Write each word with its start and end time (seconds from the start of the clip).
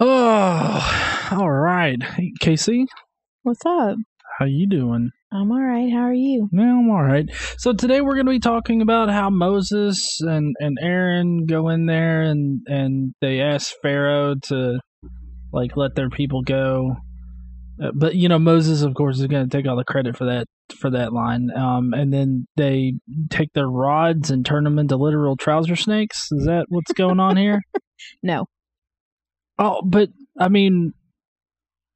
Oh, 0.00 1.28
all 1.30 1.50
right. 1.50 2.02
Hey, 2.02 2.32
Casey, 2.40 2.86
What's 3.42 3.64
up? 3.64 3.96
how 4.38 4.46
you 4.46 4.66
doing? 4.68 5.10
I'm 5.32 5.52
all 5.52 5.60
right. 5.60 5.92
How 5.92 6.02
are 6.02 6.12
you? 6.12 6.48
Yeah, 6.52 6.62
I'm 6.78 6.90
all 6.90 7.02
right. 7.02 7.28
So 7.58 7.72
today 7.72 8.00
we're 8.00 8.14
going 8.14 8.26
to 8.26 8.32
be 8.32 8.40
talking 8.40 8.82
about 8.82 9.08
how 9.08 9.30
Moses 9.30 10.20
and, 10.20 10.54
and 10.58 10.78
Aaron 10.80 11.46
go 11.46 11.68
in 11.68 11.86
there 11.86 12.22
and, 12.22 12.60
and 12.66 13.14
they 13.20 13.40
ask 13.40 13.72
Pharaoh 13.82 14.34
to 14.44 14.80
like 15.52 15.76
let 15.76 15.94
their 15.94 16.10
people 16.10 16.42
go. 16.42 16.96
Uh, 17.82 17.90
but 17.94 18.14
you 18.16 18.28
know 18.28 18.38
Moses, 18.38 18.82
of 18.82 18.94
course, 18.94 19.20
is 19.20 19.26
going 19.26 19.48
to 19.48 19.56
take 19.56 19.68
all 19.68 19.76
the 19.76 19.84
credit 19.84 20.16
for 20.16 20.26
that 20.26 20.46
for 20.78 20.90
that 20.90 21.12
line. 21.12 21.50
Um, 21.56 21.92
and 21.92 22.12
then 22.12 22.46
they 22.56 22.94
take 23.30 23.52
their 23.52 23.68
rods 23.68 24.30
and 24.30 24.44
turn 24.44 24.64
them 24.64 24.78
into 24.78 24.96
literal 24.96 25.36
trouser 25.36 25.76
snakes. 25.76 26.28
Is 26.32 26.46
that 26.46 26.66
what's 26.68 26.92
going 26.92 27.20
on 27.20 27.36
here? 27.36 27.62
No. 28.22 28.44
Oh, 29.58 29.82
but 29.82 30.10
I 30.38 30.48
mean, 30.48 30.92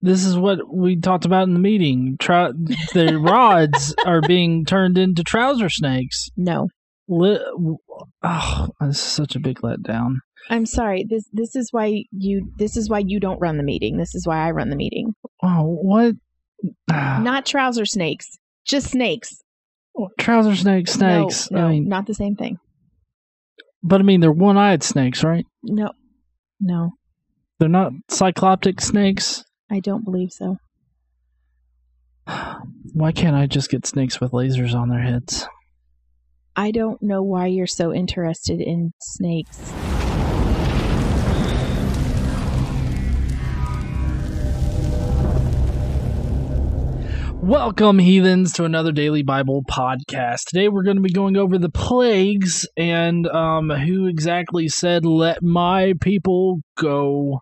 this 0.01 0.25
is 0.25 0.37
what 0.37 0.59
we 0.73 0.97
talked 1.01 1.25
about 1.25 1.49
in 1.49 1.55
the 1.55 1.61
meeting. 1.61 2.17
The 2.21 3.19
rods 3.21 3.95
are 4.07 4.21
being 4.21 4.65
turned 4.65 4.97
into 4.99 5.25
trouser 5.25 5.69
snakes. 5.69 6.29
No. 6.37 6.69
Li- 7.09 7.41
oh, 8.23 8.69
this 8.81 8.97
is 8.97 9.01
such 9.01 9.35
a 9.35 9.41
big 9.41 9.61
letdown. 9.61 10.17
I'm 10.51 10.67
sorry. 10.67 11.05
This 11.09 11.25
this 11.33 11.57
is 11.57 11.73
why 11.73 12.05
you 12.13 12.53
this 12.59 12.77
is 12.77 12.89
why 12.89 13.01
you 13.01 13.19
don't 13.19 13.41
run 13.41 13.57
the 13.57 13.63
meeting. 13.63 13.97
This 13.99 14.15
is 14.15 14.27
why 14.27 14.47
I 14.47 14.51
run 14.53 14.71
the 14.71 14.77
meeting. 14.77 15.15
Oh, 15.43 15.63
what? 15.83 16.15
Ah, 16.91 17.21
Not 17.23 17.45
trouser 17.47 17.85
snakes. 17.87 18.39
Just 18.67 18.91
snakes. 18.91 19.43
trouser 20.19 20.55
snakes, 20.55 20.93
snakes. 20.93 21.51
No, 21.51 21.61
no, 21.61 21.67
I 21.67 21.71
mean, 21.71 21.89
not 21.89 22.07
the 22.07 22.15
same 22.15 22.37
thing. 22.37 22.59
but 23.83 24.01
I 24.01 24.05
mean, 24.05 24.21
they're 24.21 24.31
one-eyed 24.33 24.83
snakes, 24.83 25.25
right? 25.25 25.45
No. 25.63 25.93
No. 26.61 26.93
They're 27.59 27.69
not 27.69 27.93
cycloptic 28.09 28.81
snakes. 28.81 29.45
I 29.69 29.81
don't 29.81 30.05
believe 30.05 30.31
so. 30.31 30.59
Why 32.93 33.11
can't 33.11 33.35
I 33.35 33.47
just 33.47 33.69
get 33.69 33.85
snakes 33.85 34.21
with 34.21 34.31
lasers 34.31 34.75
on 34.75 34.91
their 34.91 35.03
heads? 35.03 35.49
I 36.55 36.71
don't 36.71 37.03
know 37.03 37.21
why 37.21 37.47
you're 37.47 37.67
so 37.67 37.93
interested 37.93 38.61
in 38.61 38.93
snakes. 39.01 39.73
Welcome, 47.41 47.99
heathens, 47.99 48.53
to 48.53 48.65
another 48.67 48.93
daily 48.93 49.25
Bible 49.25 49.65
podcast. 49.69 50.45
Today 50.47 50.69
we're 50.69 50.85
going 50.85 50.99
to 50.99 51.03
be 51.03 51.11
going 51.11 51.37
over 51.37 51.59
the 51.59 51.71
plagues 51.71 52.69
and 52.77 53.27
um, 53.27 53.71
who 53.71 54.07
exactly 54.07 54.69
said, 54.69 55.05
Let 55.05 55.43
my 55.43 55.95
people 56.01 56.61
go. 56.77 57.41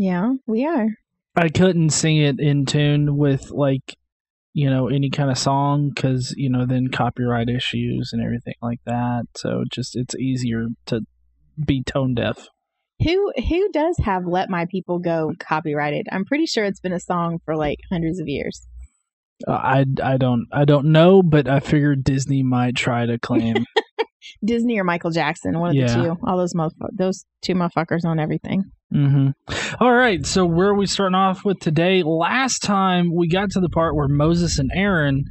Yeah, 0.00 0.34
we 0.46 0.64
are. 0.64 0.86
I 1.34 1.48
couldn't 1.48 1.90
sing 1.90 2.18
it 2.18 2.38
in 2.38 2.66
tune 2.66 3.16
with, 3.16 3.50
like, 3.50 3.96
you 4.54 4.70
know, 4.70 4.86
any 4.88 5.10
kind 5.10 5.28
of 5.30 5.36
song 5.36 5.90
because, 5.94 6.32
you 6.36 6.48
know, 6.48 6.66
then 6.66 6.86
copyright 6.88 7.48
issues 7.48 8.10
and 8.12 8.22
everything 8.22 8.54
like 8.62 8.78
that. 8.86 9.24
So 9.36 9.64
just 9.70 9.96
it's 9.96 10.14
easier 10.14 10.66
to 10.86 11.00
be 11.64 11.82
tone 11.82 12.14
deaf. 12.14 12.46
Who 13.02 13.32
who 13.48 13.70
does 13.72 13.96
have 14.04 14.24
"Let 14.24 14.50
My 14.50 14.66
People 14.70 15.00
Go" 15.00 15.32
copyrighted? 15.38 16.06
I'm 16.12 16.24
pretty 16.24 16.46
sure 16.46 16.64
it's 16.64 16.80
been 16.80 16.92
a 16.92 17.00
song 17.00 17.38
for 17.44 17.56
like 17.56 17.78
hundreds 17.90 18.20
of 18.20 18.28
years. 18.28 18.66
Uh, 19.46 19.52
I, 19.52 19.84
I 20.02 20.16
don't 20.16 20.46
I 20.52 20.64
don't 20.64 20.86
know, 20.92 21.22
but 21.22 21.48
I 21.48 21.58
figured 21.60 22.02
Disney 22.04 22.42
might 22.44 22.74
try 22.76 23.04
to 23.06 23.18
claim. 23.18 23.64
Disney 24.44 24.78
or 24.78 24.84
Michael 24.84 25.10
Jackson, 25.12 25.58
one 25.58 25.70
of 25.70 25.76
Yeah. 25.76 25.86
the 25.96 26.02
two. 26.04 26.16
All 26.24 26.36
those 26.36 26.54
motherf- 26.54 26.72
those 26.92 27.24
two 27.42 27.54
motherfuckers 27.54 28.04
on 28.04 28.18
everything. 28.18 28.64
Hmm 28.90 29.28
All 29.80 29.92
right, 29.92 30.24
so 30.24 30.46
where 30.46 30.68
are 30.68 30.74
we 30.74 30.86
starting 30.86 31.14
off 31.14 31.44
with 31.44 31.58
today? 31.60 32.02
Last 32.02 32.60
time 32.60 33.14
we 33.14 33.28
got 33.28 33.50
to 33.50 33.60
the 33.60 33.68
part 33.68 33.94
where 33.94 34.08
Moses 34.08 34.58
and 34.58 34.70
Aaron, 34.74 35.24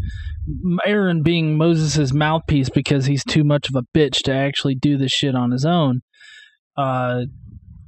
Aaron 0.85 1.23
being 1.23 1.57
Moses's 1.57 2.13
mouthpiece 2.13 2.69
because 2.69 3.05
he's 3.07 3.23
too 3.23 3.43
much 3.43 3.67
of 3.69 3.75
a 3.75 3.97
bitch 3.97 4.21
to 4.23 4.33
actually 4.33 4.75
do 4.75 4.97
this 4.97 5.11
shit 5.11 5.35
on 5.35 5.51
his 5.51 5.65
own. 5.65 6.01
Uh, 6.77 7.23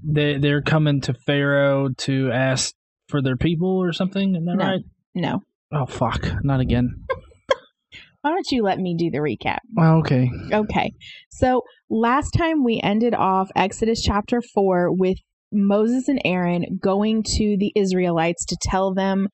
they 0.04 0.38
they're 0.38 0.62
coming 0.62 1.02
to 1.02 1.14
Pharaoh 1.14 1.90
to 2.00 2.32
ask 2.32 2.74
for 3.08 3.22
their 3.22 3.38
people 3.38 3.70
or 3.78 3.94
something. 3.94 4.32
Isn't 4.36 4.46
that 4.46 4.56
No. 4.58 4.66
right? 4.66 4.82
No. 5.14 5.44
Oh 5.72 5.86
fuck, 5.86 6.44
not 6.44 6.60
again. 6.62 7.04
Why 8.22 8.32
don't 8.32 8.52
you 8.52 8.64
let 8.64 8.80
me 8.80 8.96
do 8.98 9.10
the 9.10 9.20
recap? 9.20 9.60
Well, 9.74 10.00
okay. 10.00 10.30
Okay. 10.52 10.94
So 11.30 11.62
last 11.90 12.32
time 12.32 12.64
we 12.66 12.80
ended 12.84 13.14
off 13.14 13.50
Exodus 13.56 14.02
chapter 14.02 14.42
4 14.42 14.92
with 14.94 15.20
Moses 15.52 16.08
and 16.08 16.22
Aaron 16.24 16.80
going 16.82 17.24
to 17.24 17.58
the 17.58 17.72
Israelites 17.76 18.46
to 18.46 18.58
tell 18.62 18.94
them 18.94 19.28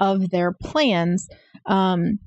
of 0.00 0.30
their 0.30 0.52
plans 0.52 1.28
um, 1.66 2.18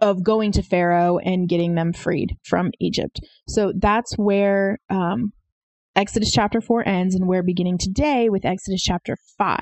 of 0.00 0.22
going 0.22 0.52
to 0.52 0.62
Pharaoh 0.62 1.18
and 1.18 1.48
getting 1.48 1.74
them 1.74 1.92
freed 1.92 2.36
from 2.44 2.70
Egypt. 2.80 3.20
So 3.48 3.72
that's 3.76 4.14
where 4.16 4.78
um, 4.90 5.32
Exodus 5.94 6.30
chapter 6.30 6.60
4 6.60 6.86
ends, 6.86 7.14
and 7.14 7.26
we're 7.26 7.42
beginning 7.42 7.78
today 7.78 8.28
with 8.28 8.44
Exodus 8.44 8.82
chapter 8.82 9.16
5. 9.38 9.58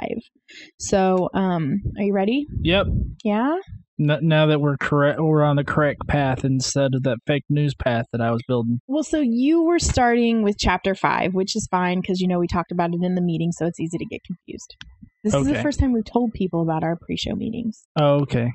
So, 0.79 1.29
um, 1.33 1.81
are 1.97 2.03
you 2.03 2.13
ready? 2.13 2.47
Yep. 2.63 2.87
Yeah? 3.23 3.57
Now 3.97 4.47
that 4.47 4.61
we're 4.61 4.77
correct, 4.77 5.21
we're 5.21 5.45
on 5.45 5.57
the 5.57 5.65
correct 5.65 6.07
path 6.09 6.45
instead 6.45 6.95
of 6.95 7.05
that 7.05 7.19
fake 7.27 7.45
news 7.49 7.75
path 7.75 8.07
that 8.13 8.21
I 8.21 8.33
was 8.33 8.43
building. 8.49 8.81
Well, 8.89 9.05
so 9.05 9.21
you 9.21 9.63
were 9.63 9.79
starting 9.79 10.43
with 10.43 10.57
chapter 10.59 10.95
five, 10.97 11.33
which 11.33 11.55
is 11.55 11.69
fine 11.71 12.01
because 12.01 12.21
you 12.21 12.27
know 12.27 12.41
we 12.41 12.49
talked 12.49 12.73
about 12.73 12.91
it 12.93 13.03
in 13.03 13.15
the 13.15 13.21
meeting, 13.23 13.53
so 13.53 13.67
it's 13.67 13.79
easy 13.79 13.99
to 13.99 14.05
get 14.05 14.21
confused. 14.25 14.75
This 15.23 15.33
is 15.35 15.47
the 15.47 15.63
first 15.63 15.79
time 15.79 15.93
we've 15.93 16.05
told 16.05 16.33
people 16.33 16.61
about 16.61 16.83
our 16.83 16.97
pre-show 16.97 17.35
meetings. 17.35 17.85
Oh, 17.99 18.21
okay. 18.23 18.53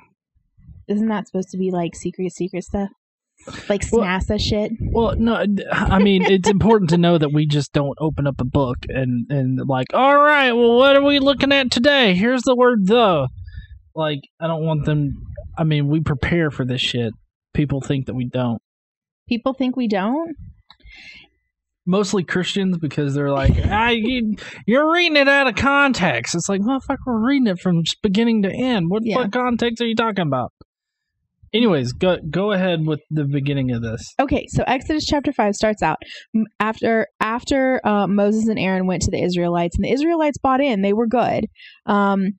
Isn't 0.88 1.08
that 1.08 1.28
supposed 1.28 1.50
to 1.52 1.58
be 1.58 1.72
like 1.72 1.96
secret, 1.96 2.32
secret 2.34 2.64
stuff, 2.64 2.90
like 3.70 3.84
Well- 3.92 4.06
NASA 4.06 4.40
shit? 4.40 4.74
Well, 4.82 5.16
no, 5.16 5.46
I 5.72 6.00
mean 6.00 6.24
it's 6.24 6.50
important 6.50 6.90
to 6.90 6.98
know 6.98 7.18
that 7.18 7.32
we 7.32 7.46
just 7.46 7.72
don't 7.72 7.98
open 8.00 8.28
up 8.28 8.42
a 8.42 8.46
book 8.46 8.78
and 8.90 9.26
and 9.32 9.60
like, 9.68 9.88
all 9.94 10.18
right, 10.18 10.52
well, 10.52 10.76
what 10.76 10.96
are 10.98 11.04
we 11.04 11.20
looking 11.20 11.54
at 11.54 11.72
today? 11.72 12.14
Here's 12.14 12.44
the 12.44 12.56
word 12.56 12.88
the. 12.88 13.30
Like, 14.00 14.22
I 14.40 14.48
don't 14.48 14.66
want 14.66 14.86
them. 14.86 15.28
I 15.58 15.66
mean, 15.66 15.88
we 15.90 16.00
prepare 16.00 16.50
for 16.50 16.64
this 16.64 16.80
shit. 16.80 17.14
People 17.54 17.82
think 17.82 18.06
that 18.06 18.14
we 18.16 18.26
don't. 18.26 18.62
People 19.28 19.54
think 19.54 19.76
we 19.76 19.88
don't. 19.90 20.36
Mostly 21.86 22.24
Christians 22.24 22.78
because 22.78 23.14
they're 23.14 23.32
like, 23.32 23.52
ah, 23.66 23.90
you, 23.90 24.36
you're 24.66 24.92
reading 24.94 25.18
it 25.18 25.28
out 25.28 25.48
of 25.48 25.56
context. 25.56 26.34
It's 26.34 26.48
like, 26.48 26.62
motherfucker, 26.62 26.98
we're 27.06 27.28
reading 27.28 27.48
it 27.48 27.60
from 27.60 27.84
beginning 28.02 28.44
to 28.44 28.50
end. 28.52 28.90
What, 28.90 29.04
Yeah. 29.06 29.18
what 29.18 29.32
context 29.34 29.82
are 29.82 29.88
you 29.88 29.96
talking 29.96 30.26
about? 30.28 30.54
Anyways, 31.52 31.94
go 31.94 32.18
go 32.30 32.52
ahead 32.52 32.86
with 32.86 33.00
the 33.10 33.26
beginning 33.26 33.72
of 33.72 33.82
this. 33.82 34.14
Okay, 34.22 34.46
so 34.50 34.64
Exodus 34.68 35.04
chapter 35.08 35.34
five 35.34 35.56
starts 35.56 35.82
out 35.82 35.98
after 36.60 37.08
after 37.20 37.82
uh, 37.84 38.06
Moses 38.06 38.48
and 38.48 38.60
Aaron 38.60 38.86
went 38.86 39.02
to 39.02 39.10
the 39.12 39.24
Israelites, 39.24 39.76
and 39.76 39.84
the 39.84 39.92
Israelites 39.92 40.38
bought 40.38 40.62
in; 40.62 40.84
they 40.84 40.94
were 40.94 41.08
good. 41.08 41.46
Um, 41.88 42.34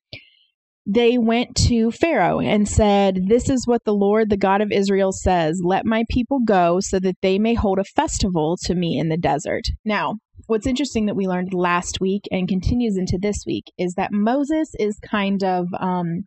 they 0.86 1.18
went 1.18 1.54
to 1.68 1.91
Pharaoh 1.91 2.41
and 2.41 2.68
said, 2.68 3.28
"This 3.28 3.48
is 3.48 3.66
what 3.66 3.84
the 3.84 3.94
Lord, 3.94 4.30
the 4.30 4.36
God 4.36 4.60
of 4.60 4.72
Israel, 4.72 5.12
says: 5.12 5.60
Let 5.62 5.84
my 5.84 6.04
people 6.08 6.41
go, 6.44 6.80
so 6.80 6.98
that 7.00 7.16
they 7.22 7.38
may 7.38 7.54
hold 7.54 7.78
a 7.78 7.84
festival 7.84 8.56
to 8.64 8.74
me 8.74 8.98
in 8.98 9.08
the 9.08 9.16
desert." 9.16 9.64
Now, 9.84 10.16
what's 10.46 10.66
interesting 10.66 11.06
that 11.06 11.16
we 11.16 11.28
learned 11.28 11.54
last 11.54 11.98
week 12.00 12.22
and 12.30 12.48
continues 12.48 12.96
into 12.96 13.18
this 13.20 13.44
week 13.46 13.64
is 13.78 13.94
that 13.94 14.12
Moses 14.12 14.70
is 14.78 14.98
kind 14.98 15.44
of 15.44 15.66
um, 15.78 16.24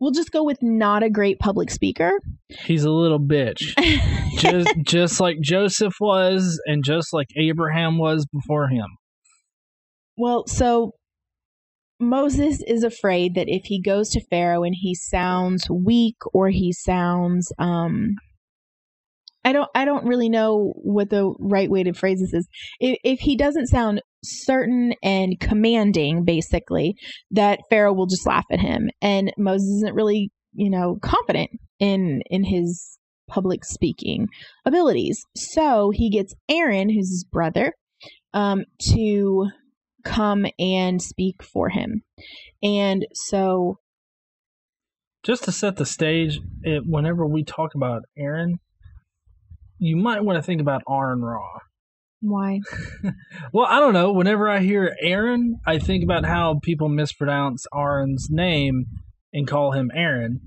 we'll 0.00 0.12
just 0.12 0.32
go 0.32 0.42
with 0.42 0.58
not 0.60 1.02
a 1.02 1.10
great 1.10 1.38
public 1.38 1.70
speaker. 1.70 2.12
He's 2.48 2.84
a 2.84 2.90
little 2.90 3.20
bitch. 3.20 3.74
just 4.38 4.74
just 4.82 5.20
like 5.20 5.40
Joseph 5.40 5.94
was 6.00 6.60
and 6.66 6.84
just 6.84 7.12
like 7.12 7.28
Abraham 7.36 7.98
was 7.98 8.26
before 8.26 8.68
him. 8.68 8.86
Well, 10.16 10.44
so 10.46 10.92
Moses 12.08 12.62
is 12.66 12.84
afraid 12.84 13.34
that 13.34 13.48
if 13.48 13.64
he 13.64 13.80
goes 13.80 14.10
to 14.10 14.26
Pharaoh 14.30 14.62
and 14.62 14.74
he 14.78 14.94
sounds 14.94 15.68
weak 15.70 16.16
or 16.32 16.48
he 16.48 16.72
sounds 16.72 17.52
um 17.58 18.14
I 19.44 19.52
don't 19.52 19.68
I 19.74 19.84
don't 19.84 20.06
really 20.06 20.28
know 20.28 20.72
what 20.76 21.10
the 21.10 21.34
right 21.38 21.70
way 21.70 21.82
to 21.82 21.92
phrase 21.92 22.20
this 22.20 22.32
is. 22.32 22.48
If, 22.80 22.98
if 23.04 23.20
he 23.20 23.36
doesn't 23.36 23.66
sound 23.66 24.00
certain 24.24 24.94
and 25.02 25.38
commanding 25.38 26.24
basically 26.24 26.94
that 27.32 27.60
Pharaoh 27.68 27.92
will 27.92 28.06
just 28.06 28.26
laugh 28.26 28.46
at 28.50 28.60
him 28.60 28.88
and 29.02 29.32
Moses 29.36 29.68
isn't 29.76 29.94
really, 29.94 30.30
you 30.54 30.70
know, 30.70 30.96
confident 31.02 31.50
in 31.78 32.22
in 32.30 32.44
his 32.44 32.98
public 33.28 33.64
speaking 33.64 34.28
abilities. 34.64 35.22
So 35.36 35.90
he 35.90 36.10
gets 36.10 36.34
Aaron, 36.48 36.88
who's 36.88 37.10
his 37.10 37.26
brother, 37.30 37.72
um, 38.32 38.64
to 38.92 39.48
come 40.04 40.46
and 40.58 41.00
speak 41.02 41.42
for 41.42 41.70
him. 41.70 42.02
And 42.62 43.06
so, 43.12 43.78
Just 45.22 45.44
to 45.44 45.52
set 45.52 45.76
the 45.76 45.86
stage, 45.86 46.38
it, 46.62 46.82
whenever 46.86 47.26
we 47.26 47.44
talk 47.44 47.74
about 47.74 48.02
Aaron, 48.16 48.58
you 49.78 49.96
might 49.96 50.24
want 50.24 50.36
to 50.36 50.42
think 50.42 50.60
about 50.60 50.82
Aaron 50.88 51.22
Ra. 51.22 51.58
Why? 52.20 52.60
Well, 53.52 53.66
I 53.66 53.78
don't 53.78 53.92
know. 53.92 54.12
Whenever 54.12 54.48
I 54.48 54.60
hear 54.60 54.96
Aaron, 55.00 55.60
I 55.66 55.78
think 55.78 56.02
about 56.02 56.24
how 56.24 56.58
people 56.62 56.88
mispronounce 56.88 57.66
Aaron's 57.74 58.28
name 58.30 58.86
and 59.32 59.46
call 59.46 59.72
him 59.72 59.90
Aaron. 59.94 60.40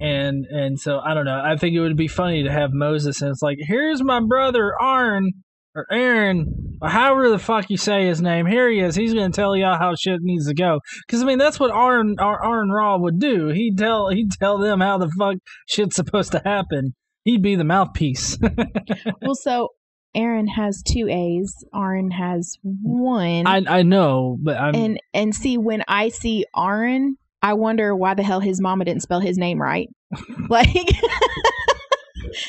And 0.00 0.44
and 0.46 0.78
so 0.78 0.98
I 0.98 1.14
don't 1.14 1.24
know. 1.24 1.40
I 1.42 1.56
think 1.56 1.74
it 1.74 1.80
would 1.80 1.96
be 1.96 2.08
funny 2.08 2.42
to 2.42 2.50
have 2.50 2.70
Moses 2.72 3.22
and 3.22 3.30
it's 3.30 3.40
like, 3.42 3.58
here's 3.60 4.02
my 4.02 4.20
brother 4.20 4.74
Aaron 4.82 5.30
or 5.74 5.86
Aaron 5.90 6.78
or 6.80 6.88
however 6.88 7.30
the 7.30 7.38
fuck 7.38 7.70
you 7.70 7.76
say 7.76 8.06
his 8.06 8.20
name. 8.20 8.46
Here 8.46 8.70
he 8.70 8.80
is. 8.80 8.94
He's 8.94 9.14
going 9.14 9.30
to 9.30 9.36
tell 9.36 9.56
y'all 9.56 9.78
how 9.78 9.94
shit 9.94 10.20
needs 10.22 10.46
to 10.48 10.54
go. 10.54 10.80
Because 11.06 11.22
I 11.22 11.26
mean, 11.26 11.38
that's 11.38 11.58
what 11.58 11.70
Aaron 11.70 12.16
Aaron 12.20 12.70
Ra 12.70 12.96
would 12.96 13.18
do. 13.18 13.48
He'd 13.48 13.78
tell 13.78 14.08
he'd 14.08 14.30
tell 14.32 14.58
them 14.58 14.80
how 14.80 14.98
the 14.98 15.10
fuck 15.18 15.36
shit's 15.66 15.96
supposed 15.96 16.32
to 16.32 16.42
happen. 16.44 16.94
He'd 17.24 17.42
be 17.42 17.56
the 17.56 17.64
mouthpiece. 17.64 18.38
well, 19.22 19.34
so 19.34 19.70
Aaron 20.14 20.46
has 20.46 20.82
two 20.82 21.08
A's. 21.08 21.64
Aaron 21.74 22.10
has 22.10 22.56
one. 22.62 23.46
I 23.46 23.62
I 23.66 23.82
know, 23.82 24.38
but 24.40 24.56
I'm 24.56 24.74
and 24.74 25.00
and 25.12 25.34
see 25.34 25.58
when 25.58 25.82
I 25.88 26.10
see 26.10 26.44
Aaron, 26.56 27.16
I 27.42 27.54
wonder 27.54 27.96
why 27.96 28.14
the 28.14 28.22
hell 28.22 28.40
his 28.40 28.60
mama 28.60 28.84
didn't 28.84 29.02
spell 29.02 29.20
his 29.20 29.38
name 29.38 29.60
right. 29.60 29.88
like 30.48 30.68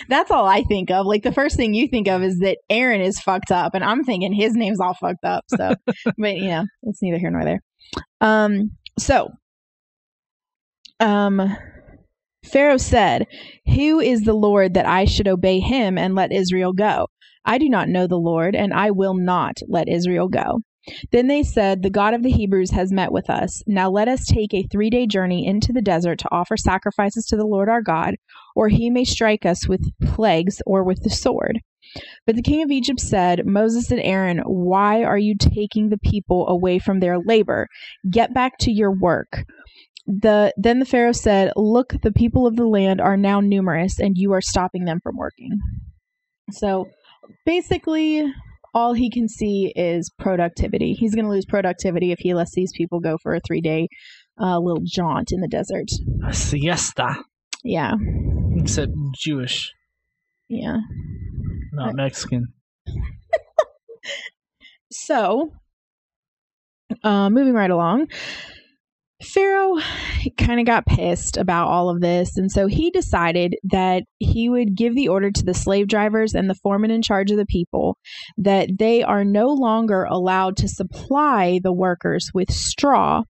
that's 0.10 0.32
all 0.32 0.46
I 0.46 0.64
think 0.64 0.92
of. 0.92 1.06
Like 1.06 1.24
the 1.24 1.32
first 1.32 1.56
thing 1.56 1.74
you 1.74 1.88
think 1.88 2.08
of 2.08 2.24
is 2.24 2.40
that 2.40 2.58
Aaron 2.70 3.02
is 3.02 3.20
fucked 3.20 3.52
up, 3.52 3.74
and 3.74 3.84
I'm 3.84 4.04
thinking 4.04 4.34
his 4.34 4.54
name's 4.54 4.80
all 4.80 4.94
fucked 4.94 5.26
up. 5.26 5.46
So, 5.50 5.76
but 6.18 6.38
you 6.38 6.50
know, 6.50 6.66
it's 6.84 7.02
neither 7.02 7.20
here 7.20 7.32
nor 7.32 7.44
there. 7.44 7.62
Um, 8.22 8.72
so, 8.98 9.30
um, 11.00 11.56
Pharaoh 12.46 12.78
said, 12.78 13.28
"Who 13.68 14.00
is 14.00 14.22
the 14.22 14.34
Lord 14.34 14.74
that 14.76 14.86
I 14.86 15.06
should 15.06 15.28
obey 15.28 15.60
him 15.60 15.98
and 15.98 16.16
let 16.16 16.32
Israel 16.32 16.74
go? 16.74 17.08
I 17.46 17.58
do 17.58 17.70
not 17.70 17.90
know 17.90 18.08
the 18.08 18.16
Lord, 18.16 18.56
and 18.56 18.74
I 18.74 18.92
will 18.92 19.16
not 19.16 19.58
let 19.68 19.90
Israel 19.90 20.28
go." 20.28 20.62
Then 21.12 21.28
they 21.28 21.44
said, 21.44 21.82
The 21.82 21.90
God 21.90 22.14
of 22.14 22.24
the 22.24 22.32
Hebrews 22.32 22.72
has 22.72 22.92
met 22.92 23.12
with 23.12 23.30
us. 23.30 23.62
Now 23.68 23.90
let 23.90 24.08
us 24.08 24.26
take 24.26 24.54
a 24.54 24.68
three 24.72 24.90
day 24.90 25.08
journey 25.08 25.46
into 25.46 25.74
the 25.74 25.82
desert 25.82 26.20
to 26.20 26.30
offer 26.32 26.58
sacrifices 26.58 27.26
to 27.26 27.38
the 27.38 27.46
Lord 27.46 27.70
our 27.70 27.82
God, 27.82 28.16
or 28.56 28.70
he 28.70 28.90
may 28.90 29.04
strike 29.04 29.46
us 29.46 29.68
with 29.68 29.92
plagues 30.02 30.62
or 30.66 30.84
with 30.84 31.02
the 31.04 31.10
sword. 31.10 31.60
But 32.26 32.36
the 32.36 32.42
king 32.42 32.62
of 32.64 32.72
Egypt 32.72 33.00
said, 33.00 33.46
Moses 33.46 33.92
and 33.92 34.02
Aaron, 34.02 34.40
why 34.46 35.04
are 35.04 35.18
you 35.18 35.36
taking 35.38 35.90
the 35.90 35.98
people 35.98 36.48
away 36.48 36.80
from 36.80 37.00
their 37.00 37.18
labor? 37.20 37.68
Get 38.10 38.34
back 38.34 38.58
to 38.60 38.72
your 38.72 38.92
work. 38.92 39.46
The 40.08 40.54
then 40.58 40.80
the 40.80 40.86
Pharaoh 40.86 41.14
said, 41.14 41.52
Look, 41.56 41.96
the 42.02 42.12
people 42.12 42.46
of 42.46 42.56
the 42.56 42.68
land 42.68 43.02
are 43.02 43.18
now 43.18 43.40
numerous, 43.40 44.00
and 44.00 44.16
you 44.16 44.34
are 44.34 44.42
stopping 44.42 44.86
them 44.86 45.00
from 45.02 45.18
working. 45.18 45.58
So 46.52 46.90
basically, 47.44 48.32
all 48.75 48.94
he 48.94 49.10
can 49.10 49.27
see 49.27 49.74
is 49.75 50.12
productivity. 50.19 50.94
He's 50.94 51.16
going 51.16 51.25
to 51.25 51.31
lose 51.31 51.45
productivity 51.45 52.12
if 52.12 52.19
he 52.19 52.33
lets 52.36 52.54
these 52.54 52.72
people 52.75 53.00
go 53.00 53.18
for 53.18 53.33
a 53.33 53.39
three 53.39 53.62
day 53.62 53.88
uh, 54.39 54.60
little 54.60 54.83
jaunt 54.86 55.31
in 55.31 55.39
the 55.39 55.48
desert. 55.48 55.88
a 56.27 56.33
siesta. 56.33 57.16
Yeah. 57.63 57.94
Except 58.57 58.92
Jewish, 59.16 59.74
Yeah. 60.50 60.77
not 61.74 61.95
Mexican. 61.95 62.54
So, 64.92 65.51
uh, 67.04 67.30
moving 67.30 67.54
right 67.54 67.69
along, 67.72 68.07
Pharaoh 69.23 69.79
kind 70.38 70.59
of 70.59 70.65
got 70.65 70.85
pissed 70.85 71.38
about 71.38 71.69
all 71.69 71.89
of 71.89 72.01
this, 72.01 72.38
and 72.38 72.51
so 72.51 72.67
he 72.67 72.91
decided 72.91 73.56
that 73.63 74.03
he 74.19 74.50
would 74.50 74.75
give 74.75 74.94
the 74.94 75.07
order 75.07 75.31
to 75.31 75.44
the 75.44 75.53
slave 75.53 75.88
drivers 75.88 76.33
and 76.33 76.50
the 76.50 76.56
foreman 76.56 76.91
in 76.91 77.01
charge 77.01 77.31
of 77.31 77.38
the 77.38 77.45
people 77.45 77.97
that 78.38 78.77
they 78.77 79.03
are 79.03 79.23
no 79.23 79.47
longer 79.47 80.03
allowed 80.03 80.57
to 80.57 80.67
supply 80.67 81.59
the 81.63 81.73
workers 81.73 82.29
with 82.33 82.51
straw 82.51 83.23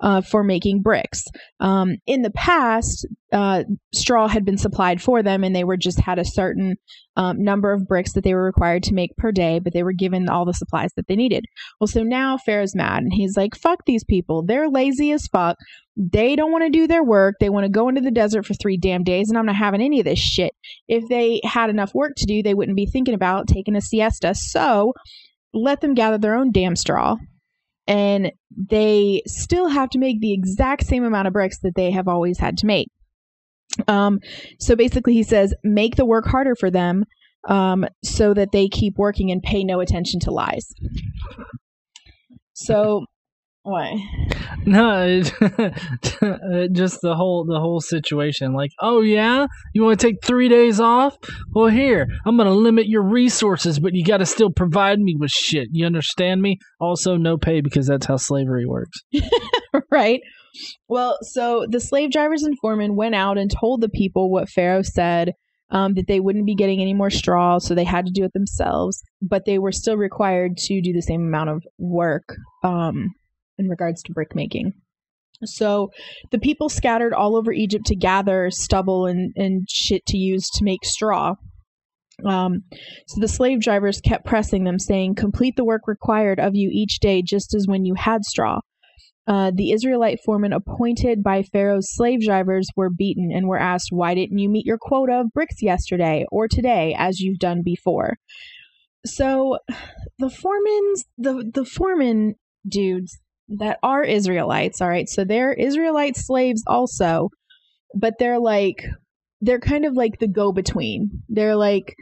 uh, 0.00 0.20
for 0.20 0.44
making 0.44 0.82
bricks. 0.82 1.24
Um, 1.60 1.96
in 2.06 2.22
the 2.22 2.30
past, 2.30 3.06
uh, 3.32 3.64
straw 3.92 4.28
had 4.28 4.44
been 4.44 4.58
supplied 4.58 5.02
for 5.02 5.22
them, 5.22 5.42
and 5.44 5.54
they 5.54 5.64
were 5.64 5.76
just 5.76 6.00
had 6.00 6.18
a 6.18 6.24
certain 6.24 6.76
um, 7.16 7.42
number 7.42 7.72
of 7.72 7.86
bricks 7.86 8.12
that 8.12 8.24
they 8.24 8.34
were 8.34 8.44
required 8.44 8.82
to 8.84 8.94
make 8.94 9.16
per 9.16 9.32
day, 9.32 9.58
but 9.58 9.72
they 9.72 9.82
were 9.82 9.92
given 9.92 10.28
all 10.28 10.44
the 10.44 10.52
supplies 10.52 10.90
that 10.96 11.06
they 11.08 11.16
needed. 11.16 11.44
Well, 11.80 11.88
so 11.88 12.02
now 12.02 12.38
Pharaoh's 12.38 12.74
mad, 12.74 13.02
and 13.02 13.12
he's 13.12 13.36
like, 13.36 13.56
"Fuck 13.56 13.80
these 13.86 14.04
people! 14.04 14.44
They're 14.44 14.68
lazy 14.68 15.10
as 15.12 15.26
fuck. 15.26 15.56
They 15.96 16.36
don't 16.36 16.52
want 16.52 16.64
to 16.64 16.70
do 16.70 16.86
their 16.86 17.04
work. 17.04 17.36
They 17.40 17.50
want 17.50 17.64
to 17.64 17.70
go 17.70 17.88
into 17.88 18.00
the 18.00 18.10
desert 18.10 18.44
for 18.44 18.54
three 18.54 18.76
damn 18.76 19.04
days, 19.04 19.28
and 19.28 19.38
I'm 19.38 19.46
not 19.46 19.56
having 19.56 19.82
any 19.82 20.00
of 20.00 20.04
this 20.04 20.18
shit. 20.18 20.52
If 20.88 21.08
they 21.08 21.40
had 21.44 21.70
enough 21.70 21.94
work 21.94 22.12
to 22.16 22.26
do, 22.26 22.42
they 22.42 22.54
wouldn't 22.54 22.76
be 22.76 22.86
thinking 22.86 23.14
about 23.14 23.48
taking 23.48 23.76
a 23.76 23.80
siesta. 23.80 24.34
So." 24.34 24.92
Let 25.56 25.82
them 25.82 25.94
gather 25.94 26.18
their 26.18 26.34
own 26.34 26.50
damn 26.50 26.74
straw 26.74 27.14
and 27.86 28.32
they 28.56 29.22
still 29.26 29.68
have 29.68 29.90
to 29.90 29.98
make 29.98 30.20
the 30.20 30.32
exact 30.32 30.86
same 30.86 31.04
amount 31.04 31.26
of 31.26 31.32
bricks 31.32 31.58
that 31.60 31.74
they 31.74 31.90
have 31.90 32.08
always 32.08 32.38
had 32.38 32.56
to 32.58 32.66
make. 32.66 32.88
Um, 33.88 34.20
so 34.58 34.76
basically, 34.76 35.14
he 35.14 35.22
says, 35.22 35.54
make 35.62 35.96
the 35.96 36.04
work 36.04 36.26
harder 36.26 36.54
for 36.54 36.70
them 36.70 37.04
um, 37.48 37.84
so 38.04 38.34
that 38.34 38.52
they 38.52 38.68
keep 38.68 38.96
working 38.96 39.30
and 39.30 39.42
pay 39.42 39.64
no 39.64 39.80
attention 39.80 40.20
to 40.20 40.30
lies. 40.30 40.72
So, 42.52 43.04
what? 43.64 43.98
No, 44.66 45.06
it, 45.06 45.24
just 46.72 47.00
the 47.00 47.14
whole 47.16 47.46
the 47.46 47.58
whole 47.58 47.80
situation. 47.80 48.52
Like, 48.52 48.72
oh 48.80 49.00
yeah, 49.00 49.46
you 49.72 49.82
want 49.82 49.98
to 49.98 50.06
take 50.06 50.22
three 50.22 50.50
days 50.50 50.80
off? 50.80 51.16
Well, 51.54 51.68
here 51.68 52.06
I'm 52.26 52.36
gonna 52.36 52.52
limit 52.52 52.88
your 52.88 53.02
resources, 53.02 53.80
but 53.80 53.94
you 53.94 54.04
got 54.04 54.18
to 54.18 54.26
still 54.26 54.50
provide 54.50 55.00
me 55.00 55.16
with 55.18 55.30
shit. 55.30 55.68
You 55.72 55.86
understand 55.86 56.42
me? 56.42 56.58
Also, 56.78 57.16
no 57.16 57.38
pay 57.38 57.62
because 57.62 57.86
that's 57.86 58.04
how 58.04 58.18
slavery 58.18 58.66
works. 58.66 58.98
right? 59.90 60.20
Well, 60.86 61.16
so 61.22 61.66
the 61.68 61.80
slave 61.80 62.10
drivers 62.10 62.42
and 62.42 62.58
foremen 62.58 62.96
went 62.96 63.14
out 63.14 63.38
and 63.38 63.50
told 63.50 63.80
the 63.80 63.88
people 63.88 64.30
what 64.30 64.50
Pharaoh 64.50 64.82
said 64.82 65.32
um, 65.70 65.94
that 65.94 66.06
they 66.06 66.20
wouldn't 66.20 66.46
be 66.46 66.54
getting 66.54 66.82
any 66.82 66.92
more 66.92 67.10
straw, 67.10 67.58
so 67.58 67.74
they 67.74 67.84
had 67.84 68.04
to 68.04 68.12
do 68.12 68.24
it 68.24 68.32
themselves, 68.34 69.02
but 69.22 69.46
they 69.46 69.58
were 69.58 69.72
still 69.72 69.96
required 69.96 70.58
to 70.58 70.82
do 70.82 70.92
the 70.92 71.00
same 71.00 71.22
amount 71.22 71.48
of 71.48 71.62
work 71.78 72.36
um, 72.62 73.14
in 73.58 73.68
regards 73.68 74.02
to 74.02 74.12
brick 74.12 74.34
making. 74.34 74.72
So 75.44 75.90
the 76.30 76.38
people 76.38 76.68
scattered 76.68 77.12
all 77.12 77.36
over 77.36 77.52
Egypt 77.52 77.86
to 77.86 77.96
gather 77.96 78.50
stubble 78.50 79.06
and, 79.06 79.32
and 79.36 79.68
shit 79.68 80.06
to 80.06 80.16
use 80.16 80.48
to 80.54 80.64
make 80.64 80.84
straw. 80.84 81.34
Um, 82.24 82.62
so 83.08 83.20
the 83.20 83.28
slave 83.28 83.60
drivers 83.60 84.00
kept 84.00 84.24
pressing 84.24 84.64
them, 84.64 84.78
saying, 84.78 85.16
Complete 85.16 85.56
the 85.56 85.64
work 85.64 85.82
required 85.86 86.38
of 86.38 86.54
you 86.54 86.70
each 86.72 87.00
day, 87.00 87.22
just 87.22 87.54
as 87.54 87.66
when 87.66 87.84
you 87.84 87.94
had 87.94 88.24
straw. 88.24 88.60
Uh, 89.26 89.50
the 89.54 89.72
Israelite 89.72 90.20
foremen 90.24 90.52
appointed 90.52 91.22
by 91.22 91.42
Pharaoh's 91.42 91.94
slave 91.94 92.20
drivers 92.20 92.68
were 92.76 92.90
beaten 92.90 93.30
and 93.34 93.48
were 93.48 93.58
asked, 93.58 93.88
Why 93.90 94.14
didn't 94.14 94.38
you 94.38 94.48
meet 94.48 94.66
your 94.66 94.78
quota 94.78 95.20
of 95.20 95.32
bricks 95.32 95.62
yesterday 95.62 96.24
or 96.30 96.46
today 96.46 96.94
as 96.96 97.20
you've 97.20 97.38
done 97.38 97.62
before? 97.64 98.16
So 99.06 99.58
the 100.18 100.30
foremen's 100.30 101.04
the 101.18 101.50
the 101.52 101.64
foreman 101.64 102.34
dudes 102.66 103.18
that 103.48 103.78
are 103.82 104.02
Israelites, 104.02 104.80
all 104.80 104.88
right, 104.88 105.08
so 105.08 105.24
they're 105.24 105.52
Israelite 105.52 106.16
slaves 106.16 106.62
also, 106.66 107.30
but 107.94 108.14
they're 108.18 108.40
like 108.40 108.84
they're 109.40 109.60
kind 109.60 109.84
of 109.84 109.94
like 109.94 110.18
the 110.18 110.28
go 110.28 110.52
between. 110.52 111.22
They're 111.28 111.56
like 111.56 111.94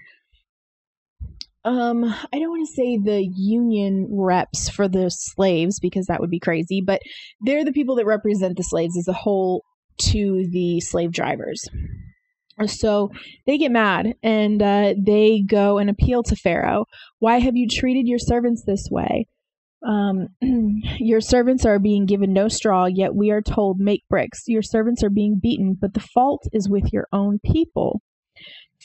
um 1.64 2.02
i 2.02 2.40
don't 2.40 2.50
want 2.50 2.66
to 2.66 2.74
say 2.74 2.98
the 2.98 3.24
union 3.36 4.08
reps 4.10 4.68
for 4.68 4.88
the 4.88 5.08
slaves 5.10 5.78
because 5.78 6.06
that 6.06 6.18
would 6.18 6.28
be 6.28 6.40
crazy 6.40 6.82
but 6.84 7.00
they're 7.40 7.64
the 7.64 7.70
people 7.70 7.94
that 7.94 8.04
represent 8.04 8.56
the 8.56 8.64
slaves 8.64 8.98
as 8.98 9.06
a 9.06 9.12
whole 9.12 9.62
to 9.98 10.46
the 10.50 10.80
slave 10.80 11.12
drivers. 11.12 11.64
So 12.66 13.10
they 13.46 13.58
get 13.58 13.72
mad 13.72 14.14
and 14.22 14.62
uh, 14.62 14.94
they 14.98 15.42
go 15.46 15.78
and 15.78 15.90
appeal 15.90 16.22
to 16.24 16.36
pharaoh. 16.36 16.84
Why 17.18 17.40
have 17.40 17.56
you 17.56 17.66
treated 17.68 18.06
your 18.06 18.18
servants 18.18 18.64
this 18.64 18.88
way 18.90 19.26
um, 19.86 20.28
your 20.98 21.20
servants 21.20 21.64
are 21.64 21.78
being 21.78 22.06
given 22.06 22.32
no 22.32 22.48
straw 22.48 22.86
yet 22.86 23.14
we 23.14 23.30
are 23.30 23.42
told 23.42 23.78
make 23.78 24.02
bricks 24.08 24.42
your 24.46 24.62
servants 24.62 25.02
are 25.02 25.10
being 25.10 25.38
beaten 25.40 25.76
but 25.78 25.94
the 25.94 26.00
fault 26.00 26.42
is 26.52 26.68
with 26.68 26.92
your 26.92 27.06
own 27.12 27.38
people 27.44 28.00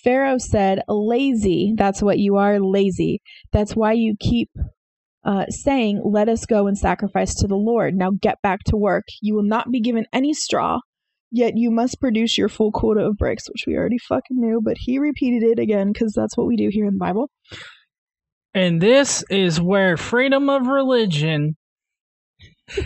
Pharaoh 0.04 0.38
said, 0.38 0.82
Lazy, 0.88 1.74
that's 1.76 2.02
what 2.02 2.20
you 2.20 2.36
are, 2.36 2.60
lazy. 2.60 3.22
That's 3.52 3.76
why 3.76 3.94
you 3.94 4.16
keep 4.20 4.50
uh, 5.26 5.46
saying, 5.48 6.02
Let 6.06 6.30
us 6.30 6.46
go 6.46 6.68
and 6.68 6.78
sacrifice 6.78 7.36
to 7.36 7.48
the 7.48 7.56
Lord. 7.56 7.96
Now 7.96 8.12
get 8.12 8.42
back 8.42 8.64
to 8.66 8.78
work. 8.78 9.06
You 9.22 9.36
will 9.36 9.44
not 9.44 9.72
be 9.72 9.82
given 9.82 10.06
any 10.14 10.34
straw, 10.34 10.80
yet 11.32 11.58
you 11.58 11.72
must 11.72 12.00
produce 12.00 12.38
your 12.38 12.50
full 12.50 12.72
quota 12.72 13.02
of 13.02 13.18
bricks, 13.18 13.50
which 13.50 13.66
we 13.66 13.76
already 13.76 13.98
fucking 13.98 14.40
knew, 14.40 14.62
but 14.64 14.78
he 14.80 15.00
repeated 15.00 15.44
it 15.44 15.60
again 15.60 15.92
because 15.92 16.14
that's 16.14 16.38
what 16.38 16.48
we 16.48 16.56
do 16.56 16.70
here 16.72 16.86
in 16.86 16.94
the 16.94 17.00
Bible. 17.00 17.30
And 18.58 18.82
this 18.82 19.24
is 19.30 19.62
where 19.62 19.98
freedom 19.98 20.50
of 20.50 20.66
religion 20.68 21.56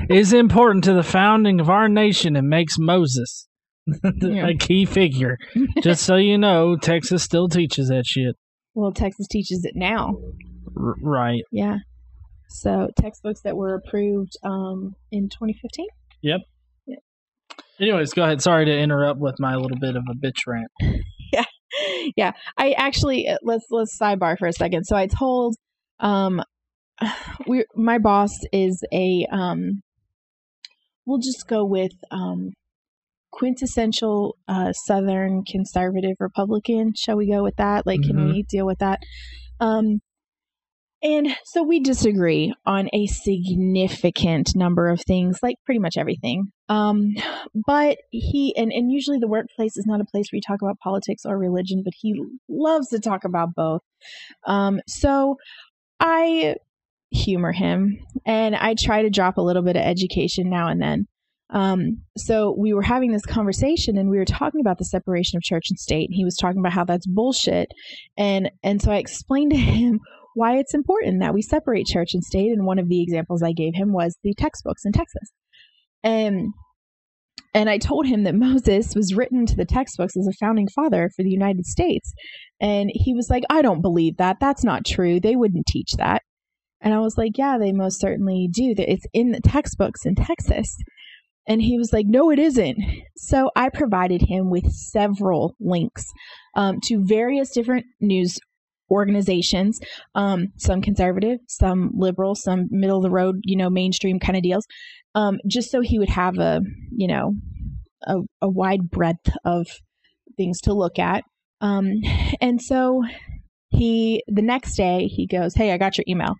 is 0.10 0.34
important 0.34 0.84
to 0.84 0.94
the 0.94 1.04
founding 1.04 1.60
of 1.62 1.70
our 1.70 1.88
nation 1.88 2.36
and 2.36 2.50
makes 2.50 2.78
Moses 2.78 3.48
Yeah. 4.04 4.48
a 4.48 4.54
key 4.56 4.86
figure. 4.86 5.38
Just 5.82 6.04
so 6.04 6.18
you 6.18 6.38
know, 6.38 6.76
Texas 6.76 7.24
still 7.24 7.48
teaches 7.48 7.88
that 7.88 8.06
shit. 8.06 8.36
Well, 8.74 8.92
Texas 8.92 9.28
teaches 9.28 9.64
it 9.66 9.74
now. 9.76 10.16
R- 10.78 10.96
right. 11.02 11.44
Yeah. 11.52 11.78
So 12.50 12.90
textbooks 13.00 13.42
that 13.42 13.56
were 13.56 13.74
approved 13.76 14.34
um, 14.44 14.96
in 15.12 15.30
2015. 15.30 15.86
Yep. 16.22 16.42
Anyways, 17.80 18.14
go 18.14 18.24
ahead. 18.24 18.42
Sorry 18.42 18.66
to 18.66 18.78
interrupt 18.78 19.20
with 19.20 19.40
my 19.40 19.56
little 19.56 19.78
bit 19.80 19.96
of 19.96 20.04
a 20.10 20.14
bitch 20.14 20.46
rant. 20.46 20.70
Yeah, 22.16 22.32
I 22.58 22.72
actually 22.74 23.28
uh, 23.28 23.38
let's 23.44 23.66
let's 23.72 23.98
sidebar 24.00 24.38
for 24.38 24.48
a 24.48 24.54
second. 24.54 24.86
So 24.86 24.96
I 24.96 25.08
told 25.08 25.56
um 26.00 26.42
we 27.48 27.66
my 27.76 27.98
boss 27.98 28.32
is 28.52 28.84
a 28.94 29.26
um 29.32 29.82
we'll 31.06 31.20
just 31.20 31.48
go 31.48 31.66
with 31.66 31.92
um 32.12 32.52
quintessential 33.32 34.36
uh 34.48 34.74
southern 34.74 35.44
conservative 35.44 36.16
republican 36.20 36.94
shall 36.96 37.16
we 37.16 37.30
go 37.32 37.42
with 37.44 37.56
that 37.56 37.86
like 37.88 38.02
can 38.04 38.18
Mhm. 38.18 38.26
we 38.26 38.44
deal 38.44 38.66
with 38.66 38.80
that 38.80 39.00
um 39.62 40.00
and 41.04 41.36
so 41.46 41.64
we 41.64 41.80
disagree 41.80 42.54
on 42.66 42.90
a 42.94 43.08
significant 43.08 44.56
number 44.56 44.88
of 44.90 45.02
things 45.02 45.40
like 45.42 45.56
pretty 45.66 45.80
much 45.80 45.98
everything. 45.98 46.52
Um 46.70 47.16
but 47.66 47.98
he 48.12 48.56
and, 48.56 48.72
and 48.72 48.92
usually 48.92 49.18
the 49.18 49.28
workplace 49.28 49.78
is 49.78 49.86
not 49.88 50.02
a 50.02 50.06
place 50.06 50.28
where 50.32 50.38
you 50.38 50.42
talk 50.46 50.62
about 50.62 50.80
politics 50.80 51.24
or 51.26 51.38
religion 51.38 51.82
but 51.84 51.94
he 52.00 52.22
loves 52.48 52.90
to 52.90 53.00
talk 53.00 53.24
about 53.24 53.56
both. 53.56 53.82
Um 54.46 54.80
so 54.88 55.38
i 56.00 56.56
humor 57.12 57.52
him 57.52 58.00
and 58.26 58.56
i 58.56 58.74
try 58.74 59.02
to 59.02 59.10
drop 59.10 59.38
a 59.38 59.42
little 59.42 59.64
bit 59.64 59.76
of 59.76 59.82
education 59.82 60.50
now 60.50 60.68
and 60.68 60.82
then. 60.82 61.08
Um 61.50 62.04
so 62.16 62.56
we 62.56 62.74
were 62.74 62.84
having 62.84 63.12
this 63.12 63.26
conversation 63.26 63.98
and 63.98 64.12
we 64.12 64.18
were 64.18 64.26
talking 64.26 64.62
about 64.62 64.78
the 64.78 64.86
separation 64.86 65.38
of 65.38 65.42
church 65.42 65.66
and 65.72 65.80
state 65.80 66.10
and 66.10 66.16
he 66.16 66.26
was 66.26 66.36
talking 66.36 66.60
about 66.60 66.74
how 66.74 66.86
that's 66.86 67.08
bullshit. 67.08 67.72
And 68.18 68.52
and 68.62 68.80
so 68.80 68.92
i 68.92 68.98
explained 68.98 69.52
to 69.52 69.58
him 69.58 70.00
why 70.36 70.58
it's 70.58 70.74
important 70.74 71.20
that 71.20 71.34
we 71.34 71.42
separate 71.42 71.86
church 71.86 72.14
and 72.14 72.24
state 72.24 72.52
and 72.52 72.66
one 72.66 72.80
of 72.80 72.90
the 72.90 73.02
examples 73.02 73.44
i 73.44 73.52
gave 73.52 73.74
him 73.76 73.94
was 73.94 74.18
the 74.24 74.34
textbooks 74.34 74.84
in 74.86 74.92
texas 74.92 75.32
and 76.04 76.54
and 77.54 77.70
I 77.70 77.78
told 77.78 78.06
him 78.06 78.24
that 78.24 78.36
Moses 78.36 78.96
was 78.96 79.14
written 79.14 79.40
into 79.40 79.56
the 79.56 79.66
textbooks 79.66 80.16
as 80.18 80.28
a 80.28 80.38
founding 80.40 80.68
father 80.70 81.10
for 81.16 81.24
the 81.24 81.30
United 81.30 81.66
States. 81.66 82.14
And 82.60 82.92
he 82.94 83.14
was 83.14 83.30
like, 83.30 83.44
I 83.50 83.62
don't 83.62 83.82
believe 83.82 84.18
that. 84.18 84.38
That's 84.40 84.64
not 84.64 84.86
true. 84.86 85.20
They 85.20 85.36
wouldn't 85.36 85.66
teach 85.68 85.94
that. 85.98 86.22
And 86.82 86.94
I 86.94 87.00
was 87.00 87.18
like, 87.18 87.38
Yeah, 87.38 87.58
they 87.58 87.72
most 87.72 88.00
certainly 88.00 88.50
do. 88.52 88.74
It's 88.78 89.06
in 89.14 89.32
the 89.32 89.42
textbooks 89.42 90.06
in 90.06 90.16
Texas. 90.16 90.76
And 91.48 91.62
he 91.62 91.78
was 91.78 91.92
like, 91.94 92.08
No, 92.08 92.32
it 92.32 92.40
isn't. 92.40 92.78
So 93.18 93.52
I 93.56 93.70
provided 93.70 94.22
him 94.22 94.50
with 94.50 94.72
several 94.72 95.56
links 95.60 96.06
um, 96.56 96.80
to 96.86 97.04
various 97.06 97.52
different 97.52 97.86
news 98.00 98.40
organizations, 98.92 99.80
um, 100.16 100.48
some 100.58 100.82
conservative, 100.82 101.40
some 101.48 101.92
liberal, 101.96 102.36
some 102.36 102.68
middle 102.70 102.98
of 102.98 103.04
the 103.04 103.10
road, 103.10 103.38
you 103.44 103.56
know, 103.56 103.70
mainstream 103.70 104.20
kind 104.20 104.38
of 104.38 104.44
deals, 104.44 104.68
um, 105.16 105.40
just 105.48 105.72
so 105.72 105.82
he 105.82 105.98
would 105.98 106.10
have 106.10 106.38
a, 106.38 106.62
you 106.92 107.08
know, 107.08 107.34
a, 108.06 108.18
a 108.42 108.50
wide 108.50 108.90
breadth 108.92 109.32
of 109.46 109.68
things 110.38 110.62
to 110.62 110.74
look 110.74 111.00
at. 111.00 111.24
Um, 111.62 112.02
and 112.42 112.62
so 112.62 113.04
he, 113.70 114.24
the 114.28 114.42
next 114.42 114.76
day, 114.76 115.08
he 115.08 115.26
goes, 115.26 115.56
Hey, 115.56 115.72
I 115.72 115.78
got 115.78 115.98
your 115.98 116.06
email. 116.08 116.36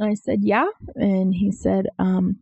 I 0.00 0.14
said, 0.14 0.40
Yeah. 0.42 0.66
And 0.96 1.34
he 1.34 1.50
said, 1.50 1.86
um, 1.98 2.40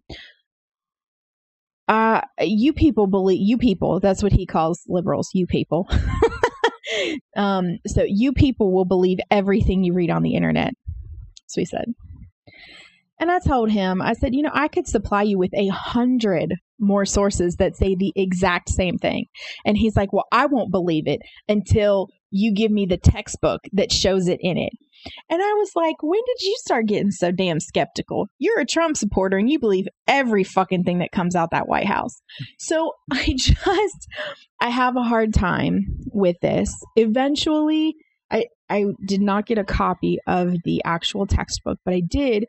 uh, 1.89 2.21
you 2.41 2.75
people 2.75 3.07
believe 3.07 3.41
you 3.41 3.57
people, 3.57 3.99
that's 3.99 4.23
what 4.23 4.33
he 4.33 4.45
calls 4.45 4.83
liberals, 4.89 5.31
you 5.33 5.47
people. 5.47 5.89
um, 7.37 7.79
so 7.87 8.05
you 8.07 8.33
people 8.33 8.73
will 8.73 8.85
believe 8.85 9.19
everything 9.31 9.85
you 9.85 9.93
read 9.93 10.11
on 10.11 10.23
the 10.23 10.35
internet. 10.35 10.75
So 11.47 11.61
he 11.61 11.65
said. 11.65 11.95
And 13.21 13.31
I 13.31 13.41
told 13.41 13.71
him, 13.71 14.01
I 14.01 14.13
said, 14.13 14.35
you 14.35 14.43
know, 14.43 14.53
I 14.53 14.69
could 14.69 14.87
supply 14.87 15.23
you 15.23 15.39
with 15.39 15.53
a 15.55 15.69
hundred 15.69 16.55
more 16.79 17.05
sources 17.05 17.57
that 17.57 17.77
say 17.77 17.97
the 17.97 18.13
exact 18.15 18.69
same 18.69 18.97
thing. 18.97 19.27
And 19.65 19.77
he's 19.77 19.97
like, 19.97 20.13
well, 20.13 20.27
I 20.31 20.47
won't 20.47 20.71
believe 20.71 21.09
it 21.09 21.21
until 21.49 22.09
you 22.31 22.53
give 22.53 22.71
me 22.71 22.87
the 22.87 22.97
textbook 22.97 23.63
that 23.73 23.91
shows 23.91 24.29
it 24.29 24.39
in 24.41 24.57
it. 24.57 24.73
And 25.31 25.43
I 25.43 25.53
was 25.55 25.73
like, 25.75 25.97
when 26.03 26.21
did 26.27 26.43
you 26.43 26.57
start 26.59 26.87
getting 26.87 27.11
so 27.11 27.31
damn 27.31 27.61
skeptical? 27.61 28.27
You're 28.39 28.61
a 28.61 28.67
Trump 28.67 28.97
supporter 28.97 29.37
and 29.37 29.51
you 29.51 29.59
believe 29.59 29.87
every 30.07 30.45
fucking 30.45 30.85
thing 30.85 30.99
that 30.99 31.13
comes 31.13 31.35
out 31.37 31.51
that 31.51 31.69
White 31.69 31.87
House. 31.87 32.21
So 32.59 32.93
I 33.11 33.35
just, 33.37 34.09
I 34.61 34.69
have 34.69 34.97
a 34.97 35.03
hard 35.03 35.33
time 35.33 35.87
with 36.13 36.37
this. 36.41 36.75
Eventually, 36.97 37.95
I, 38.31 38.47
I 38.69 38.87
did 39.07 39.21
not 39.23 39.47
get 39.47 39.59
a 39.59 39.65
copy 39.65 40.19
of 40.27 40.55
the 40.65 40.83
actual 40.85 41.27
textbook, 41.27 41.79
but 41.85 41.95
I 41.95 42.01
did. 42.07 42.47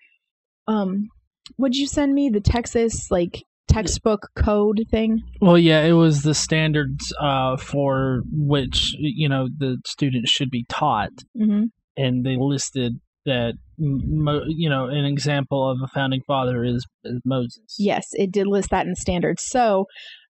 Um, 0.67 1.09
would 1.57 1.75
you 1.75 1.87
send 1.87 2.13
me 2.13 2.29
the 2.29 2.41
Texas 2.41 3.09
like 3.09 3.43
textbook 3.67 4.29
code 4.35 4.85
thing? 4.91 5.21
Well, 5.41 5.57
yeah, 5.57 5.83
it 5.83 5.93
was 5.93 6.23
the 6.23 6.33
standards 6.33 7.13
uh, 7.19 7.57
for 7.57 8.21
which 8.31 8.93
you 8.99 9.29
know 9.29 9.47
the 9.57 9.77
students 9.85 10.31
should 10.31 10.49
be 10.49 10.65
taught, 10.69 11.11
Mm-hmm. 11.39 11.65
And 11.99 12.25
they 12.25 12.37
listed 12.39 12.93
that 13.25 13.53
you 13.77 14.69
know 14.69 14.87
an 14.87 15.05
example 15.05 15.69
of 15.69 15.77
a 15.83 15.87
founding 15.87 16.21
father 16.25 16.63
is, 16.63 16.85
is 17.03 17.21
Moses. 17.25 17.75
Yes, 17.77 18.05
it 18.13 18.31
did 18.31 18.47
list 18.47 18.69
that 18.71 18.87
in 18.87 18.95
standards. 18.95 19.43
So 19.45 19.85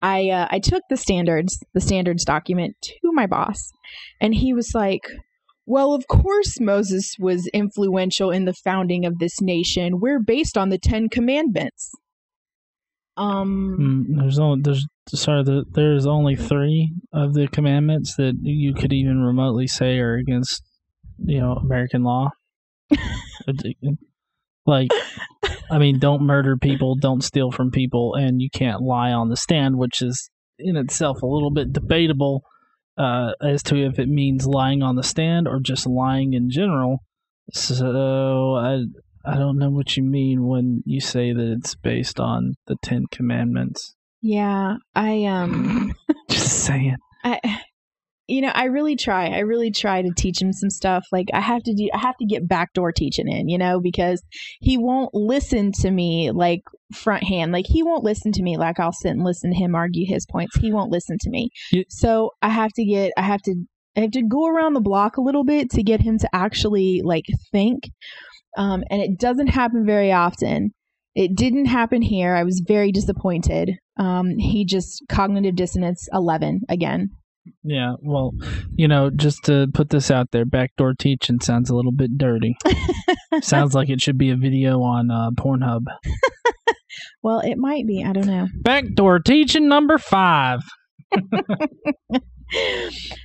I 0.01 0.29
uh, 0.29 0.48
I 0.51 0.60
took 0.60 0.84
the 0.89 0.98
standards, 0.98 1.58
the 1.74 1.82
standards 1.82 2.25
document 2.25 2.75
to 2.84 3.12
my 3.13 3.25
boss, 3.25 3.72
and 4.20 4.36
he 4.36 4.53
was 4.53 4.72
like, 4.75 5.01
"Well, 5.65 5.93
of 5.93 6.08
course 6.08 6.60
Moses 6.60 7.15
was 7.20 7.50
influential 7.53 8.29
in 8.29 8.46
the 8.46 8.53
founding 8.63 9.05
of 9.05 9.20
this 9.20 9.41
nation. 9.41 10.00
We're 10.00 10.20
based 10.20 10.58
on 10.58 10.70
the 10.70 10.77
Ten 10.77 11.08
Commandments." 11.10 11.91
Um. 13.15 13.77
Mm, 13.79 14.20
there's 14.20 14.39
only 14.39 14.62
there's 14.62 14.86
sorry 15.08 15.43
there, 15.43 15.63
there's 15.72 16.05
only 16.05 16.36
three 16.36 16.91
of 17.13 17.34
the 17.34 17.48
commandments 17.48 18.15
that 18.17 18.34
you 18.41 18.74
could 18.74 18.91
even 18.91 19.22
remotely 19.22 19.67
say 19.67 20.00
are 20.00 20.15
against 20.15 20.63
you 21.24 21.39
know 21.39 21.53
American 21.53 22.03
law. 22.03 22.30
like, 24.65 24.92
I 25.70 25.77
mean, 25.77 26.00
don't 26.00 26.22
murder 26.24 26.58
people, 26.58 26.96
don't 26.96 27.24
steal 27.24 27.51
from 27.51 27.72
people, 27.72 28.15
and 28.15 28.42
you 28.42 28.50
can't 28.53 28.82
lie 28.82 29.12
on 29.12 29.30
the 29.30 29.38
stand, 29.38 29.77
which 29.77 30.01
is 30.01 30.30
in 30.60 30.77
itself 30.77 31.22
a 31.22 31.27
little 31.27 31.51
bit 31.51 31.74
debatable 31.74 32.44
uh, 32.98 33.32
as 33.42 33.63
to 33.63 33.75
if 33.75 34.00
it 34.00 34.08
means 34.08 34.46
lying 34.46 34.84
on 34.84 34.96
the 34.96 35.03
stand 35.03 35.48
or 35.48 35.60
just 35.60 35.88
lying 35.88 36.34
in 36.34 36.50
general. 36.50 37.00
So 37.51 38.56
I 38.56 38.84
I 39.25 39.38
don't 39.38 39.58
know 39.58 39.70
what 39.70 39.96
you 39.98 40.03
mean 40.03 40.48
when 40.48 40.84
you 40.86 41.00
say 41.00 41.34
that 41.34 41.56
it's 41.58 41.75
based 41.75 42.20
on 42.20 42.56
the 42.68 42.75
Ten 42.82 43.06
Commandments. 43.12 43.96
Yeah, 44.22 44.77
I 44.96 45.25
um. 45.25 45.94
Just 46.30 46.63
saying. 46.63 46.96
I, 47.24 47.39
you 48.27 48.42
know, 48.42 48.51
I 48.53 48.65
really 48.65 48.96
try. 48.96 49.27
I 49.27 49.39
really 49.39 49.72
try 49.72 50.01
to 50.01 50.10
teach 50.15 50.42
him 50.42 50.53
some 50.53 50.70
stuff. 50.70 51.06
Like 51.12 51.27
I 51.34 51.42
have 51.42 51.62
to 51.63 51.74
do, 51.74 51.89
I 51.94 51.98
have 51.98 52.15
to 52.18 52.25
get 52.25 52.48
backdoor 52.48 52.92
teaching 52.94 53.27
in, 53.27 53.50
you 53.50 53.58
know, 53.58 53.80
because 53.82 54.22
he 54.62 54.77
won't 54.77 55.13
listen 55.13 55.72
to 55.82 55.92
me 55.92 56.32
like 56.32 56.62
front 56.94 57.24
hand. 57.24 57.51
Like 57.51 57.65
he 57.68 57.84
won't 57.84 58.03
listen 58.03 58.32
to 58.34 58.42
me 58.44 58.56
like 58.58 58.80
I'll 58.80 58.94
sit 58.94 59.12
and 59.12 59.24
listen 59.24 59.51
to 59.51 59.58
him 59.58 59.75
argue 59.75 60.06
his 60.08 60.25
points. 60.25 60.56
He 60.58 60.72
won't 60.72 60.92
listen 60.92 61.18
to 61.20 61.30
me. 61.30 61.50
You- 61.72 61.84
so 61.89 62.32
I 62.42 62.50
have 62.50 62.72
to 62.75 62.86
get, 62.86 63.12
I 63.18 63.24
have 63.24 63.42
to, 63.44 63.56
I 63.98 64.01
have 64.01 64.12
to 64.12 64.24
go 64.24 64.48
around 64.48 64.74
the 64.74 64.82
block 64.82 65.18
a 65.18 65.22
little 65.22 65.44
bit 65.44 65.70
to 65.72 65.84
get 65.84 66.01
him 66.01 66.18
to 66.20 66.30
actually 66.34 67.01
like 67.03 67.25
think. 67.51 67.89
Um, 68.58 68.84
and 68.89 69.01
it 69.01 69.20
doesn't 69.20 69.48
happen 69.48 69.86
very 69.86 70.12
often. 70.12 70.72
It 71.15 71.36
didn't 71.36 71.65
happen 71.65 72.01
here. 72.01 72.36
I 72.36 72.44
was 72.44 72.63
very 72.68 72.92
disappointed. 72.92 73.72
Um, 74.00 74.38
he 74.38 74.65
just 74.65 75.03
cognitive 75.10 75.56
dissonance 75.56 76.08
11 76.12 76.62
again. 76.70 77.10
Yeah, 77.64 77.96
well, 78.02 78.34
you 78.76 78.88
know, 78.88 79.10
just 79.10 79.44
to 79.46 79.68
put 79.74 79.90
this 79.90 80.10
out 80.10 80.32
there, 80.32 80.46
backdoor 80.46 80.94
teaching 80.94 81.42
sounds 81.42 81.70
a 81.70 81.76
little 81.76 81.92
bit 81.92 82.18
dirty. 82.18 82.56
sounds 83.42 83.76
like 83.76 83.90
it 83.90 84.02
should 84.02 84.18
be 84.18 84.30
a 84.30 84.36
video 84.36 84.82
on 84.82 85.12
uh, 85.12 85.32
Pornhub. 85.32 85.84
Well, 87.24 87.40
it 87.40 87.58
might 87.58 87.88
be. 87.88 88.04
I 88.04 88.12
don't 88.12 88.28
know. 88.28 88.50
Backdoor 88.54 89.20
teaching 89.20 89.70
number 89.70 89.98
five. 89.98 90.60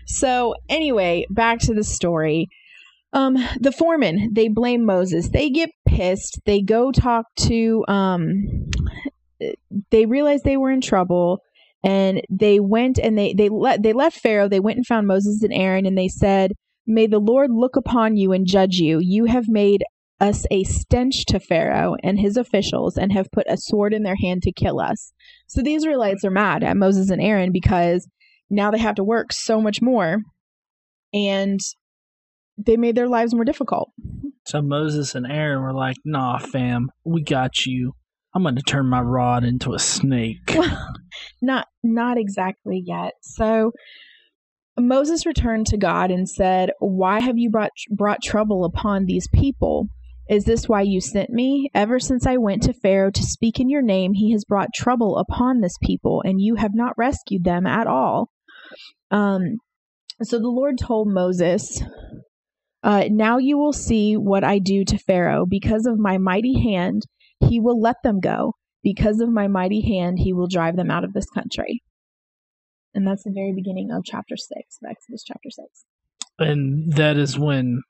so, 0.06 0.54
anyway, 0.68 1.26
back 1.30 1.58
to 1.60 1.74
the 1.74 1.84
story. 1.84 2.48
Um, 3.12 3.36
the 3.58 3.72
foreman, 3.72 4.30
they 4.32 4.48
blame 4.48 4.84
Moses. 4.84 5.30
They 5.30 5.50
get 5.50 5.70
pissed. 5.86 6.40
They 6.46 6.62
go 6.62 6.92
talk 6.92 7.26
to 7.40 7.84
um 7.88 8.70
they 9.90 10.06
realize 10.06 10.42
they 10.42 10.56
were 10.56 10.70
in 10.70 10.80
trouble 10.80 11.40
and 11.84 12.22
they 12.28 12.60
went 12.60 12.98
and 12.98 13.16
they 13.16 13.32
they 13.34 13.48
let 13.48 13.82
they 13.82 13.92
left 13.92 14.18
Pharaoh. 14.18 14.48
They 14.48 14.60
went 14.60 14.78
and 14.78 14.86
found 14.86 15.06
Moses 15.06 15.42
and 15.42 15.52
Aaron 15.52 15.86
and 15.86 15.96
they 15.96 16.08
said, 16.08 16.52
"May 16.86 17.06
the 17.06 17.18
Lord 17.18 17.50
look 17.52 17.76
upon 17.76 18.16
you 18.16 18.32
and 18.32 18.46
judge 18.46 18.76
you. 18.76 18.98
You 19.00 19.26
have 19.26 19.48
made 19.48 19.84
us 20.20 20.44
a 20.50 20.64
stench 20.64 21.24
to 21.26 21.38
Pharaoh 21.38 21.94
and 22.02 22.18
his 22.18 22.36
officials 22.36 22.96
and 22.96 23.12
have 23.12 23.30
put 23.30 23.46
a 23.48 23.56
sword 23.56 23.94
in 23.94 24.02
their 24.02 24.16
hand 24.20 24.42
to 24.42 24.52
kill 24.52 24.80
us." 24.80 25.12
So 25.46 25.62
the 25.62 25.74
Israelites 25.74 26.24
are 26.24 26.30
mad 26.30 26.64
at 26.64 26.76
Moses 26.76 27.10
and 27.10 27.22
Aaron 27.22 27.52
because 27.52 28.08
now 28.50 28.70
they 28.70 28.78
have 28.78 28.96
to 28.96 29.04
work 29.04 29.32
so 29.32 29.60
much 29.60 29.80
more 29.80 30.18
and 31.12 31.60
they 32.56 32.76
made 32.76 32.96
their 32.96 33.08
lives 33.08 33.34
more 33.34 33.44
difficult. 33.44 33.90
So 34.46 34.60
Moses 34.62 35.14
and 35.14 35.30
Aaron 35.30 35.62
were 35.62 35.74
like, 35.74 35.96
"Nah, 36.04 36.38
fam, 36.38 36.88
we 37.04 37.22
got 37.22 37.66
you. 37.66 37.92
I'm 38.38 38.44
going 38.44 38.54
to 38.54 38.62
turn 38.62 38.86
my 38.86 39.00
rod 39.00 39.42
into 39.42 39.74
a 39.74 39.80
snake." 39.80 40.56
Not 41.42 41.66
not 41.82 42.18
exactly 42.18 42.80
yet. 42.86 43.14
So 43.20 43.72
Moses 44.78 45.26
returned 45.26 45.66
to 45.66 45.76
God 45.76 46.12
and 46.12 46.28
said, 46.28 46.70
"Why 46.78 47.18
have 47.18 47.36
you 47.36 47.50
brought 47.50 47.72
brought 47.90 48.22
trouble 48.22 48.64
upon 48.64 49.06
these 49.06 49.26
people? 49.34 49.88
Is 50.30 50.44
this 50.44 50.68
why 50.68 50.82
you 50.82 51.00
sent 51.00 51.30
me? 51.30 51.68
Ever 51.74 51.98
since 51.98 52.28
I 52.28 52.36
went 52.36 52.62
to 52.62 52.72
Pharaoh 52.72 53.10
to 53.10 53.22
speak 53.24 53.58
in 53.58 53.68
your 53.68 53.82
name, 53.82 54.12
he 54.14 54.30
has 54.30 54.44
brought 54.44 54.68
trouble 54.72 55.18
upon 55.18 55.60
this 55.60 55.76
people, 55.82 56.22
and 56.24 56.40
you 56.40 56.54
have 56.54 56.74
not 56.74 56.96
rescued 56.96 57.42
them 57.42 57.66
at 57.66 57.88
all." 57.88 58.30
Um 59.10 59.58
so 60.22 60.38
the 60.38 60.46
Lord 60.48 60.78
told 60.78 61.08
Moses, 61.08 61.82
uh, 62.84 63.04
Now 63.10 63.38
you 63.38 63.58
will 63.58 63.72
see 63.72 64.16
what 64.16 64.44
I 64.44 64.60
do 64.60 64.84
to 64.84 64.98
Pharaoh. 64.98 65.44
Because 65.44 65.86
of 65.86 65.98
my 65.98 66.18
mighty 66.18 66.60
hand, 66.60 67.02
he 67.40 67.60
will 67.60 67.80
let 67.80 67.96
them 68.02 68.20
go. 68.20 68.52
Because 68.82 69.20
of 69.20 69.28
my 69.28 69.48
mighty 69.48 69.80
hand, 69.80 70.18
he 70.20 70.32
will 70.32 70.46
drive 70.46 70.76
them 70.76 70.90
out 70.90 71.04
of 71.04 71.12
this 71.12 71.28
country. 71.30 71.82
And 72.94 73.06
that's 73.06 73.24
the 73.24 73.32
very 73.34 73.52
beginning 73.54 73.90
of 73.90 74.04
chapter 74.04 74.36
6, 74.36 74.50
of 74.82 74.90
Exodus 74.90 75.22
chapter 75.24 75.50
6. 75.50 75.66
And 76.38 76.92
that 76.92 77.16
is 77.16 77.38
when 77.38 77.82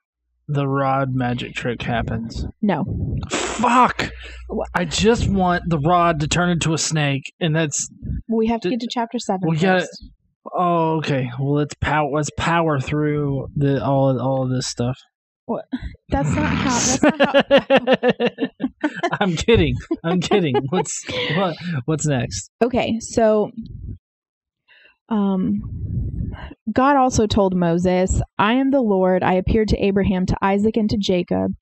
the 0.48 0.66
rod 0.66 1.14
magic 1.14 1.54
trick 1.54 1.82
happens. 1.82 2.46
No. 2.62 2.84
Fuck! 3.30 4.10
I 4.74 4.86
just 4.86 5.28
want 5.28 5.64
the 5.68 5.78
rod 5.78 6.20
to 6.20 6.28
turn 6.28 6.48
into 6.48 6.72
a 6.72 6.78
snake, 6.78 7.32
and 7.38 7.54
that's 7.54 7.90
We 8.28 8.46
have 8.46 8.60
to 8.62 8.70
Did- 8.70 8.80
get 8.80 8.84
to 8.86 8.88
chapter 8.90 9.18
7 9.18 9.40
we 9.46 9.56
first. 9.56 9.62
gotta- 9.62 9.88
oh 10.56 10.96
okay. 10.98 11.30
Well, 11.38 11.52
let's 11.54 11.74
power. 11.82 12.10
Let's 12.10 12.30
power 12.38 12.80
through 12.80 13.48
the 13.56 13.84
all 13.84 14.18
all 14.18 14.44
of 14.44 14.50
this 14.50 14.66
stuff. 14.66 14.98
That's 16.10 16.30
not 16.34 16.46
how. 16.46 16.78
That's 16.78 17.02
not 17.02 17.20
how. 17.20 19.08
I'm 19.20 19.36
kidding. 19.36 19.76
I'm 20.04 20.20
kidding. 20.20 20.66
What's 20.70 21.04
what? 21.36 21.56
What's 21.86 22.06
next? 22.06 22.50
Okay, 22.62 22.98
so 23.00 23.50
um 25.08 25.62
God 26.72 26.96
also 26.96 27.26
told 27.26 27.56
Moses, 27.56 28.20
I 28.38 28.54
am 28.54 28.70
the 28.70 28.82
Lord. 28.82 29.22
I 29.22 29.34
appeared 29.34 29.68
to 29.68 29.78
Abraham, 29.78 30.26
to 30.26 30.36
Isaac, 30.42 30.76
and 30.76 30.90
to 30.90 30.98
Jacob 30.98 31.52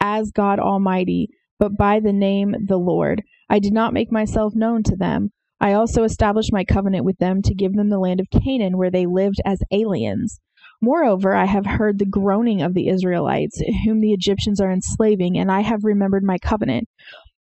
as 0.00 0.30
God 0.30 0.60
Almighty, 0.60 1.28
but 1.58 1.76
by 1.76 2.00
the 2.00 2.12
name 2.12 2.54
the 2.66 2.76
Lord. 2.76 3.22
I 3.50 3.58
did 3.58 3.72
not 3.72 3.94
make 3.94 4.12
myself 4.12 4.54
known 4.54 4.82
to 4.84 4.96
them. 4.96 5.30
I 5.60 5.72
also 5.72 6.04
established 6.04 6.52
my 6.52 6.64
covenant 6.64 7.04
with 7.04 7.18
them 7.18 7.42
to 7.42 7.54
give 7.54 7.72
them 7.72 7.88
the 7.88 7.98
land 7.98 8.20
of 8.20 8.28
Canaan 8.30 8.76
where 8.76 8.90
they 8.90 9.06
lived 9.06 9.40
as 9.44 9.60
aliens. 9.72 10.38
Moreover, 10.80 11.34
I 11.34 11.46
have 11.46 11.66
heard 11.66 11.98
the 11.98 12.06
groaning 12.06 12.62
of 12.62 12.74
the 12.74 12.88
Israelites, 12.88 13.60
whom 13.84 14.00
the 14.00 14.12
Egyptians 14.12 14.60
are 14.60 14.70
enslaving, 14.70 15.36
and 15.38 15.50
I 15.50 15.60
have 15.60 15.84
remembered 15.84 16.22
my 16.22 16.38
covenant. 16.38 16.88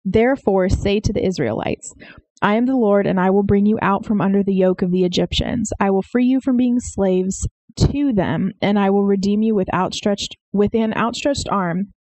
Therefore, 0.03 0.67
say 0.67 0.99
to 0.99 1.13
the 1.13 1.25
Israelites, 1.25 1.93
I 2.41 2.55
am 2.55 2.65
the 2.65 2.75
Lord, 2.75 3.07
and 3.07 3.19
I 3.19 3.29
will 3.29 3.43
bring 3.43 3.65
you 3.65 3.79
out 3.81 4.05
from 4.05 4.19
under 4.19 4.43
the 4.43 4.53
yoke 4.53 4.81
of 4.81 4.91
the 4.91 5.05
Egyptians. 5.05 5.71
I 5.79 5.91
will 5.91 6.01
free 6.01 6.25
you 6.25 6.41
from 6.41 6.57
being 6.57 6.79
slaves 6.79 7.47
to 7.77 8.11
them, 8.11 8.51
and 8.61 8.77
I 8.77 8.89
will 8.89 9.05
redeem 9.05 9.41
you 9.41 9.55
with 9.55 9.73
outstretched 9.73 10.35
with 10.51 10.75
an 10.75 10.93
outstretched 10.93 11.47
arm 11.49 11.93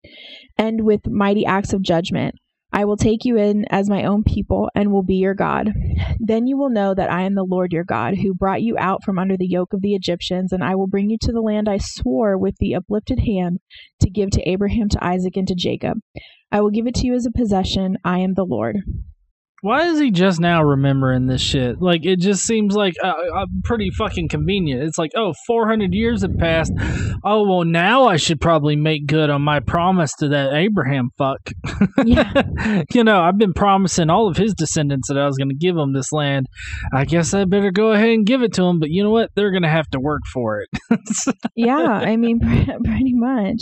and 0.58 0.82
with 0.82 1.08
mighty 1.08 1.46
acts 1.46 1.74
of 1.74 1.84
judgment. 1.84 2.36
I 2.74 2.86
will 2.86 2.98
take 2.98 3.26
you 3.26 3.38
in 3.38 3.66
as 3.70 3.90
my 3.90 4.06
own 4.06 4.24
people 4.24 4.70
and 4.76 4.92
will 4.92 5.04
be 5.04 5.16
your 5.16 5.34
God. 5.34 5.72
Then 6.20 6.48
you 6.48 6.58
will 6.58 6.70
know 6.70 6.94
that 6.94 7.12
I 7.12 7.24
am 7.24 7.36
the 7.36 7.44
Lord 7.44 7.74
your 7.74 7.84
God, 7.84 8.16
who 8.16 8.34
brought 8.34 8.62
you 8.62 8.78
out 8.78 9.04
from 9.04 9.20
under 9.20 9.36
the 9.36 9.48
yoke 9.48 9.74
of 9.74 9.82
the 9.82 9.94
Egyptians, 9.94 10.52
and 10.52 10.64
I 10.64 10.76
will 10.76 10.88
bring 10.88 11.10
you 11.10 11.18
to 11.22 11.32
the 11.32 11.42
land 11.42 11.68
I 11.68 11.80
swore 11.80 12.38
with 12.38 12.56
the 12.60 12.76
uplifted 12.76 13.20
hand 13.20 13.60
to 14.00 14.10
give 14.10 14.30
to 14.32 14.50
Abraham, 14.50 14.88
to 14.90 15.04
Isaac, 15.04 15.36
and 15.36 15.48
to 15.48 15.56
Jacob. 15.56 15.98
I 16.52 16.62
will 16.62 16.72
give 16.72 16.88
it 16.88 16.96
to 16.96 17.08
you 17.08 17.14
as 17.14 17.26
a 17.26 17.32
possession. 17.32 17.98
I 18.06 18.20
am 18.20 18.36
the 18.36 18.46
Lord. 18.46 18.78
Why 19.62 19.86
is 19.86 20.00
he 20.00 20.10
just 20.10 20.40
now 20.40 20.64
remembering 20.64 21.28
this 21.28 21.42
shit? 21.42 21.80
Like, 21.80 22.04
it 22.04 22.20
just 22.20 22.42
seems 22.42 22.76
like 22.76 22.96
uh, 23.04 23.14
uh, 23.36 23.46
pretty 23.64 23.92
fucking 23.92 24.30
convenient. 24.30 24.82
It's 24.82 24.98
like, 24.98 25.12
oh, 25.16 25.34
400 25.46 25.94
years 25.94 26.24
have 26.24 26.36
passed. 26.40 26.74
Oh, 27.24 27.48
well, 27.48 27.64
now 27.64 28.08
I 28.08 28.18
should 28.18 28.42
probably 28.42 28.76
make 28.76 29.06
good 29.06 29.30
on 29.30 29.44
my 29.44 29.60
promise 29.60 30.14
to 30.16 30.30
that 30.30 30.54
Abraham 30.54 31.10
fuck. 31.16 31.52
Yeah. 32.04 32.42
you 32.94 33.04
know, 33.04 33.22
I've 33.22 33.38
been 33.38 33.54
promising 33.54 34.10
all 34.10 34.28
of 34.28 34.36
his 34.36 34.56
descendants 34.56 35.10
that 35.10 35.20
I 35.20 35.28
was 35.28 35.38
going 35.38 35.50
to 35.50 35.56
give 35.56 35.76
them 35.76 35.94
this 35.94 36.12
land. 36.12 36.48
I 36.92 37.06
guess 37.06 37.32
I 37.36 37.46
better 37.46 37.70
go 37.70 37.92
ahead 37.92 38.10
and 38.10 38.26
give 38.26 38.42
it 38.42 38.54
to 38.54 38.64
them. 38.64 38.80
But 38.80 38.90
you 38.90 39.04
know 39.04 39.12
what? 39.12 39.30
They're 39.36 39.52
going 39.52 39.62
to 39.62 39.70
have 39.70 39.88
to 39.90 40.00
work 40.00 40.22
for 40.34 40.62
it. 40.62 40.70
yeah, 41.56 41.76
I 41.76 42.18
mean, 42.18 42.40
pretty 42.84 43.14
much. 43.14 43.62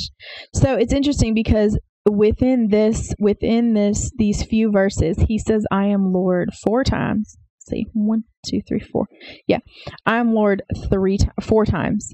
So 0.54 0.76
it's 0.76 0.94
interesting 0.94 1.34
because 1.34 1.78
within 2.10 2.70
this, 2.70 3.14
within 3.20 3.74
this, 3.74 4.12
these 4.18 4.44
few 4.44 4.72
verses, 4.72 5.18
he 5.28 5.38
says, 5.38 5.66
"I 5.72 5.86
am 5.86 6.14
Lord" 6.14 6.50
four 6.64 6.84
times. 6.84 7.38
Let's 7.58 7.70
see, 7.70 7.88
one, 7.94 8.24
two, 8.46 8.62
three, 8.68 8.80
four. 8.80 9.08
Yeah, 9.48 9.60
I 10.06 10.18
am 10.18 10.34
Lord 10.34 10.64
three, 10.90 11.18
four 11.42 11.66
times. 11.66 12.14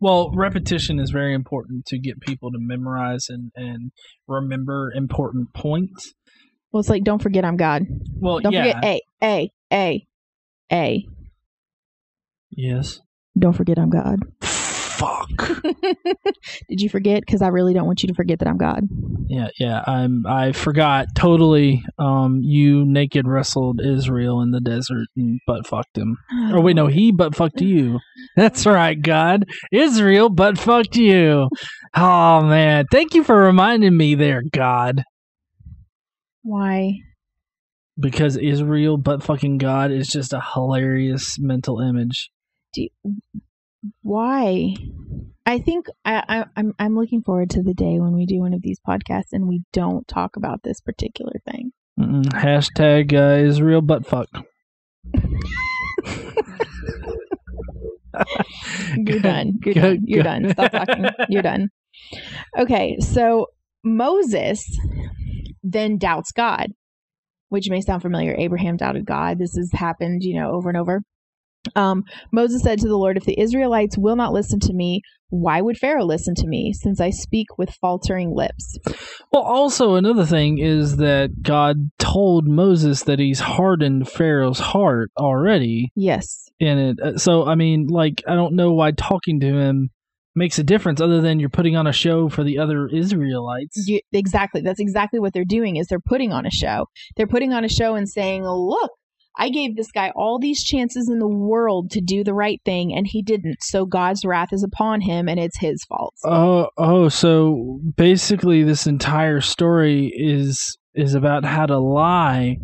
Well, 0.00 0.32
repetition 0.34 0.98
is 0.98 1.10
very 1.10 1.34
important 1.34 1.86
to 1.86 1.98
get 1.98 2.20
people 2.20 2.50
to 2.50 2.58
memorize 2.58 3.26
and, 3.28 3.50
and 3.54 3.92
remember 4.26 4.92
important 4.94 5.52
points. 5.54 6.12
Well, 6.72 6.80
it's 6.80 6.88
like, 6.88 7.04
don't 7.04 7.22
forget, 7.22 7.44
I'm 7.44 7.56
God. 7.56 7.82
Well, 8.18 8.40
Don't 8.40 8.52
yeah. 8.52 8.74
forget, 8.74 8.84
A, 8.84 9.00
A, 9.22 9.52
A, 9.72 10.06
A. 10.72 11.06
Yes. 12.50 13.00
Don't 13.38 13.52
forget, 13.52 13.78
I'm 13.78 13.90
God. 13.90 14.20
Fuck. 15.02 15.58
Did 16.68 16.80
you 16.80 16.88
forget? 16.88 17.22
Because 17.26 17.42
I 17.42 17.48
really 17.48 17.74
don't 17.74 17.86
want 17.86 18.04
you 18.04 18.06
to 18.06 18.14
forget 18.14 18.38
that 18.38 18.46
I'm 18.46 18.56
God. 18.56 18.84
yeah, 19.28 19.48
yeah. 19.58 19.82
I'm. 19.84 20.24
I 20.26 20.52
forgot 20.52 21.08
totally. 21.16 21.84
Um, 21.98 22.40
you 22.42 22.84
naked 22.84 23.26
wrestled 23.26 23.80
Israel 23.84 24.40
in 24.42 24.52
the 24.52 24.60
desert 24.60 25.08
and 25.16 25.40
butt 25.44 25.66
fucked 25.66 25.98
him. 25.98 26.18
Oh 26.52 26.60
wait, 26.60 26.76
no, 26.76 26.86
he 26.86 27.10
butt 27.10 27.34
fucked 27.34 27.60
you. 27.62 27.98
That's 28.36 28.64
right, 28.64 29.00
God. 29.00 29.44
Israel 29.72 30.28
butt 30.28 30.56
fucked 30.56 30.94
you. 30.94 31.48
Oh 31.96 32.42
man, 32.42 32.84
thank 32.92 33.14
you 33.14 33.24
for 33.24 33.36
reminding 33.36 33.96
me 33.96 34.14
there, 34.14 34.42
God. 34.52 35.02
Why? 36.44 36.98
Because 37.98 38.36
Israel 38.36 38.98
butt 38.98 39.24
fucking 39.24 39.58
God 39.58 39.90
is 39.90 40.06
just 40.06 40.32
a 40.32 40.40
hilarious 40.54 41.38
mental 41.40 41.80
image. 41.80 42.30
Why? 44.02 44.74
I 45.44 45.58
think 45.58 45.86
I, 46.04 46.22
I, 46.28 46.44
I'm 46.56 46.72
I'm 46.78 46.96
looking 46.96 47.22
forward 47.22 47.50
to 47.50 47.62
the 47.62 47.74
day 47.74 47.98
when 47.98 48.14
we 48.14 48.26
do 48.26 48.38
one 48.38 48.54
of 48.54 48.62
these 48.62 48.78
podcasts 48.86 49.32
and 49.32 49.48
we 49.48 49.62
don't 49.72 50.06
talk 50.06 50.36
about 50.36 50.62
this 50.62 50.80
particular 50.80 51.32
thing. 51.50 51.72
Mm-mm. 51.98 52.24
Hashtag 52.26 53.12
uh, 53.12 53.44
Israel 53.44 53.82
butt 53.82 54.06
fuck. 54.06 54.28
You're 58.96 59.20
done. 59.20 59.58
You're 59.64 59.74
done. 59.74 59.98
You're 60.04 60.22
done. 60.22 60.52
Stop 60.52 60.72
talking. 60.72 61.06
You're 61.28 61.42
done. 61.42 61.68
Okay, 62.58 62.96
so 63.00 63.46
Moses 63.84 64.64
then 65.62 65.98
doubts 65.98 66.32
God, 66.32 66.68
which 67.48 67.70
may 67.70 67.80
sound 67.80 68.02
familiar. 68.02 68.34
Abraham 68.38 68.76
doubted 68.76 69.06
God. 69.06 69.38
This 69.38 69.56
has 69.56 69.70
happened, 69.72 70.22
you 70.22 70.38
know, 70.38 70.52
over 70.52 70.68
and 70.68 70.78
over. 70.78 71.02
Um, 71.76 72.04
Moses 72.32 72.62
said 72.62 72.78
to 72.80 72.88
the 72.88 72.96
Lord, 72.96 73.16
If 73.16 73.24
the 73.24 73.38
Israelites 73.38 73.96
will 73.98 74.16
not 74.16 74.32
listen 74.32 74.58
to 74.60 74.72
me, 74.72 75.02
why 75.30 75.60
would 75.60 75.78
Pharaoh 75.78 76.04
listen 76.04 76.34
to 76.36 76.46
me, 76.46 76.72
since 76.72 77.00
I 77.00 77.10
speak 77.10 77.56
with 77.56 77.70
faltering 77.80 78.34
lips? 78.34 78.78
Well, 79.32 79.42
also 79.42 79.94
another 79.94 80.26
thing 80.26 80.58
is 80.58 80.96
that 80.98 81.42
God 81.42 81.90
told 81.98 82.46
Moses 82.46 83.04
that 83.04 83.18
He's 83.18 83.40
hardened 83.40 84.08
Pharaoh's 84.08 84.58
heart 84.58 85.10
already 85.18 85.90
Yes. 85.94 86.50
in 86.60 86.78
it. 86.78 87.00
Uh, 87.00 87.16
So 87.18 87.46
I 87.46 87.54
mean, 87.54 87.86
like, 87.86 88.22
I 88.28 88.34
don't 88.34 88.54
know 88.54 88.72
why 88.72 88.90
talking 88.90 89.40
to 89.40 89.46
him 89.46 89.90
makes 90.34 90.58
a 90.58 90.64
difference, 90.64 91.00
other 91.00 91.20
than 91.20 91.38
you're 91.40 91.48
putting 91.50 91.76
on 91.76 91.86
a 91.86 91.92
show 91.92 92.28
for 92.28 92.42
the 92.42 92.58
other 92.58 92.88
Israelites. 92.88 93.84
You, 93.86 94.00
exactly. 94.12 94.62
That's 94.62 94.80
exactly 94.80 95.20
what 95.20 95.32
they're 95.34 95.44
doing 95.44 95.76
is 95.76 95.86
they're 95.88 96.00
putting 96.00 96.32
on 96.32 96.46
a 96.46 96.50
show. 96.50 96.86
They're 97.16 97.26
putting 97.26 97.52
on 97.52 97.64
a 97.64 97.68
show 97.68 97.94
and 97.96 98.08
saying, 98.08 98.42
"Look, 98.44 98.90
I 99.38 99.48
gave 99.48 99.76
this 99.76 99.90
guy 99.90 100.12
all 100.14 100.38
these 100.38 100.62
chances 100.62 101.08
in 101.08 101.18
the 101.18 101.28
world 101.28 101.90
to 101.92 102.00
do 102.00 102.22
the 102.22 102.34
right 102.34 102.60
thing 102.64 102.94
and 102.94 103.06
he 103.06 103.22
didn't. 103.22 103.62
So 103.62 103.86
God's 103.86 104.24
wrath 104.24 104.52
is 104.52 104.62
upon 104.62 105.00
him 105.00 105.28
and 105.28 105.40
it's 105.40 105.58
his 105.58 105.82
fault." 105.84 106.14
Oh, 106.24 106.68
oh, 106.76 107.08
so 107.08 107.80
basically, 107.96 108.62
this 108.62 108.86
entire 108.86 109.40
story 109.40 110.12
is 110.14 110.76
is 110.94 111.14
about 111.14 111.44
how 111.44 111.66
to 111.66 111.78
lie 111.78 112.58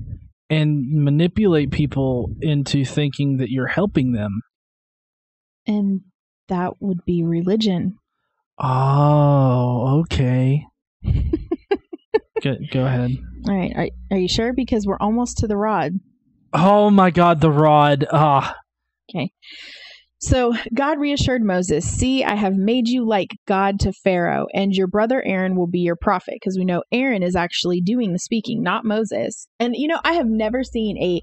and 0.50 0.84
manipulate 0.90 1.70
people 1.70 2.34
into 2.40 2.84
thinking 2.84 3.38
that 3.38 3.50
you're 3.50 3.66
helping 3.66 4.12
them. 4.12 4.42
And 5.66 6.00
that 6.48 6.74
would 6.80 7.04
be 7.04 7.22
religion. 7.22 7.96
Oh, 8.58 10.00
okay. 10.00 10.64
go, 12.42 12.56
go 12.72 12.86
ahead. 12.86 13.16
All 13.46 13.54
right. 13.54 13.72
Are, 13.76 13.88
are 14.10 14.18
you 14.18 14.28
sure 14.28 14.52
because 14.52 14.86
we're 14.86 14.98
almost 15.00 15.38
to 15.38 15.46
the 15.46 15.56
rod. 15.56 15.92
Oh 16.52 16.90
my 16.90 17.10
God, 17.10 17.40
the 17.40 17.50
rod. 17.50 18.06
Ah, 18.12 18.54
Okay. 19.10 19.30
So 20.20 20.54
God 20.74 20.98
reassured 20.98 21.42
Moses, 21.42 21.88
See, 21.88 22.24
I 22.24 22.34
have 22.34 22.54
made 22.54 22.88
you 22.88 23.06
like 23.06 23.30
God 23.46 23.78
to 23.80 23.92
Pharaoh, 23.92 24.46
and 24.52 24.72
your 24.72 24.88
brother 24.88 25.22
Aaron 25.24 25.56
will 25.56 25.68
be 25.68 25.80
your 25.80 25.96
prophet. 25.96 26.34
Because 26.40 26.58
we 26.58 26.64
know 26.64 26.82
Aaron 26.92 27.22
is 27.22 27.36
actually 27.36 27.80
doing 27.80 28.12
the 28.12 28.18
speaking, 28.18 28.62
not 28.62 28.84
Moses. 28.84 29.46
And, 29.60 29.76
you 29.76 29.86
know, 29.86 30.00
I 30.04 30.14
have 30.14 30.26
never 30.26 30.64
seen 30.64 30.98
a 30.98 31.20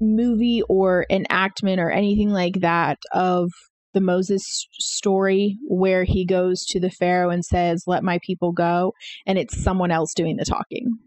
movie 0.00 0.62
or 0.68 1.06
enactment 1.10 1.80
or 1.80 1.90
anything 1.90 2.30
like 2.30 2.60
that 2.60 2.98
of 3.12 3.50
the 3.94 4.00
Moses 4.00 4.66
story 4.72 5.56
where 5.68 6.04
he 6.04 6.24
goes 6.24 6.64
to 6.66 6.78
the 6.78 6.90
Pharaoh 6.90 7.30
and 7.30 7.44
says, 7.44 7.84
Let 7.86 8.04
my 8.04 8.20
people 8.22 8.52
go. 8.52 8.92
And 9.26 9.38
it's 9.38 9.60
someone 9.60 9.90
else 9.90 10.14
doing 10.14 10.36
the 10.36 10.44
talking. 10.44 10.98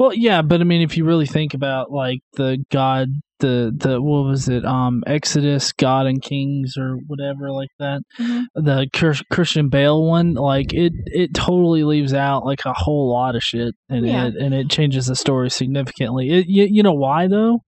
Well, 0.00 0.14
yeah, 0.14 0.40
but 0.40 0.62
I 0.62 0.64
mean, 0.64 0.80
if 0.80 0.96
you 0.96 1.04
really 1.04 1.26
think 1.26 1.52
about 1.52 1.92
like 1.92 2.20
the 2.32 2.64
God, 2.70 3.08
the 3.40 3.70
the 3.76 4.00
what 4.00 4.24
was 4.24 4.48
it, 4.48 4.64
um, 4.64 5.04
Exodus, 5.06 5.72
God 5.74 6.06
and 6.06 6.22
Kings, 6.22 6.78
or 6.78 6.96
whatever 7.06 7.52
like 7.52 7.68
that, 7.80 8.00
Mm-hmm. 8.18 8.64
the 8.64 9.20
Christian 9.30 9.68
Bale 9.68 10.02
one, 10.02 10.32
like 10.32 10.72
it 10.72 10.94
it 11.04 11.34
totally 11.34 11.84
leaves 11.84 12.14
out 12.14 12.46
like 12.46 12.64
a 12.64 12.72
whole 12.72 13.10
lot 13.12 13.36
of 13.36 13.42
shit, 13.42 13.74
and 13.90 14.06
Yeah. 14.06 14.28
it 14.28 14.36
and 14.36 14.54
it 14.54 14.70
changes 14.70 15.04
the 15.04 15.14
story 15.14 15.50
significantly. 15.50 16.30
It, 16.30 16.46
you, 16.48 16.64
you 16.64 16.82
know 16.82 16.94
why 16.94 17.26
though? 17.26 17.58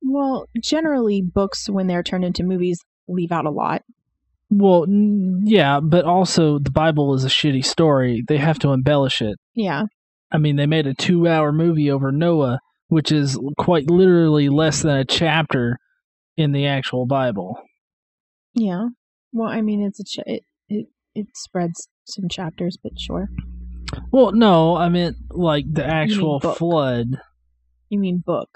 Well, 0.00 0.46
generally, 0.62 1.22
books, 1.22 1.68
when 1.68 1.88
they're 1.88 2.04
turned 2.04 2.24
into 2.24 2.44
movies, 2.44 2.78
leave 3.08 3.32
out 3.32 3.46
a 3.46 3.50
lot. 3.50 3.82
Well, 4.48 4.84
n- 4.84 5.40
yeah, 5.44 5.80
but 5.80 6.04
also 6.04 6.60
the 6.60 6.70
Bible 6.70 7.14
is 7.14 7.24
a 7.24 7.28
shitty 7.28 7.64
story. 7.64 8.22
They 8.28 8.36
have 8.36 8.60
to 8.60 8.72
embellish 8.72 9.20
it. 9.20 9.38
Yeah. 9.56 9.86
I 10.32 10.38
mean, 10.38 10.56
they 10.56 10.66
made 10.66 10.86
a 10.86 10.94
two-hour 10.94 11.52
movie 11.52 11.90
over 11.90 12.12
Noah, 12.12 12.60
which 12.88 13.10
is 13.10 13.38
quite 13.58 13.90
literally 13.90 14.48
less 14.48 14.82
than 14.82 14.96
a 14.96 15.04
chapter 15.04 15.78
in 16.36 16.52
the 16.52 16.66
actual 16.66 17.06
Bible. 17.06 17.56
Yeah. 18.54 18.88
Well, 19.32 19.48
I 19.48 19.60
mean, 19.60 19.82
it's 19.82 20.00
a 20.00 20.04
ch- 20.04 20.26
it, 20.26 20.44
it 20.68 20.86
it 21.14 21.26
spreads 21.34 21.88
some 22.04 22.28
chapters, 22.28 22.78
but 22.82 22.98
sure. 22.98 23.28
Well, 24.12 24.32
no, 24.32 24.76
I 24.76 24.88
meant 24.88 25.16
like 25.30 25.64
the 25.70 25.84
actual 25.84 26.38
book? 26.40 26.56
flood. 26.58 27.20
You 27.88 27.98
mean 27.98 28.22
book? 28.24 28.50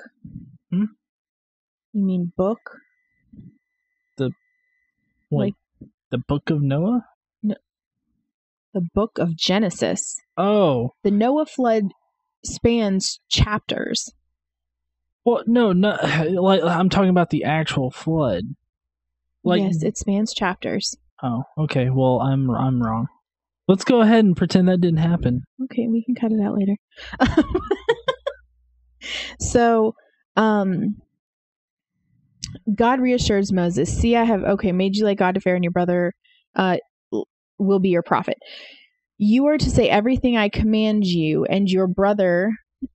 Hmm? 0.70 0.84
You 1.92 2.04
mean 2.04 2.32
book? 2.36 2.60
The 4.16 4.30
like 5.30 5.54
the 6.10 6.18
Book 6.18 6.50
of 6.50 6.62
Noah. 6.62 7.04
No, 7.42 7.56
The 8.72 8.82
book 8.94 9.18
of 9.18 9.36
Genesis. 9.36 10.16
Oh, 10.36 10.94
The 11.04 11.10
Noah 11.10 11.46
flood 11.46 11.92
spans 12.44 13.20
chapters. 13.28 14.10
well, 15.24 15.42
no, 15.46 15.72
no, 15.72 15.90
like 16.40 16.62
I'm 16.62 16.88
talking 16.88 17.10
about 17.10 17.30
the 17.30 17.44
actual 17.44 17.90
flood. 17.90 18.44
Like, 19.44 19.62
yes, 19.62 19.82
it 19.82 19.96
spans 19.98 20.32
chapters. 20.34 20.96
oh, 21.22 21.44
okay. 21.58 21.90
Well, 21.90 22.20
I'm 22.20 22.50
I'm 22.50 22.82
wrong. 22.82 23.08
Let's 23.68 23.84
go 23.84 24.00
ahead 24.02 24.24
and 24.24 24.36
pretend 24.36 24.68
that 24.68 24.80
didn't 24.80 24.98
happen. 24.98 25.42
Okay, 25.64 25.86
we 25.88 26.04
can 26.04 26.14
cut 26.14 26.32
it 26.32 26.40
out 26.40 26.56
later. 26.56 26.76
so, 29.40 29.94
um, 30.36 30.96
God 32.74 33.00
reassures 33.00 33.52
Moses, 33.52 33.94
"See, 33.96 34.16
I 34.16 34.24
have 34.24 34.42
okay 34.42 34.72
made 34.72 34.96
you 34.96 35.04
like 35.04 35.18
God 35.18 35.34
to 35.34 35.40
Pharaoh, 35.40 35.56
and 35.56 35.64
your 35.64 35.70
brother 35.72 36.14
uh, 36.56 36.76
will 37.58 37.78
be 37.80 37.90
your 37.90 38.02
prophet. 38.02 38.38
You 39.18 39.46
are 39.46 39.58
to 39.58 39.70
say 39.70 39.88
everything 39.88 40.36
I 40.36 40.48
command 40.48 41.04
you, 41.06 41.44
and 41.44 41.68
your 41.68 41.86
brother 41.86 42.50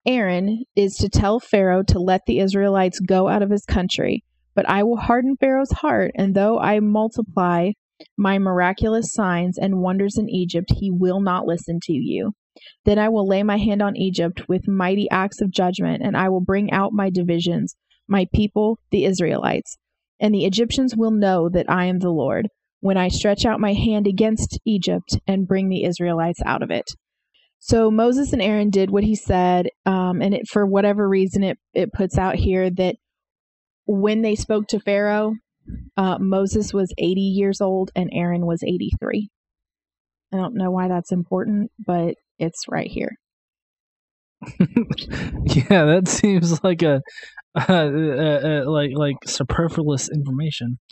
Aaron 0.05 0.65
is 0.75 0.97
to 0.97 1.09
tell 1.09 1.39
Pharaoh 1.39 1.85
to 1.85 2.01
let 2.01 2.27
the 2.27 2.41
Israelites 2.41 2.99
go 2.99 3.29
out 3.29 3.41
of 3.41 3.51
his 3.51 3.65
country. 3.65 4.25
But 4.57 4.69
I 4.69 4.83
will 4.83 4.97
harden 4.97 5.37
Pharaoh's 5.37 5.71
heart, 5.71 6.11
and 6.17 6.35
though 6.35 6.59
I 6.59 6.81
multiply 6.81 7.71
my 8.17 8.39
miraculous 8.41 9.13
signs 9.13 9.59
and 9.59 9.81
wonders 9.81 10.19
in 10.19 10.29
Egypt, 10.29 10.73
he 10.77 10.91
will 10.91 11.21
not 11.21 11.47
listen 11.47 11.79
to 11.85 11.93
you." 11.93 12.33
Then 12.85 12.99
I 12.99 13.09
will 13.09 13.27
lay 13.27 13.45
my 13.45 13.57
hand 13.57 13.81
on 13.81 13.97
Egypt 13.97 14.49
with 14.49 14.67
mighty 14.67 15.09
acts 15.11 15.41
of 15.41 15.53
judgment, 15.53 16.03
and 16.03 16.17
I 16.17 16.29
will 16.31 16.41
bring 16.41 16.73
out 16.73 16.93
my 16.93 17.11
divisions, 17.11 17.77
my 18.09 18.27
people, 18.35 18.81
the 18.91 19.05
Israelites. 19.05 19.79
And 20.19 20.35
the 20.35 20.47
Egyptians 20.47 20.97
will 20.97 21.13
know 21.13 21.49
that 21.49 21.71
I 21.71 21.85
am 21.85 22.01
the 22.01 22.11
Lord 22.11 22.49
when 22.81 22.97
I 22.97 23.09
stretch 23.09 23.45
out 23.45 23.61
my 23.61 23.73
hand 23.73 24.07
against 24.07 24.59
Egypt 24.65 25.19
and 25.27 25.49
bring 25.49 25.69
the 25.69 25.85
Israelites 25.85 26.41
out 26.45 26.63
of 26.63 26.71
it. 26.71 26.87
So 27.59 27.91
Moses 27.91 28.33
and 28.33 28.41
Aaron 28.41 28.71
did 28.71 28.91
what 28.91 29.03
he 29.03 29.17
said, 29.17 29.69
um, 29.85 30.23
and 30.23 30.33
it, 30.35 30.49
for 30.49 30.65
whatever 30.65 31.09
reason, 31.09 31.43
it, 31.43 31.59
it 31.75 31.93
puts 31.93 32.17
out 32.17 32.37
here 32.37 32.71
that 32.71 32.97
when 33.87 34.23
they 34.23 34.37
spoke 34.37 34.69
to 34.69 34.81
Pharaoh, 34.81 35.35
uh, 35.97 36.19
Moses 36.21 36.73
was 36.73 36.93
80 36.99 37.21
years 37.21 37.61
old 37.61 37.91
and 37.97 38.11
Aaron 38.13 38.47
was 38.47 38.63
83. 38.63 39.29
I 40.33 40.37
don't 40.37 40.55
know 40.55 40.71
why 40.71 40.89
that's 40.89 41.11
important, 41.11 41.71
but 41.85 42.15
it's 42.39 42.65
right 42.69 42.89
here. 42.89 43.17
yeah, 45.45 45.85
that 45.85 46.03
seems 46.07 46.63
like 46.63 46.83
a 46.83 47.03
uh, 47.55 47.65
uh, 47.69 48.41
uh, 48.45 48.71
like 48.71 48.91
like 48.95 49.17
superfluous 49.27 50.09
information. 50.09 50.79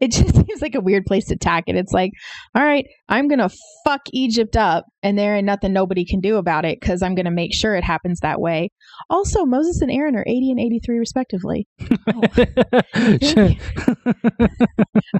it 0.00 0.10
just 0.10 0.34
seems 0.34 0.60
like 0.60 0.74
a 0.74 0.80
weird 0.80 1.06
place 1.06 1.24
to 1.26 1.36
tack 1.36 1.64
it. 1.66 1.76
It's 1.76 1.92
like, 1.92 2.10
all 2.54 2.64
right, 2.64 2.84
I'm 3.08 3.28
gonna 3.28 3.48
fuck 3.86 4.02
Egypt 4.12 4.56
up, 4.56 4.84
and 5.02 5.18
there 5.18 5.36
ain't 5.36 5.46
nothing 5.46 5.72
nobody 5.72 6.04
can 6.04 6.20
do 6.20 6.36
about 6.36 6.64
it 6.64 6.78
because 6.80 7.00
I'm 7.02 7.14
gonna 7.14 7.30
make 7.30 7.54
sure 7.54 7.74
it 7.74 7.84
happens 7.84 8.20
that 8.20 8.40
way. 8.40 8.70
Also, 9.08 9.46
Moses 9.46 9.80
and 9.80 9.90
Aaron 9.90 10.16
are 10.16 10.24
80 10.26 10.50
and 10.50 10.60
83 10.60 10.98
respectively. 10.98 11.66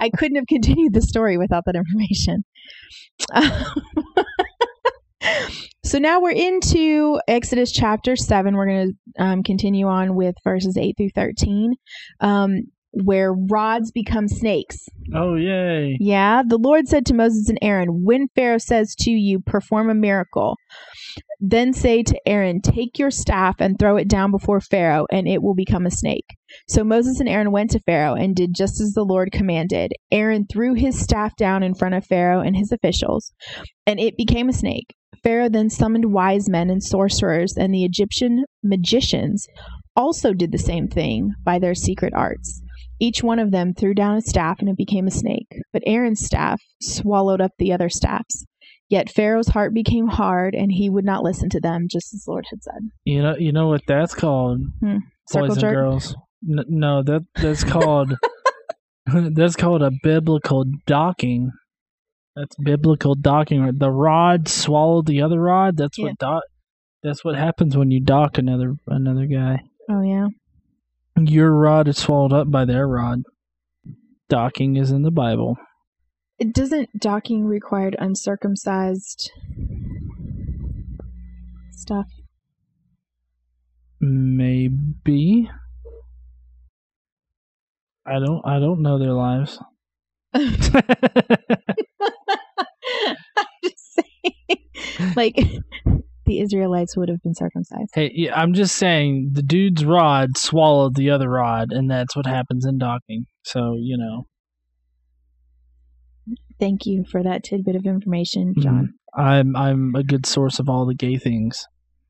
I 0.00 0.11
couldn't 0.16 0.37
have 0.37 0.46
continued 0.48 0.92
the 0.92 1.02
story 1.02 1.38
without 1.38 1.64
that 1.66 1.76
information. 1.76 2.44
So 5.84 5.98
now 5.98 6.20
we're 6.20 6.30
into 6.30 7.20
Exodus 7.28 7.72
chapter 7.72 8.16
7. 8.16 8.54
We're 8.54 8.66
going 8.66 8.92
to 9.16 9.22
um, 9.22 9.42
continue 9.42 9.86
on 9.86 10.14
with 10.14 10.34
verses 10.44 10.76
8 10.76 10.94
through 10.96 11.10
13, 11.14 11.74
um, 12.20 12.62
where 12.92 13.32
rods 13.32 13.90
become 13.92 14.28
snakes. 14.28 14.86
oh 15.14 15.34
yay! 15.34 15.96
Yeah, 16.00 16.42
the 16.46 16.58
Lord 16.58 16.88
said 16.88 17.06
to 17.06 17.14
Moses 17.14 17.48
and 17.48 17.58
Aaron, 17.62 18.04
When 18.04 18.28
Pharaoh 18.34 18.58
says 18.58 18.94
to 19.00 19.10
you, 19.10 19.40
perform 19.40 19.90
a 19.90 19.94
miracle, 19.94 20.56
then 21.40 21.72
say 21.72 22.02
to 22.02 22.20
Aaron, 22.26 22.60
Take 22.60 22.98
your 22.98 23.10
staff 23.10 23.56
and 23.60 23.78
throw 23.78 23.96
it 23.96 24.08
down 24.08 24.30
before 24.30 24.60
Pharaoh, 24.60 25.06
and 25.10 25.28
it 25.28 25.42
will 25.42 25.54
become 25.54 25.86
a 25.86 25.90
snake. 25.90 26.36
So 26.66 26.82
Moses 26.82 27.20
and 27.20 27.28
Aaron 27.28 27.52
went 27.52 27.70
to 27.70 27.80
Pharaoh 27.80 28.14
and 28.14 28.34
did 28.34 28.54
just 28.54 28.80
as 28.80 28.92
the 28.92 29.04
Lord 29.04 29.30
commanded. 29.32 29.92
Aaron 30.10 30.46
threw 30.50 30.74
his 30.74 30.98
staff 30.98 31.36
down 31.36 31.62
in 31.62 31.74
front 31.74 31.94
of 31.94 32.06
Pharaoh 32.06 32.40
and 32.40 32.56
his 32.56 32.72
officials, 32.72 33.32
and 33.86 34.00
it 34.00 34.16
became 34.16 34.48
a 34.48 34.52
snake. 34.52 34.94
Pharaoh 35.22 35.48
then 35.48 35.70
summoned 35.70 36.12
wise 36.12 36.48
men 36.48 36.70
and 36.70 36.83
sorcerers, 36.83 37.54
and 37.57 37.72
the 37.72 37.85
Egyptian 37.85 38.44
magicians 38.62 39.46
also 39.96 40.33
did 40.33 40.52
the 40.52 40.59
same 40.59 40.88
thing 40.88 41.33
by 41.44 41.59
their 41.59 41.74
secret 41.74 42.14
arts. 42.14 42.62
Each 43.00 43.22
one 43.22 43.38
of 43.38 43.50
them 43.50 43.74
threw 43.74 43.94
down 43.94 44.16
a 44.16 44.20
staff, 44.20 44.61
and 44.61 44.68
it 44.68 44.76
became 44.76 45.07
a 45.07 45.12
snake. 45.12 45.48
But 45.72 45.83
Aaron's 45.87 46.24
staff 46.24 46.61
swallowed 46.83 47.40
up 47.40 47.52
the 47.59 47.72
other 47.72 47.88
staffs. 47.88 48.44
Yet 48.88 49.11
Pharaoh's 49.11 49.48
heart 49.48 49.74
became 49.74 50.09
hard, 50.09 50.54
and 50.54 50.72
he 50.72 50.88
would 50.88 51.04
not 51.04 51.22
listen 51.22 51.50
to 51.50 51.61
them, 51.61 51.87
just 51.90 52.14
as 52.14 52.24
the 52.24 52.31
Lord 52.31 52.46
had 52.50 52.62
said. 52.62 52.90
You 53.04 53.22
know 53.22 53.37
you 53.37 53.52
know 53.52 53.68
what 53.68 53.83
that's 53.87 54.14
called, 54.14 54.61
hmm. 54.81 54.98
Circle 55.28 55.48
boys 55.48 55.57
and 55.57 55.61
jerk. 55.61 55.74
girls. 55.74 56.16
N- 56.48 56.64
no, 56.68 57.02
that 57.02 57.22
that's 57.37 57.64
called 57.64 58.14
that's 59.33 59.57
called 59.57 59.83
a 59.83 59.92
biblical 60.02 60.64
docking. 60.87 61.52
That's 62.38 62.55
biblical 62.57 63.16
docking. 63.16 63.79
The 63.79 63.90
rod 63.90 64.46
swallowed 64.46 65.07
the 65.07 65.20
other 65.22 65.40
rod. 65.40 65.77
That's 65.77 65.98
Yeah. 65.98 66.07
what 66.07 66.18
dock. 66.18 66.42
That's 67.03 67.24
what 67.24 67.35
happens 67.35 67.77
when 67.77 67.90
you 67.90 67.98
dock 68.01 68.38
another 68.38 68.77
another 68.87 69.27
guy. 69.27 69.62
Oh 69.90 70.03
yeah. 70.03 70.29
Your 71.20 71.53
rod 71.53 71.88
is 71.88 71.98
swallowed 71.98 72.33
up 72.33 72.48
by 72.51 72.64
their 72.64 72.87
rod. 72.87 73.22
Docking 74.29 74.77
is 74.77 74.92
in 74.92 75.03
the 75.03 75.11
Bible. 75.11 75.57
It 76.38 76.55
doesn't 76.55 76.90
docking 77.01 77.44
required 77.44 77.96
uncircumcised 77.98 79.33
stuff. 81.72 82.07
Maybe. 84.01 85.51
I 88.07 88.20
don't. 88.20 88.46
I 88.46 88.61
don't 88.61 88.81
know 88.83 88.98
their 89.01 89.12
lives. 89.12 89.59
like 95.16 95.34
the 96.26 96.40
Israelites 96.40 96.96
would 96.96 97.08
have 97.08 97.22
been 97.22 97.34
circumcised. 97.34 97.90
hey, 97.94 98.11
yeah, 98.14 98.38
I'm 98.38 98.54
just 98.54 98.76
saying 98.76 99.30
the 99.32 99.42
dude's 99.42 99.84
rod 99.84 100.37
swallowed 100.37 100.94
the 100.94 101.11
other 101.11 101.28
rod, 101.28 101.72
and 101.72 101.90
that's 101.90 102.14
what 102.16 102.26
happens 102.26 102.64
in 102.66 102.78
docking. 102.78 103.26
So 103.44 103.76
you 103.78 103.96
know, 103.96 104.26
Thank 106.61 106.87
you 106.87 107.04
for 107.11 107.22
that 107.22 107.44
tidbit 107.44 107.76
of 107.76 107.87
information, 107.87 108.54
John. 108.58 108.94
I'm 109.14 109.54
I'm 109.56 109.94
a 109.94 110.02
good 110.02 110.26
source 110.26 110.58
of 110.58 110.68
all 110.68 110.87
the 110.87 110.94
gay 110.94 111.16
things. 111.16 111.64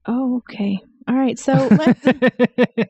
Oh, 0.07 0.39
okay. 0.39 0.79
All 1.07 1.15
right. 1.15 1.39
So 1.39 1.53
let's 1.79 2.05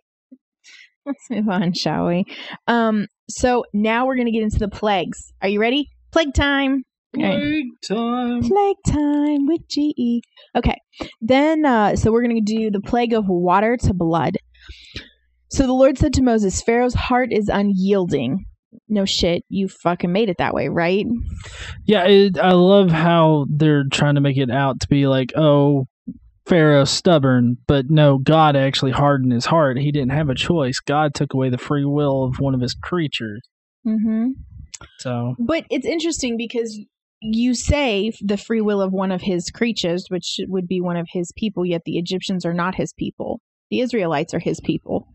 Let's 1.06 1.30
move 1.30 1.48
on, 1.48 1.72
shall 1.72 2.06
we? 2.06 2.24
Um, 2.66 3.06
so 3.30 3.64
now 3.72 4.06
we're 4.06 4.16
gonna 4.16 4.30
get 4.30 4.42
into 4.42 4.58
the 4.58 4.68
plagues. 4.68 5.32
Are 5.42 5.48
you 5.48 5.60
ready? 5.60 5.88
Plague 6.12 6.34
time. 6.34 6.84
Okay. 7.16 7.38
Plague 7.38 7.66
time. 7.86 8.42
Plague 8.42 8.76
time 8.86 9.46
with 9.46 9.66
GE. 9.68 10.22
Okay. 10.56 10.76
Then, 11.20 11.64
uh, 11.64 11.96
so 11.96 12.12
we're 12.12 12.22
going 12.22 12.44
to 12.44 12.54
do 12.54 12.70
the 12.70 12.80
plague 12.80 13.14
of 13.14 13.24
water 13.28 13.76
to 13.78 13.94
blood. 13.94 14.36
So 15.50 15.66
the 15.66 15.72
Lord 15.72 15.96
said 15.96 16.12
to 16.14 16.22
Moses, 16.22 16.60
Pharaoh's 16.60 16.94
heart 16.94 17.30
is 17.32 17.48
unyielding. 17.48 18.44
No 18.88 19.06
shit, 19.06 19.44
you 19.48 19.68
fucking 19.68 20.12
made 20.12 20.28
it 20.28 20.36
that 20.38 20.52
way, 20.52 20.68
right? 20.68 21.06
Yeah, 21.86 22.04
it, 22.04 22.38
I 22.38 22.52
love 22.52 22.90
how 22.90 23.46
they're 23.48 23.84
trying 23.90 24.16
to 24.16 24.20
make 24.20 24.36
it 24.36 24.50
out 24.50 24.80
to 24.80 24.88
be 24.88 25.06
like, 25.06 25.32
oh, 25.36 25.86
Pharaoh's 26.46 26.90
stubborn, 26.90 27.56
but 27.66 27.90
no, 27.90 28.18
God 28.18 28.56
actually 28.56 28.92
hardened 28.92 29.32
his 29.32 29.46
heart. 29.46 29.78
He 29.78 29.92
didn't 29.92 30.12
have 30.12 30.28
a 30.28 30.34
choice. 30.34 30.80
God 30.80 31.14
took 31.14 31.34
away 31.34 31.50
the 31.50 31.58
free 31.58 31.84
will 31.84 32.24
of 32.24 32.40
one 32.40 32.54
of 32.54 32.60
his 32.60 32.74
creatures. 32.74 33.42
Mm-hmm. 33.86 34.28
So, 34.98 35.34
But 35.38 35.64
it's 35.70 35.86
interesting 35.86 36.36
because 36.36 36.78
you 37.20 37.54
say 37.54 38.12
the 38.20 38.36
free 38.36 38.60
will 38.60 38.80
of 38.80 38.92
one 38.92 39.10
of 39.10 39.22
his 39.22 39.50
creatures, 39.50 40.06
which 40.08 40.40
would 40.48 40.68
be 40.68 40.80
one 40.80 40.96
of 40.96 41.08
his 41.10 41.32
people, 41.32 41.66
yet 41.66 41.82
the 41.84 41.98
Egyptians 41.98 42.44
are 42.44 42.54
not 42.54 42.74
his 42.76 42.92
people. 42.92 43.40
The 43.70 43.80
Israelites 43.80 44.34
are 44.34 44.38
his 44.38 44.60
people. 44.60 45.08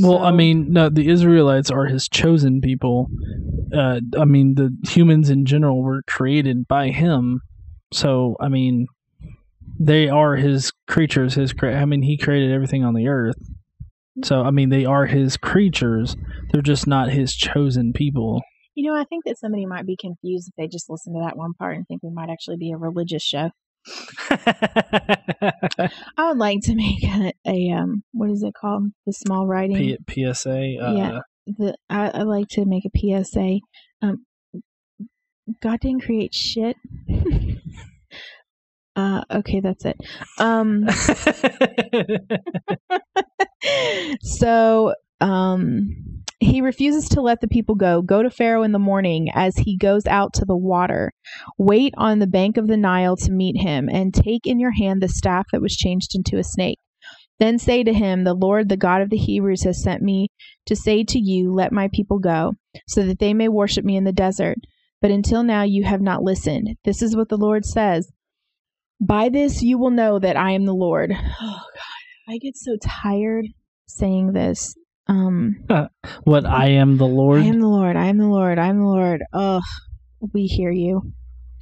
well, 0.00 0.18
I 0.18 0.30
mean, 0.30 0.72
no, 0.72 0.88
the 0.88 1.08
Israelites 1.08 1.70
are 1.70 1.86
his 1.86 2.08
chosen 2.08 2.60
people. 2.60 3.08
Uh, 3.74 4.00
I 4.18 4.24
mean, 4.24 4.54
the 4.54 4.76
humans 4.88 5.30
in 5.30 5.44
general 5.44 5.82
were 5.82 6.02
created 6.02 6.68
by 6.68 6.88
him. 6.88 7.40
So, 7.92 8.36
I 8.38 8.48
mean, 8.48 8.86
they 9.80 10.08
are 10.08 10.36
his 10.36 10.72
creatures. 10.86 11.34
His, 11.34 11.52
cre- 11.52 11.68
I 11.68 11.84
mean, 11.84 12.02
he 12.02 12.16
created 12.18 12.52
everything 12.52 12.84
on 12.84 12.94
the 12.94 13.08
earth. 13.08 13.36
So, 14.24 14.42
I 14.42 14.50
mean, 14.50 14.68
they 14.68 14.84
are 14.84 15.06
his 15.06 15.36
creatures. 15.36 16.16
They're 16.52 16.62
just 16.62 16.86
not 16.86 17.10
his 17.10 17.34
chosen 17.34 17.92
people. 17.92 18.42
You 18.78 18.84
know, 18.84 18.94
I 18.96 19.02
think 19.02 19.24
that 19.24 19.40
somebody 19.40 19.66
might 19.66 19.86
be 19.86 19.96
confused 20.00 20.50
if 20.50 20.54
they 20.54 20.68
just 20.68 20.88
listen 20.88 21.12
to 21.14 21.20
that 21.24 21.36
one 21.36 21.52
part 21.52 21.74
and 21.74 21.84
think 21.88 22.00
we 22.00 22.12
might 22.12 22.30
actually 22.30 22.58
be 22.58 22.70
a 22.70 22.76
religious 22.76 23.24
show. 23.24 23.50
I 24.30 26.28
would 26.28 26.38
like 26.38 26.60
to 26.62 26.76
make 26.76 27.02
a, 27.02 27.32
a 27.44 27.72
um, 27.72 28.04
what 28.12 28.30
is 28.30 28.44
it 28.44 28.54
called? 28.54 28.92
The 29.04 29.12
small 29.12 29.48
writing. 29.48 29.96
P- 30.06 30.32
PSA. 30.32 30.76
Uh, 30.80 30.92
Yeah. 30.92 31.18
The 31.48 31.76
I, 31.90 32.10
I 32.10 32.22
like 32.22 32.46
to 32.50 32.64
make 32.66 32.84
a 32.84 32.90
PSA. 32.96 33.58
Um, 34.00 34.24
God 35.60 35.80
didn't 35.80 36.04
create 36.04 36.32
shit. 36.32 36.76
uh, 38.94 39.24
okay, 39.28 39.58
that's 39.58 39.86
it. 39.86 39.96
Um, 40.38 40.88
so 44.22 44.94
um 45.20 46.17
he 46.40 46.60
refuses 46.60 47.08
to 47.08 47.20
let 47.20 47.40
the 47.40 47.48
people 47.48 47.74
go 47.74 48.00
go 48.00 48.22
to 48.22 48.30
pharaoh 48.30 48.62
in 48.62 48.72
the 48.72 48.78
morning 48.78 49.28
as 49.34 49.56
he 49.56 49.76
goes 49.76 50.06
out 50.06 50.32
to 50.34 50.44
the 50.44 50.56
water. 50.56 51.12
Wait 51.56 51.92
on 51.96 52.18
the 52.18 52.26
bank 52.26 52.56
of 52.56 52.68
the 52.68 52.76
nile 52.76 53.16
to 53.16 53.32
meet 53.32 53.60
him 53.60 53.88
and 53.90 54.14
take 54.14 54.46
in 54.46 54.60
your 54.60 54.72
hand 54.72 55.02
the 55.02 55.08
staff 55.08 55.46
that 55.50 55.60
was 55.60 55.76
changed 55.76 56.14
into 56.14 56.38
a 56.38 56.44
snake. 56.44 56.78
Then 57.40 57.58
say 57.58 57.82
to 57.82 57.92
him 57.92 58.22
the 58.22 58.34
lord 58.34 58.68
the 58.68 58.76
god 58.76 59.02
of 59.02 59.10
the 59.10 59.16
hebrews 59.16 59.64
has 59.64 59.82
sent 59.82 60.02
me 60.02 60.28
to 60.66 60.76
say 60.76 61.02
to 61.04 61.18
you 61.18 61.52
let 61.52 61.72
my 61.72 61.88
people 61.92 62.20
go 62.20 62.52
so 62.86 63.04
that 63.04 63.18
they 63.18 63.34
may 63.34 63.48
worship 63.48 63.84
me 63.84 63.96
in 63.96 64.04
the 64.04 64.12
desert. 64.12 64.58
But 65.00 65.10
until 65.10 65.42
now 65.42 65.62
you 65.62 65.84
have 65.84 66.00
not 66.00 66.22
listened. 66.22 66.76
This 66.84 67.02
is 67.02 67.16
what 67.16 67.28
the 67.28 67.36
lord 67.36 67.64
says. 67.64 68.12
By 69.00 69.28
this 69.28 69.62
you 69.62 69.76
will 69.76 69.90
know 69.90 70.20
that 70.20 70.36
i 70.36 70.52
am 70.52 70.66
the 70.66 70.74
lord. 70.74 71.12
Oh 71.40 71.62
god 71.74 72.32
i 72.32 72.38
get 72.38 72.56
so 72.56 72.76
tired 72.80 73.46
saying 73.86 74.32
this 74.32 74.74
um 75.08 75.56
what 76.24 76.46
I 76.46 76.68
am 76.70 76.96
the 76.98 77.06
Lord. 77.06 77.40
I 77.40 77.44
am 77.46 77.60
the 77.60 77.66
Lord. 77.68 77.96
I 77.96 78.06
am 78.06 78.18
the 78.18 78.26
Lord. 78.26 78.58
I 78.58 78.66
am 78.68 78.78
the 78.78 78.84
Lord. 78.86 79.22
Ugh, 79.32 79.62
we 80.32 80.46
hear 80.46 80.70
you. 80.70 81.12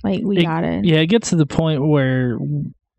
Like 0.02 0.22
we 0.22 0.38
It- 0.38 0.42
got 0.42 0.64
it. 0.64 0.84
yeah, 0.84 0.98
it 0.98 1.06
gets 1.06 1.30
to 1.30 1.36
the 1.36 1.46
point 1.46 1.86
where 1.86 2.38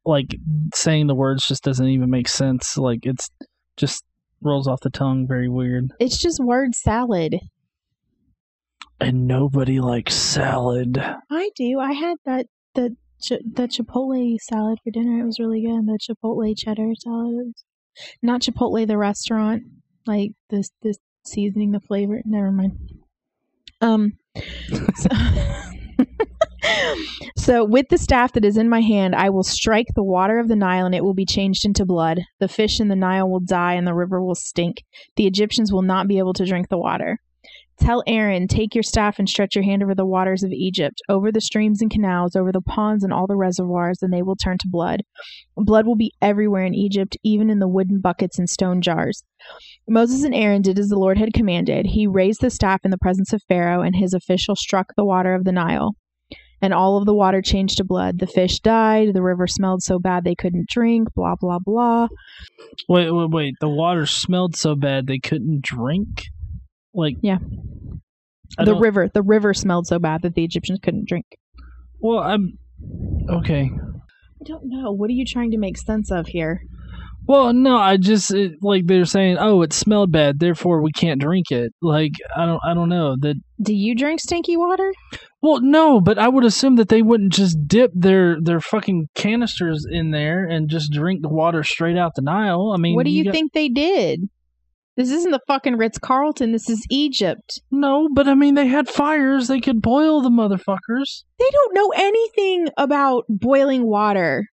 like 0.06 0.36
saying 0.74 1.08
the 1.08 1.16
words 1.16 1.46
just 1.48 1.64
doesn't 1.64 1.88
even 1.88 2.10
make 2.10 2.28
sense. 2.30 2.78
Like 2.78 3.06
it's 3.06 3.30
just 3.76 4.04
rolls 4.42 4.68
off 4.68 4.80
the 4.82 4.90
tongue 4.90 5.28
very 5.28 5.50
weird. 5.50 5.92
It's 6.00 6.18
just 6.18 6.40
word 6.40 6.76
salad. 6.76 7.40
And 9.00 9.28
nobody 9.28 9.80
likes 9.80 10.16
salad. 10.16 10.98
I 11.30 11.50
do. 11.56 11.80
I 11.80 11.94
had 11.94 12.18
that 12.26 12.48
the 12.74 12.96
the 13.30 13.68
chipotle 13.68 14.38
salad 14.42 14.80
for 14.84 14.92
dinner. 14.92 15.20
It 15.22 15.26
was 15.26 15.40
really 15.40 15.62
good. 15.62 15.86
The 15.86 16.00
chipotle 16.02 16.54
cheddar 16.58 16.94
salad. 17.00 17.54
Not 18.22 18.42
chipotle 18.42 18.88
the 18.88 18.98
restaurant. 18.98 19.64
Like 20.08 20.32
this 20.50 20.72
this 20.82 20.98
seasoning 21.26 21.72
the 21.72 21.80
flavor. 21.80 22.22
Never 22.26 22.52
mind. 22.52 22.78
Um. 23.82 24.14
So, 24.96 25.10
so 27.38 27.66
with 27.66 27.88
the 27.90 27.98
staff 27.98 28.34
that 28.34 28.46
is 28.46 28.58
in 28.58 28.70
my 28.70 28.82
hand, 28.82 29.16
I 29.16 29.30
will 29.30 29.44
strike 29.44 29.88
the 29.96 30.04
water 30.04 30.40
of 30.40 30.48
the 30.48 30.56
Nile, 30.56 30.86
and 30.86 30.96
it 30.96 31.04
will 31.04 31.14
be 31.14 31.26
changed 31.26 31.66
into 31.66 31.86
blood. 31.86 32.22
The 32.40 32.48
fish 32.48 32.80
in 32.80 32.88
the 32.88 32.96
Nile 32.96 33.30
will 33.30 33.40
die, 33.40 33.74
and 33.74 33.88
the 33.88 33.94
river 33.94 34.24
will 34.24 34.36
stink. 34.36 34.84
The 35.16 35.28
Egyptians 35.28 35.72
will 35.72 35.82
not 35.82 36.08
be 36.08 36.18
able 36.18 36.34
to 36.34 36.46
drink 36.46 36.70
the 36.70 36.78
water. 36.78 37.20
Tell 37.80 38.04
Aaron, 38.08 38.48
take 38.48 38.74
your 38.74 38.84
staff 38.84 39.20
and 39.20 39.30
stretch 39.30 39.56
your 39.56 39.64
hand 39.64 39.84
over 39.84 39.94
the 39.94 40.06
waters 40.06 40.44
of 40.44 40.52
Egypt, 40.52 41.00
over 41.10 41.32
the 41.32 41.40
streams 41.40 41.82
and 41.82 41.92
canals, 41.92 42.36
over 42.36 42.52
the 42.52 42.62
ponds 42.62 43.04
and 43.04 43.14
all 43.14 43.28
the 43.28 43.36
reservoirs, 43.36 44.00
and 44.02 44.12
they 44.12 44.24
will 44.24 44.36
turn 44.36 44.58
to 44.60 44.68
blood. 44.68 45.04
Blood 45.56 45.86
will 45.86 45.96
be 45.96 46.12
everywhere 46.22 46.66
in 46.66 46.74
Egypt, 46.74 47.18
even 47.24 47.50
in 47.50 47.60
the 47.60 47.68
wooden 47.68 48.02
buckets 48.02 48.40
and 48.40 48.50
stone 48.50 48.82
jars. 48.82 49.24
Moses 49.88 50.24
and 50.24 50.34
Aaron 50.34 50.64
did 50.64 50.80
as 50.80 50.90
the 50.90 50.98
Lord 50.98 51.18
had 51.18 51.34
commanded. 51.34 51.86
He 51.86 52.08
raised 52.08 52.42
the 52.42 52.50
staff 52.50 52.82
in 52.84 52.92
the 52.92 52.98
presence 52.98 53.32
of 53.32 53.44
Pharaoh, 53.48 53.82
and 53.82 53.96
his 53.96 54.14
official 54.14 54.56
struck 54.56 54.88
the 54.96 55.06
water 55.06 55.36
of 55.36 55.44
the 55.44 55.52
Nile. 55.52 55.96
And 56.60 56.74
all 56.74 56.98
of 56.98 57.06
the 57.06 57.14
water 57.14 57.44
changed 57.44 57.78
to 57.78 57.84
blood. 57.84 58.18
The 58.18 58.26
fish 58.26 58.60
died. 58.60 59.14
The 59.14 59.22
river 59.22 59.46
smelled 59.46 59.84
so 59.84 60.00
bad 60.00 60.24
they 60.24 60.34
couldn't 60.34 60.68
drink. 60.68 61.10
Blah, 61.16 61.36
blah, 61.40 61.60
blah. 61.64 62.08
Wait, 62.90 63.12
wait, 63.12 63.30
wait. 63.30 63.54
The 63.62 63.70
water 63.70 64.08
smelled 64.08 64.56
so 64.56 64.76
bad 64.76 65.06
they 65.06 65.20
couldn't 65.20 65.62
drink? 65.62 66.24
Like 66.98 67.16
Yeah. 67.22 67.38
I 68.58 68.66
the 68.66 68.72
don't- 68.74 68.82
river, 68.82 69.10
the 69.14 69.22
river 69.22 69.54
smelled 69.54 69.88
so 69.88 70.00
bad 70.00 70.22
that 70.24 70.34
the 70.36 70.44
Egyptians 70.44 70.80
couldn't 70.82 71.08
drink. 71.08 71.26
Well, 72.02 72.20
I'm 72.20 72.58
okay. 73.30 73.70
I 73.72 74.44
don't 74.46 74.64
know. 74.66 74.92
What 74.92 75.10
are 75.10 75.14
you 75.14 75.26
trying 75.26 75.52
to 75.52 75.58
make 75.58 75.78
sense 75.78 76.12
of 76.12 76.28
here? 76.28 76.62
Well, 77.28 77.52
no, 77.52 77.76
I 77.76 77.98
just 77.98 78.34
it, 78.34 78.54
like 78.62 78.88
they're 78.88 79.04
saying, 79.04 79.36
"Oh, 79.38 79.62
it 79.62 79.74
smelled 79.74 80.14
bad, 80.14 80.40
therefore 80.40 80.82
we 80.82 80.92
can't 80.94 81.20
drink 81.20 81.52
it." 81.52 81.74
Like 81.82 82.14
I 82.36 82.46
don't, 82.46 82.62
I 82.66 82.74
don't 82.74 82.88
know 82.88 83.18
that. 83.20 83.36
Do 83.62 83.74
you 83.76 83.96
drink 83.96 84.22
stinky 84.22 84.56
water? 84.56 84.94
Well, 85.42 85.60
no, 85.62 86.00
but 86.00 86.18
I 86.18 86.30
would 86.30 86.46
assume 86.46 86.78
that 86.78 86.88
they 86.88 87.02
wouldn't 87.02 87.34
just 87.34 87.68
dip 87.68 87.92
their 87.94 88.40
their 88.42 88.62
fucking 88.62 89.08
canisters 89.14 89.86
in 89.90 90.12
there 90.12 90.46
and 90.46 90.70
just 90.70 90.92
drink 90.94 91.22
the 91.22 91.28
water 91.30 91.64
straight 91.64 91.98
out 91.98 92.14
the 92.16 92.22
Nile. 92.22 92.72
I 92.74 92.78
mean, 92.80 92.96
what 92.96 93.06
do 93.06 93.12
you 93.12 93.26
got- 93.26 93.34
think 93.34 93.52
they 93.52 93.68
did? 93.68 94.30
This 94.98 95.12
isn't 95.12 95.30
the 95.30 95.40
fucking 95.46 95.78
Ritz 95.78 96.00
Carlton. 96.00 96.52
This 96.52 96.70
is 96.70 96.84
Egypt. 96.90 97.62
No, 97.70 98.10
but 98.12 98.28
I 98.28 98.34
mean, 98.34 98.56
they 98.56 98.66
had 98.66 98.90
fires. 98.90 99.48
They 99.48 99.60
could 99.60 99.80
boil 99.80 100.22
the 100.22 100.32
motherfuckers. 100.32 101.24
They 101.38 101.50
don't 101.52 101.76
know 101.76 101.94
anything 101.96 102.70
about 102.78 103.26
boiling 103.30 103.86
water. 103.86 104.48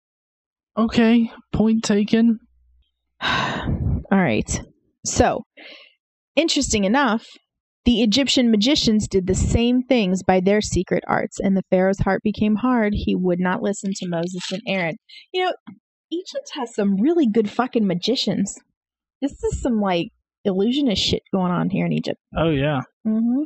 Okay, 0.79 1.31
point 1.53 1.85
taken. 1.85 2.41
All 3.23 4.01
right. 4.11 4.61
So, 5.05 5.45
interesting 6.37 6.85
enough, 6.85 7.27
the 7.85 8.03
Egyptian 8.03 8.51
magicians 8.51 9.09
did 9.09 9.27
the 9.27 9.35
same 9.35 9.83
things 9.83 10.23
by 10.23 10.41
their 10.41 10.63
secret 10.63 11.05
arts, 11.07 11.39
and 11.39 11.55
the 11.55 11.65
Pharaoh's 11.71 11.99
heart 11.99 12.23
became 12.23 12.57
hard. 12.57 12.95
He 12.95 13.15
would 13.15 13.41
not 13.41 13.63
listen 13.63 13.93
to 13.97 14.09
Moses 14.09 14.51
and 14.51 14.63
Aaron. 14.67 14.97
You 15.35 15.45
know, 15.45 15.53
Egypt 16.11 16.53
has 16.55 16.75
some 16.75 16.97
really 16.97 17.27
good 17.27 17.51
fucking 17.51 17.87
magicians. 17.87 18.57
This 19.21 19.33
is 19.45 19.61
some 19.61 19.81
like 19.81 20.13
illusionist 20.45 21.03
shit 21.03 21.23
going 21.33 21.53
on 21.53 21.71
here 21.71 21.87
in 21.87 21.93
Egypt. 21.93 22.21
Oh 22.37 22.51
yeah. 22.51 22.81
hmm 23.05 23.43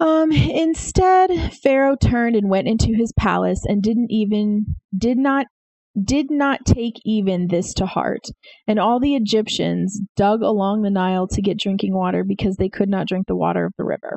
Um. 0.00 0.32
Instead, 0.32 1.54
Pharaoh 1.62 1.96
turned 1.96 2.36
and 2.36 2.48
went 2.50 2.68
into 2.68 2.94
his 2.96 3.12
palace 3.18 3.64
and 3.66 3.82
didn't 3.82 4.10
even 4.10 4.76
did 4.96 5.18
not 5.18 5.46
did 6.02 6.30
not 6.30 6.66
take 6.66 6.94
even 7.04 7.48
this 7.48 7.72
to 7.74 7.86
heart. 7.86 8.26
And 8.66 8.78
all 8.78 9.00
the 9.00 9.14
Egyptians 9.14 10.00
dug 10.16 10.42
along 10.42 10.82
the 10.82 10.90
Nile 10.90 11.26
to 11.28 11.42
get 11.42 11.58
drinking 11.58 11.94
water 11.94 12.24
because 12.24 12.56
they 12.56 12.68
could 12.68 12.88
not 12.88 13.06
drink 13.06 13.26
the 13.26 13.36
water 13.36 13.64
of 13.64 13.72
the 13.78 13.84
river. 13.84 14.16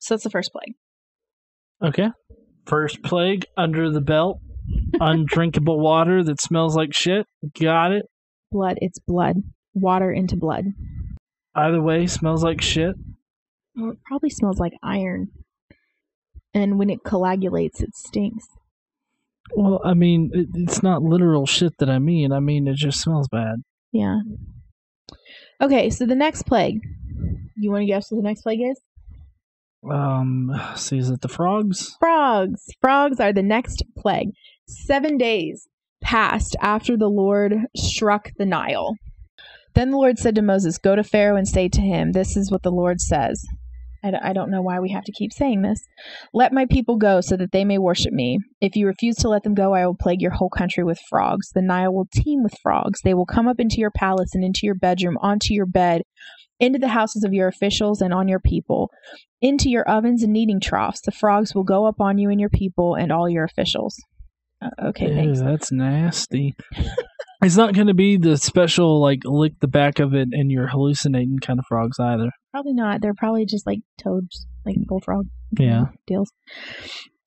So 0.00 0.14
that's 0.14 0.24
the 0.24 0.30
first 0.30 0.50
plague. 0.52 0.74
Okay. 1.82 2.08
First 2.66 3.02
plague 3.02 3.44
under 3.56 3.90
the 3.90 4.00
belt. 4.00 4.38
Undrinkable 5.00 5.78
water 5.82 6.24
that 6.24 6.40
smells 6.40 6.76
like 6.76 6.94
shit. 6.94 7.26
Got 7.60 7.92
it. 7.92 8.06
Blood. 8.50 8.78
It's 8.80 8.98
blood. 8.98 9.36
Water 9.74 10.12
into 10.12 10.36
blood. 10.36 10.66
Either 11.54 11.80
way, 11.80 12.06
smells 12.06 12.42
like 12.42 12.60
shit. 12.60 12.94
Well, 13.74 13.92
it 13.92 13.98
probably 14.04 14.30
smells 14.30 14.58
like 14.58 14.72
iron. 14.82 15.28
And 16.54 16.78
when 16.78 16.90
it 16.90 17.04
coagulates, 17.04 17.80
it 17.80 17.94
stinks. 17.94 18.46
Well, 19.54 19.80
I 19.84 19.94
mean, 19.94 20.30
it, 20.34 20.48
it's 20.54 20.82
not 20.82 21.02
literal 21.02 21.46
shit 21.46 21.78
that 21.78 21.90
I 21.90 21.98
mean. 21.98 22.32
I 22.32 22.40
mean, 22.40 22.68
it 22.68 22.76
just 22.76 23.00
smells 23.00 23.28
bad. 23.28 23.62
Yeah. 23.92 24.20
Okay, 25.60 25.90
so 25.90 26.06
the 26.06 26.14
next 26.14 26.44
plague. 26.44 26.80
You 27.56 27.70
want 27.70 27.82
to 27.82 27.86
guess 27.86 28.10
what 28.10 28.18
the 28.18 28.28
next 28.28 28.42
plague 28.42 28.62
is? 28.62 28.80
Um, 29.90 30.52
see, 30.76 30.98
is 30.98 31.10
it 31.10 31.20
the 31.20 31.28
frogs? 31.28 31.96
Frogs. 31.98 32.66
Frogs 32.80 33.20
are 33.20 33.32
the 33.32 33.42
next 33.42 33.82
plague. 33.96 34.30
Seven 34.66 35.18
days 35.18 35.68
passed 36.00 36.56
after 36.60 36.96
the 36.96 37.08
Lord 37.08 37.54
struck 37.76 38.30
the 38.38 38.46
Nile. 38.46 38.96
Then 39.74 39.90
the 39.90 39.96
Lord 39.96 40.18
said 40.18 40.34
to 40.34 40.42
Moses, 40.42 40.78
Go 40.78 40.96
to 40.96 41.04
Pharaoh 41.04 41.36
and 41.36 41.48
say 41.48 41.68
to 41.68 41.80
him, 41.80 42.12
This 42.12 42.36
is 42.36 42.50
what 42.50 42.62
the 42.62 42.70
Lord 42.70 43.00
says. 43.00 43.44
I 44.04 44.32
don't 44.32 44.50
know 44.50 44.62
why 44.62 44.80
we 44.80 44.90
have 44.90 45.04
to 45.04 45.12
keep 45.12 45.32
saying 45.32 45.62
this. 45.62 45.86
Let 46.34 46.52
my 46.52 46.66
people 46.66 46.96
go 46.96 47.20
so 47.20 47.36
that 47.36 47.52
they 47.52 47.64
may 47.64 47.78
worship 47.78 48.12
me. 48.12 48.38
If 48.60 48.74
you 48.74 48.86
refuse 48.88 49.14
to 49.16 49.28
let 49.28 49.44
them 49.44 49.54
go, 49.54 49.74
I 49.74 49.86
will 49.86 49.94
plague 49.94 50.20
your 50.20 50.32
whole 50.32 50.50
country 50.50 50.82
with 50.82 50.98
frogs. 51.08 51.50
The 51.54 51.62
Nile 51.62 51.94
will 51.94 52.08
teem 52.12 52.42
with 52.42 52.58
frogs. 52.60 53.00
They 53.02 53.14
will 53.14 53.26
come 53.26 53.46
up 53.46 53.60
into 53.60 53.76
your 53.78 53.92
palace 53.92 54.34
and 54.34 54.42
into 54.42 54.60
your 54.64 54.74
bedroom, 54.74 55.18
onto 55.20 55.54
your 55.54 55.66
bed, 55.66 56.02
into 56.58 56.80
the 56.80 56.88
houses 56.88 57.22
of 57.22 57.32
your 57.32 57.46
officials 57.46 58.00
and 58.00 58.12
on 58.12 58.26
your 58.26 58.40
people, 58.40 58.90
into 59.40 59.70
your 59.70 59.88
ovens 59.88 60.24
and 60.24 60.32
kneading 60.32 60.58
troughs. 60.58 61.00
The 61.02 61.12
frogs 61.12 61.54
will 61.54 61.64
go 61.64 61.86
up 61.86 62.00
on 62.00 62.18
you 62.18 62.28
and 62.28 62.40
your 62.40 62.50
people 62.50 62.96
and 62.96 63.12
all 63.12 63.28
your 63.28 63.44
officials. 63.44 63.96
Uh, 64.60 64.88
okay, 64.88 65.10
Ew, 65.10 65.14
thanks. 65.14 65.40
that's 65.40 65.70
nasty. 65.70 66.56
it's 67.42 67.56
not 67.56 67.74
going 67.74 67.88
to 67.88 67.94
be 67.94 68.16
the 68.16 68.36
special, 68.36 69.00
like, 69.00 69.20
lick 69.24 69.54
the 69.60 69.68
back 69.68 69.98
of 69.98 70.14
it 70.14 70.28
and 70.32 70.50
you're 70.50 70.68
hallucinating 70.68 71.38
kind 71.40 71.58
of 71.58 71.64
frogs 71.68 71.98
either. 71.98 72.30
Probably 72.52 72.72
not. 72.74 73.00
They're 73.00 73.14
probably 73.14 73.46
just 73.46 73.66
like 73.66 73.80
toads, 73.98 74.46
like 74.64 74.76
bullfrog 74.86 75.26
Yeah. 75.58 75.86
deals. 76.06 76.30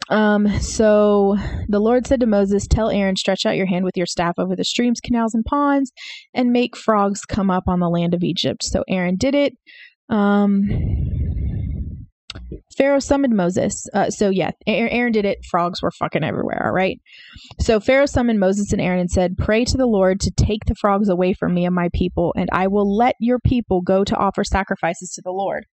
Um, 0.10 0.48
so 0.60 1.36
the 1.68 1.80
Lord 1.80 2.06
said 2.06 2.20
to 2.20 2.28
Moses, 2.28 2.68
Tell 2.68 2.90
Aaron, 2.92 3.16
stretch 3.16 3.46
out 3.46 3.58
your 3.58 3.66
hand 3.66 3.86
with 3.86 3.98
your 3.98 4.06
staff 4.06 4.36
over 4.38 4.56
the 4.56 4.64
streams, 4.64 5.00
canals, 5.02 5.34
and 5.34 5.44
ponds, 5.44 5.92
and 6.34 6.52
make 6.52 6.78
frogs 6.78 7.22
come 7.26 7.50
up 7.50 7.64
on 7.68 7.80
the 7.80 7.90
land 7.90 8.14
of 8.14 8.24
Egypt. 8.24 8.64
So 8.64 8.84
Aaron 8.88 9.16
did 9.18 9.34
it. 9.34 9.54
Um, 10.10 10.62
Pharaoh 12.78 13.00
summoned 13.00 13.36
Moses. 13.36 13.88
Uh, 13.94 14.10
so 14.10 14.30
yeah, 14.30 14.52
Aaron 14.68 15.12
did 15.12 15.26
it. 15.26 15.40
Frogs 15.50 15.82
were 15.82 15.92
fucking 15.92 16.24
everywhere. 16.24 16.64
All 16.66 16.74
right. 16.74 17.00
So 17.60 17.80
Pharaoh 17.80 18.06
summoned 18.06 18.40
Moses 18.40 18.72
and 18.74 18.82
Aaron 18.82 19.00
and 19.00 19.10
said, 19.10 19.38
Pray 19.38 19.66
to 19.66 19.78
the 19.78 19.86
Lord 19.86 20.20
to 20.22 20.32
take 20.32 20.66
the 20.66 20.76
frogs 20.76 21.10
away 21.10 21.34
from 21.34 21.54
me 21.54 21.66
and 21.66 21.76
my 21.76 21.90
people, 21.94 22.34
and 22.38 22.50
I 22.52 22.68
will 22.68 22.96
let 22.96 23.16
your 23.20 23.40
people 23.40 23.82
go 23.82 24.04
to 24.04 24.16
offer 24.16 24.44
sacrifices 24.44 25.12
to 25.16 25.22
the 25.24 25.32
Lord. 25.32 25.66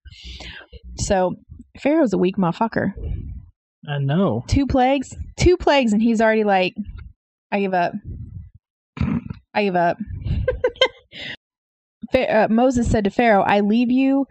So 0.98 1.36
Pharaoh's 1.80 2.14
a 2.14 2.18
weak 2.18 2.38
motherfucker 2.38 2.92
I 3.88 3.98
know. 3.98 4.44
two 4.48 4.68
plagues, 4.68 5.16
two 5.40 5.58
plagues, 5.58 5.94
and 5.94 6.02
he's 6.02 6.22
already 6.22 6.44
like, 6.44 6.74
I 7.52 7.62
give 7.62 7.74
up. 7.74 7.94
I 9.54 9.64
give 9.64 9.76
up. 9.76 9.98
Fa- 12.12 12.44
uh, 12.44 12.48
Moses 12.50 12.90
said 12.90 13.06
to 13.06 13.10
Pharaoh, 13.10 13.44
I 13.44 13.62
leave 13.62 13.92
you, 13.92 14.26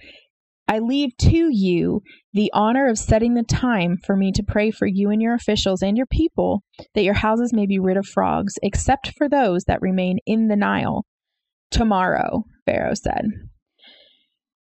I 0.71 0.79
leave 0.79 1.17
to 1.19 1.49
you 1.51 2.01
the 2.33 2.49
honor 2.55 2.89
of 2.89 2.97
setting 2.97 3.35
the 3.35 3.43
time 3.43 3.97
for 4.07 4.15
me 4.15 4.31
to 4.31 4.45
pray 4.47 4.71
for 4.71 4.87
you 4.87 5.11
and 5.11 5.21
your 5.21 5.35
officials 5.35 5.83
and 5.83 5.97
your 5.97 6.07
people, 6.07 6.63
that 6.95 7.03
your 7.03 7.15
houses 7.15 7.53
may 7.53 7.67
be 7.67 7.81
rid 7.81 7.97
of 7.97 8.07
frogs, 8.07 8.55
except 8.63 9.13
for 9.19 9.29
those 9.29 9.65
that 9.65 9.83
remain 9.83 10.19
in 10.27 10.47
the 10.47 10.55
Nile. 10.55 11.05
Tomorrow, 11.73 12.45
Pharaoh 12.67 12.95
said. 12.95 13.25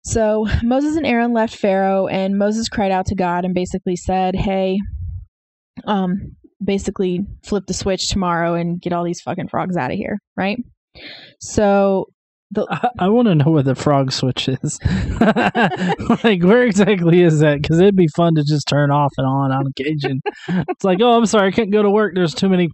So 0.04 0.48
Moses 0.64 0.96
and 0.96 1.06
Aaron 1.06 1.32
left 1.32 1.56
Pharaoh, 1.56 2.08
and 2.08 2.40
Moses 2.40 2.70
cried 2.70 2.92
out 2.92 3.06
to 3.08 3.16
God 3.16 3.46
and 3.46 3.54
basically 3.54 3.96
said, 3.96 4.36
Hey, 4.36 4.80
um, 5.86 6.36
basically 6.64 7.22
flip 7.44 7.66
the 7.68 7.74
switch 7.76 8.10
tomorrow 8.10 8.56
and 8.56 8.82
get 8.82 8.94
all 8.94 9.04
these 9.04 9.22
fucking 9.22 9.50
frogs 9.50 9.78
out 9.78 9.92
of 9.92 9.98
here, 9.98 10.18
right? 10.36 10.58
So 11.40 12.08
the 12.52 12.66
I, 12.70 13.06
I 13.06 13.10
want 13.10 13.28
to 13.28 13.36
know 13.36 13.52
where 13.52 13.64
the 13.64 13.76
frog 13.76 14.12
switch 14.12 14.48
is. 14.48 14.80
like, 16.24 16.44
where 16.44 16.64
exactly 16.64 17.22
is 17.22 17.40
that? 17.40 17.62
Because 17.62 17.80
it'd 17.80 17.96
be 17.96 18.08
fun 18.08 18.36
to 18.36 18.44
just 18.44 18.68
turn 18.68 18.92
off 18.92 19.14
and 19.18 19.28
on 19.28 19.52
on 19.52 19.68
occasion. 19.68 20.22
it's 20.48 20.84
like, 20.84 21.00
oh, 21.02 21.18
I'm 21.18 21.26
sorry, 21.26 21.48
I 21.48 21.52
can't 21.52 21.72
go 21.72 21.84
to 21.84 21.90
work. 21.90 22.14
There's 22.16 22.34
too 22.34 22.50
many 22.50 22.70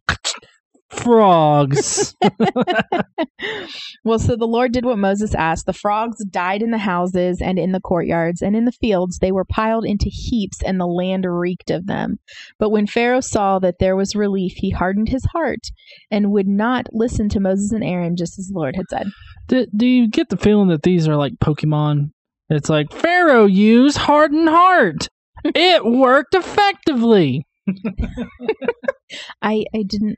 frogs. 0.95 2.15
well, 4.03 4.19
so 4.19 4.35
the 4.35 4.47
Lord 4.47 4.71
did 4.71 4.85
what 4.85 4.97
Moses 4.97 5.35
asked. 5.35 5.65
The 5.65 5.73
frogs 5.73 6.23
died 6.25 6.61
in 6.61 6.71
the 6.71 6.77
houses 6.77 7.41
and 7.41 7.59
in 7.59 7.71
the 7.71 7.79
courtyards 7.79 8.41
and 8.41 8.55
in 8.55 8.65
the 8.65 8.71
fields. 8.71 9.19
They 9.19 9.31
were 9.31 9.45
piled 9.45 9.85
into 9.85 10.09
heaps, 10.09 10.61
and 10.63 10.79
the 10.79 10.87
land 10.87 11.25
reeked 11.27 11.71
of 11.71 11.87
them. 11.87 12.17
But 12.59 12.69
when 12.69 12.87
Pharaoh 12.87 13.21
saw 13.21 13.59
that 13.59 13.79
there 13.79 13.95
was 13.95 14.15
relief, 14.15 14.53
he 14.57 14.69
hardened 14.71 15.09
his 15.09 15.25
heart 15.25 15.67
and 16.09 16.31
would 16.31 16.47
not 16.47 16.87
listen 16.91 17.29
to 17.29 17.39
Moses 17.39 17.71
and 17.71 17.83
Aaron, 17.83 18.15
just 18.15 18.39
as 18.39 18.47
the 18.47 18.57
Lord 18.57 18.75
had 18.75 18.85
said. 18.89 19.07
do, 19.47 19.65
do 19.75 19.85
you 19.85 20.07
get 20.07 20.29
the 20.29 20.37
feeling 20.37 20.69
that 20.69 20.83
these 20.83 21.07
are 21.07 21.15
like 21.15 21.33
Pokemon? 21.43 22.11
It's 22.49 22.69
like 22.69 22.91
Pharaoh 22.91 23.45
used 23.45 23.97
hardened 23.97 24.49
heart. 24.49 25.07
It 25.43 25.85
worked 25.85 26.33
effectively. 26.33 27.45
I 29.41 29.65
I 29.73 29.83
didn't 29.85 30.17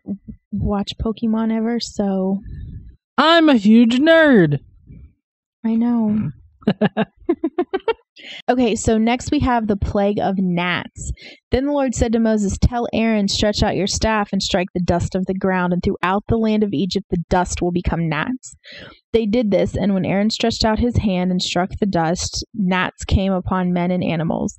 watch 0.52 0.94
Pokemon 1.02 1.56
ever, 1.56 1.80
so 1.80 2.40
I'm 3.18 3.50
a 3.50 3.56
huge 3.56 4.00
nerd. 4.00 4.60
I 5.66 5.76
know. 5.76 6.32
okay, 8.50 8.76
so 8.76 8.98
next 8.98 9.32
we 9.32 9.40
have 9.40 9.68
the 9.68 9.78
plague 9.78 10.20
of 10.20 10.36
gnats. 10.38 11.12
Then 11.52 11.66
the 11.66 11.72
Lord 11.72 11.96
said 11.96 12.14
to 12.14 12.20
Moses, 12.20 12.58
Tell 12.62 12.88
Aaron, 12.94 13.28
stretch 13.28 13.64
out 13.64 13.76
your 13.76 13.88
staff 13.88 14.30
and 14.32 14.42
strike 14.42 14.68
the 14.74 14.82
dust 14.82 15.16
of 15.16 15.26
the 15.26 15.34
ground, 15.34 15.74
and 15.74 15.82
throughout 15.84 16.24
the 16.28 16.38
land 16.38 16.64
of 16.64 16.74
Egypt 16.74 17.06
the 17.10 17.24
dust 17.30 17.62
will 17.62 17.72
become 17.72 18.10
gnats. 18.10 18.56
They 19.14 19.26
did 19.26 19.52
this, 19.52 19.76
and 19.76 19.94
when 19.94 20.06
Aaron 20.06 20.30
stretched 20.30 20.64
out 20.64 20.80
his 20.80 20.98
hand 20.98 21.32
and 21.32 21.42
struck 21.42 21.72
the 21.80 21.86
dust, 21.86 22.46
gnats 22.54 23.04
came 23.04 23.34
upon 23.34 23.74
men 23.74 23.92
and 23.92 24.04
animals. 24.04 24.58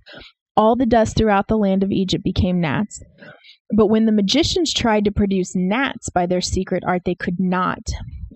All 0.59 0.75
the 0.75 0.87
dust 0.87 1.17
throughout 1.17 1.47
the 1.47 1.57
land 1.57 1.85
of 1.85 1.93
Egypt 1.93 2.25
became 2.25 2.61
gnats. 2.61 3.01
But 3.77 3.87
when 3.87 4.07
the 4.07 4.13
magicians 4.13 4.75
tried 4.75 5.05
to 5.05 5.13
produce 5.13 5.55
gnats 5.55 6.11
by 6.11 6.27
their 6.27 6.41
secret 6.41 6.83
art, 6.85 7.03
they 7.05 7.15
could 7.15 7.37
not. 7.39 7.79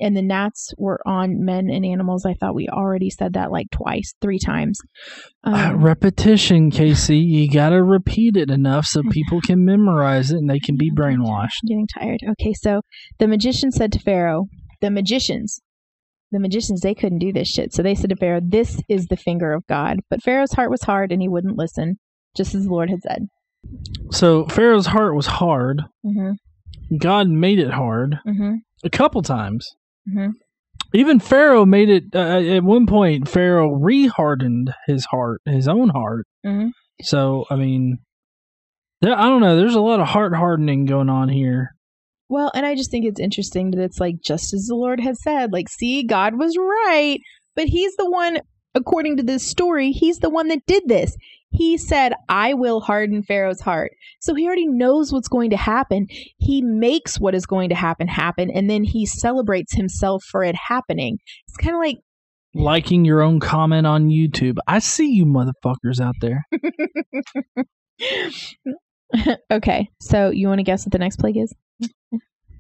And 0.01 0.17
the 0.17 0.23
gnats 0.23 0.73
were 0.79 1.01
on 1.05 1.45
men 1.45 1.69
and 1.69 1.85
animals. 1.85 2.25
I 2.25 2.35
thought 2.35 2.55
we 2.55 2.69
already 2.69 3.11
said 3.11 3.33
that 3.33 3.51
like 3.51 3.67
twice, 3.73 4.15
three 4.23 4.39
times. 4.39 4.79
Uh, 5.45 5.73
Um, 5.73 5.83
repetition, 5.83 6.71
Casey. 6.71 7.19
You 7.43 7.51
gotta 7.51 7.83
repeat 7.83 8.37
it 8.37 8.51
enough 8.51 8.87
so 8.87 9.03
people 9.11 9.41
can 9.41 9.65
memorize 9.65 10.31
it 10.31 10.37
and 10.39 10.49
they 10.49 10.61
can 10.61 10.77
be 10.77 10.91
brainwashed. 10.97 11.59
I'm 11.65 11.69
getting 11.69 11.89
tired. 11.99 12.21
Okay, 12.33 12.53
so 12.53 12.83
the 13.19 13.27
magician 13.27 13.73
said 13.73 13.91
to 13.93 13.99
Pharaoh, 13.99 14.47
the 14.81 14.91
magicians, 14.91 15.61
the 16.31 16.41
magicians, 16.41 16.81
they 16.83 16.95
couldn't 16.95 17.19
do 17.19 17.33
this 17.33 17.49
shit. 17.49 17.73
So 17.73 17.83
they 17.83 17.95
said 17.95 18.11
to 18.11 18.17
Pharaoh, 18.17 18.41
This 18.43 18.81
is 18.89 19.07
the 19.07 19.17
finger 19.17 19.53
of 19.53 19.67
God. 19.67 19.99
But 20.09 20.23
Pharaoh's 20.23 20.53
heart 20.53 20.71
was 20.71 20.83
hard 20.83 21.13
and 21.13 21.21
he 21.21 21.29
wouldn't 21.29 21.59
listen, 21.59 21.97
just 22.37 22.55
as 22.55 22.65
the 22.65 22.71
Lord 22.71 22.91
had 22.91 23.03
said. 23.03 23.27
So 24.11 24.47
Pharaoh's 24.47 24.87
heart 24.87 25.15
was 25.15 25.27
hard. 25.27 25.83
Mm-hmm. 26.05 26.97
God 26.99 27.29
made 27.29 27.59
it 27.59 27.71
hard 27.71 28.19
Mm-hmm. 28.27 28.55
a 28.85 28.91
couple 28.91 29.23
times. 29.23 29.69
Mm-hmm. 30.09 30.31
Even 30.95 31.21
Pharaoh 31.21 31.65
made 31.65 31.89
it. 31.89 32.05
Uh, 32.15 32.41
at 32.41 32.63
one 32.65 32.87
point, 32.87 33.29
Pharaoh 33.29 33.71
re-hardened 33.73 34.75
his 34.87 35.07
heart, 35.07 35.41
his 35.47 35.67
own 35.69 35.89
heart. 35.89 36.27
Mhm. 36.45 36.71
So 37.03 37.47
I 37.51 37.57
mean, 37.57 37.99
there, 39.01 39.17
I 39.19 39.23
don't 39.23 39.41
know. 39.41 39.57
There's 39.57 39.75
a 39.75 39.81
lot 39.81 40.01
of 40.01 40.09
heart 40.09 40.35
hardening 40.35 40.85
going 40.85 41.09
on 41.09 41.29
here. 41.31 41.75
Well, 42.29 42.51
and 42.55 42.67
I 42.67 42.75
just 42.75 42.91
think 42.91 43.05
it's 43.07 43.21
interesting 43.21 43.71
that 43.71 43.81
it's 43.83 44.01
like 44.01 44.17
just 44.23 44.53
as 44.53 44.67
the 44.67 44.75
Lord 44.75 45.01
has 45.01 45.23
said, 45.23 45.53
like, 45.53 45.69
see, 45.71 46.03
God 46.03 46.39
was 46.39 46.57
right, 46.59 47.19
but 47.57 47.67
He's 47.69 47.95
the 47.97 48.09
one, 48.11 48.41
according 48.75 49.17
to 49.19 49.23
this 49.23 49.43
story, 49.47 49.93
He's 49.93 50.19
the 50.19 50.31
one 50.31 50.49
that 50.49 50.67
did 50.67 50.83
this. 50.87 51.17
He 51.53 51.77
said, 51.77 52.15
I 52.29 52.55
will 52.55 52.81
harden 52.81 53.23
Pharaoh's 53.23 53.61
heart. 53.61 53.93
So 54.21 54.35
he 54.35 54.47
already 54.47 54.67
knows 54.67 55.13
what's 55.13 55.29
going 55.29 55.51
to 55.51 55.57
happen. 55.57 56.07
He 56.39 56.63
makes 56.63 57.21
what 57.21 57.35
is 57.35 57.47
going 57.47 57.69
to 57.69 57.75
happen 57.75 58.09
happen, 58.09 58.51
and 58.51 58.69
then 58.69 58.85
he 58.85 59.07
celebrates 59.07 59.75
himself 59.75 60.25
for 60.25 60.43
it 60.43 60.55
happening. 60.55 61.19
It's 61.47 61.57
kind 61.57 61.75
of 61.75 61.81
like, 61.81 61.99
Liking 62.55 63.07
your 63.07 63.23
own 63.23 63.41
comment 63.41 63.87
on 63.87 64.09
YouTube. 64.09 64.59
I 64.67 64.81
see 64.81 65.11
you 65.11 65.25
motherfuckers 65.25 66.01
out 66.01 66.17
there. 66.21 66.45
okay, 69.51 69.89
so 70.03 70.29
you 70.29 70.49
want 70.49 70.59
to 70.59 70.63
guess 70.63 70.85
what 70.85 70.93
the 70.93 70.99
next 70.99 71.19
plague 71.19 71.39
is? 71.39 71.55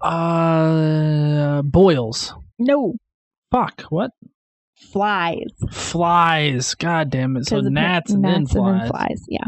Uh, 0.01 1.61
boils. 1.61 2.35
No, 2.59 2.95
Fuck. 3.53 3.83
What? 3.91 4.11
Flies. 4.91 5.53
Flies. 5.71 6.75
God 6.75 7.11
damn 7.11 7.37
it. 7.37 7.47
So 7.47 7.61
gnats 7.61 8.13
and 8.13 8.25
then 8.25 8.43
gnats 8.43 8.53
flies. 8.53 8.89
flies. 8.89 9.25
Yeah. 9.29 9.45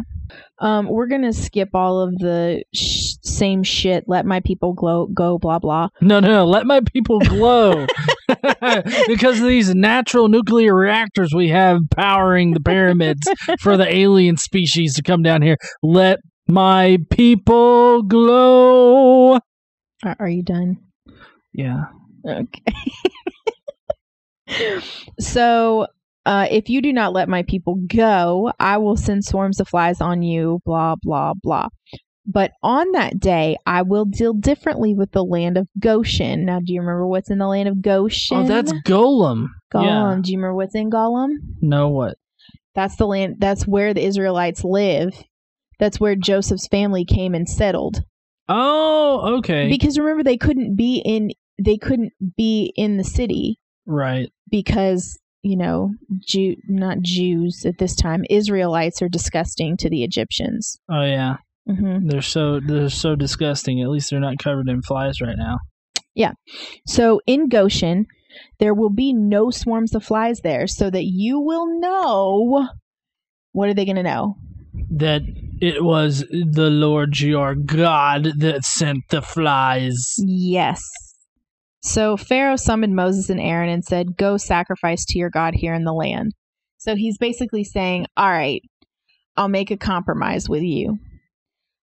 Um, 0.60 0.88
we're 0.88 1.06
gonna 1.06 1.32
skip 1.32 1.70
all 1.74 2.00
of 2.00 2.16
the 2.18 2.64
sh- 2.74 3.14
same 3.22 3.62
shit. 3.62 4.04
Let 4.06 4.24
my 4.24 4.40
people 4.40 4.72
glow, 4.72 5.06
go, 5.06 5.38
blah 5.38 5.58
blah. 5.58 5.88
No, 6.00 6.20
no, 6.20 6.28
no. 6.28 6.44
Let 6.46 6.66
my 6.66 6.80
people 6.80 7.20
glow. 7.20 7.86
because 9.06 9.40
of 9.40 9.46
these 9.46 9.74
natural 9.74 10.28
nuclear 10.28 10.74
reactors 10.74 11.32
we 11.34 11.48
have 11.48 11.80
powering 11.90 12.52
the 12.52 12.60
pyramids 12.60 13.28
for 13.60 13.76
the 13.76 13.92
alien 13.92 14.36
species 14.36 14.94
to 14.94 15.02
come 15.02 15.22
down 15.22 15.42
here. 15.42 15.56
Let 15.82 16.20
my 16.48 16.98
people 17.10 18.02
glow. 18.02 19.34
Are, 20.04 20.16
are 20.18 20.28
you 20.28 20.42
done? 20.42 20.78
Yeah. 21.52 21.84
Okay. 22.26 22.62
so 25.18 25.86
uh, 26.26 26.46
if 26.50 26.68
you 26.68 26.80
do 26.80 26.92
not 26.92 27.12
let 27.12 27.28
my 27.28 27.42
people 27.42 27.76
go, 27.86 28.52
I 28.58 28.78
will 28.78 28.96
send 28.96 29.24
swarms 29.24 29.60
of 29.60 29.68
flies 29.68 30.00
on 30.00 30.22
you, 30.22 30.60
blah, 30.64 30.96
blah, 31.02 31.34
blah. 31.42 31.68
But 32.26 32.52
on 32.62 32.92
that 32.92 33.20
day, 33.20 33.58
I 33.66 33.82
will 33.82 34.06
deal 34.06 34.32
differently 34.32 34.94
with 34.94 35.12
the 35.12 35.24
land 35.24 35.58
of 35.58 35.68
Goshen. 35.78 36.46
Now, 36.46 36.58
do 36.60 36.72
you 36.72 36.80
remember 36.80 37.06
what's 37.06 37.30
in 37.30 37.36
the 37.36 37.46
land 37.46 37.68
of 37.68 37.82
Goshen? 37.82 38.38
Oh, 38.38 38.46
that's 38.46 38.72
Golem. 38.86 39.48
Golem. 39.72 40.16
Yeah. 40.16 40.20
Do 40.22 40.32
you 40.32 40.38
remember 40.38 40.54
what's 40.54 40.74
in 40.74 40.90
Golem? 40.90 41.34
No, 41.60 41.88
what? 41.88 42.16
That's 42.74 42.96
the 42.96 43.06
land. 43.06 43.36
That's 43.38 43.66
where 43.66 43.92
the 43.92 44.04
Israelites 44.04 44.64
live. 44.64 45.22
That's 45.78 46.00
where 46.00 46.16
Joseph's 46.16 46.66
family 46.68 47.04
came 47.04 47.34
and 47.34 47.46
settled. 47.46 48.02
Oh, 48.48 49.36
okay. 49.38 49.68
Because 49.68 49.98
remember, 49.98 50.22
they 50.22 50.38
couldn't 50.38 50.76
be 50.76 51.02
in. 51.04 51.30
They 51.62 51.76
couldn't 51.76 52.12
be 52.36 52.72
in 52.74 52.96
the 52.96 53.04
city 53.04 53.58
right. 53.86 54.30
because 54.50 55.18
you 55.42 55.58
know, 55.58 55.90
Jew 56.26 56.56
not 56.68 57.02
Jews 57.02 57.66
at 57.66 57.76
this 57.78 57.94
time. 57.94 58.24
Israelites 58.30 59.02
are 59.02 59.10
disgusting 59.10 59.76
to 59.76 59.90
the 59.90 60.02
Egyptians. 60.02 60.78
Oh 60.90 61.04
yeah. 61.04 61.36
hmm 61.68 62.08
They're 62.08 62.22
so 62.22 62.60
they're 62.66 62.88
so 62.88 63.14
disgusting. 63.14 63.82
At 63.82 63.90
least 63.90 64.10
they're 64.10 64.20
not 64.20 64.38
covered 64.38 64.68
in 64.70 64.80
flies 64.80 65.20
right 65.20 65.36
now. 65.36 65.58
Yeah. 66.14 66.32
So 66.86 67.20
in 67.26 67.48
Goshen, 67.50 68.06
there 68.58 68.72
will 68.72 68.90
be 68.90 69.12
no 69.12 69.50
swarms 69.50 69.94
of 69.94 70.02
flies 70.02 70.40
there, 70.40 70.66
so 70.66 70.88
that 70.90 71.04
you 71.04 71.38
will 71.38 71.78
know. 71.78 72.68
What 73.52 73.68
are 73.68 73.74
they 73.74 73.84
going 73.84 73.96
to 73.96 74.02
know? 74.02 74.36
That 74.90 75.22
it 75.60 75.84
was 75.84 76.20
the 76.30 76.70
Lord 76.70 77.20
your 77.20 77.54
God 77.54 78.32
that 78.38 78.64
sent 78.64 79.00
the 79.10 79.22
flies. 79.22 80.14
Yes. 80.18 80.82
So 81.84 82.16
Pharaoh 82.16 82.56
summoned 82.56 82.96
Moses 82.96 83.28
and 83.28 83.38
Aaron 83.38 83.68
and 83.68 83.84
said, 83.84 84.16
Go 84.16 84.38
sacrifice 84.38 85.04
to 85.06 85.18
your 85.18 85.28
God 85.28 85.54
here 85.54 85.74
in 85.74 85.84
the 85.84 85.92
land. 85.92 86.32
So 86.78 86.96
he's 86.96 87.18
basically 87.18 87.62
saying, 87.62 88.06
All 88.16 88.30
right, 88.30 88.62
I'll 89.36 89.48
make 89.48 89.70
a 89.70 89.76
compromise 89.76 90.48
with 90.48 90.62
you. 90.62 90.98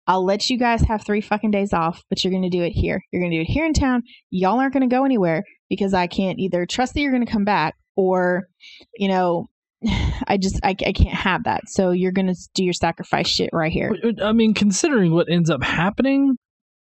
I'll 0.08 0.26
let 0.26 0.50
you 0.50 0.58
guys 0.58 0.82
have 0.82 1.06
three 1.06 1.22
fucking 1.22 1.52
days 1.52 1.74
off, 1.74 2.04
but 2.10 2.24
you're 2.24 2.32
going 2.32 2.44
to 2.44 2.50
do 2.50 2.64
it 2.64 2.72
here. 2.72 3.02
You're 3.12 3.22
going 3.22 3.32
to 3.32 3.38
do 3.38 3.42
it 3.42 3.54
here 3.54 3.66
in 3.66 3.74
town. 3.74 4.02
Y'all 4.32 4.60
aren't 4.60 4.74
going 4.74 4.88
to 4.88 4.94
go 4.94 5.06
anywhere 5.06 5.44
because 5.70 5.94
I 5.94 6.08
can't 6.08 6.40
either 6.40 6.66
trust 6.66 6.96
that 6.96 7.00
you're 7.00 7.12
going 7.12 7.26
to 7.26 7.32
come 7.32 7.46
back 7.46 7.76
or, 7.96 8.48
you 8.96 9.08
know, 9.08 9.48
I 10.28 10.38
just, 10.38 10.60
I, 10.64 10.70
I 10.72 10.92
can't 10.92 11.16
have 11.16 11.44
that. 11.44 11.70
So 11.70 11.92
you're 11.92 12.12
going 12.12 12.28
to 12.28 12.36
do 12.56 12.64
your 12.64 12.74
sacrifice 12.74 13.28
shit 13.28 13.52
right 13.54 13.72
here. 13.72 13.96
Uh, 14.04 14.26
I 14.26 14.34
mean, 14.34 14.56
considering 14.56 15.14
what 15.14 15.30
ends 15.30 15.52
up 15.52 15.64
happening, 15.64 16.36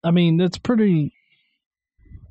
I 0.04 0.10
mean 0.10 0.36
that's 0.36 0.58
pretty. 0.58 1.14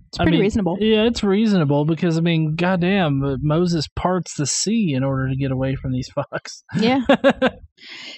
It's 0.09 0.19
I 0.19 0.23
pretty 0.23 0.37
mean, 0.37 0.45
reasonable. 0.45 0.77
Yeah, 0.79 1.03
it's 1.03 1.23
reasonable 1.23 1.85
because 1.85 2.17
I 2.17 2.21
mean, 2.21 2.55
goddamn, 2.55 3.37
Moses 3.41 3.87
parts 3.95 4.35
the 4.35 4.47
sea 4.47 4.93
in 4.93 5.03
order 5.03 5.29
to 5.29 5.35
get 5.35 5.51
away 5.51 5.75
from 5.75 5.91
these 5.91 6.09
fucks. 6.17 6.63
Yeah. 6.75 7.01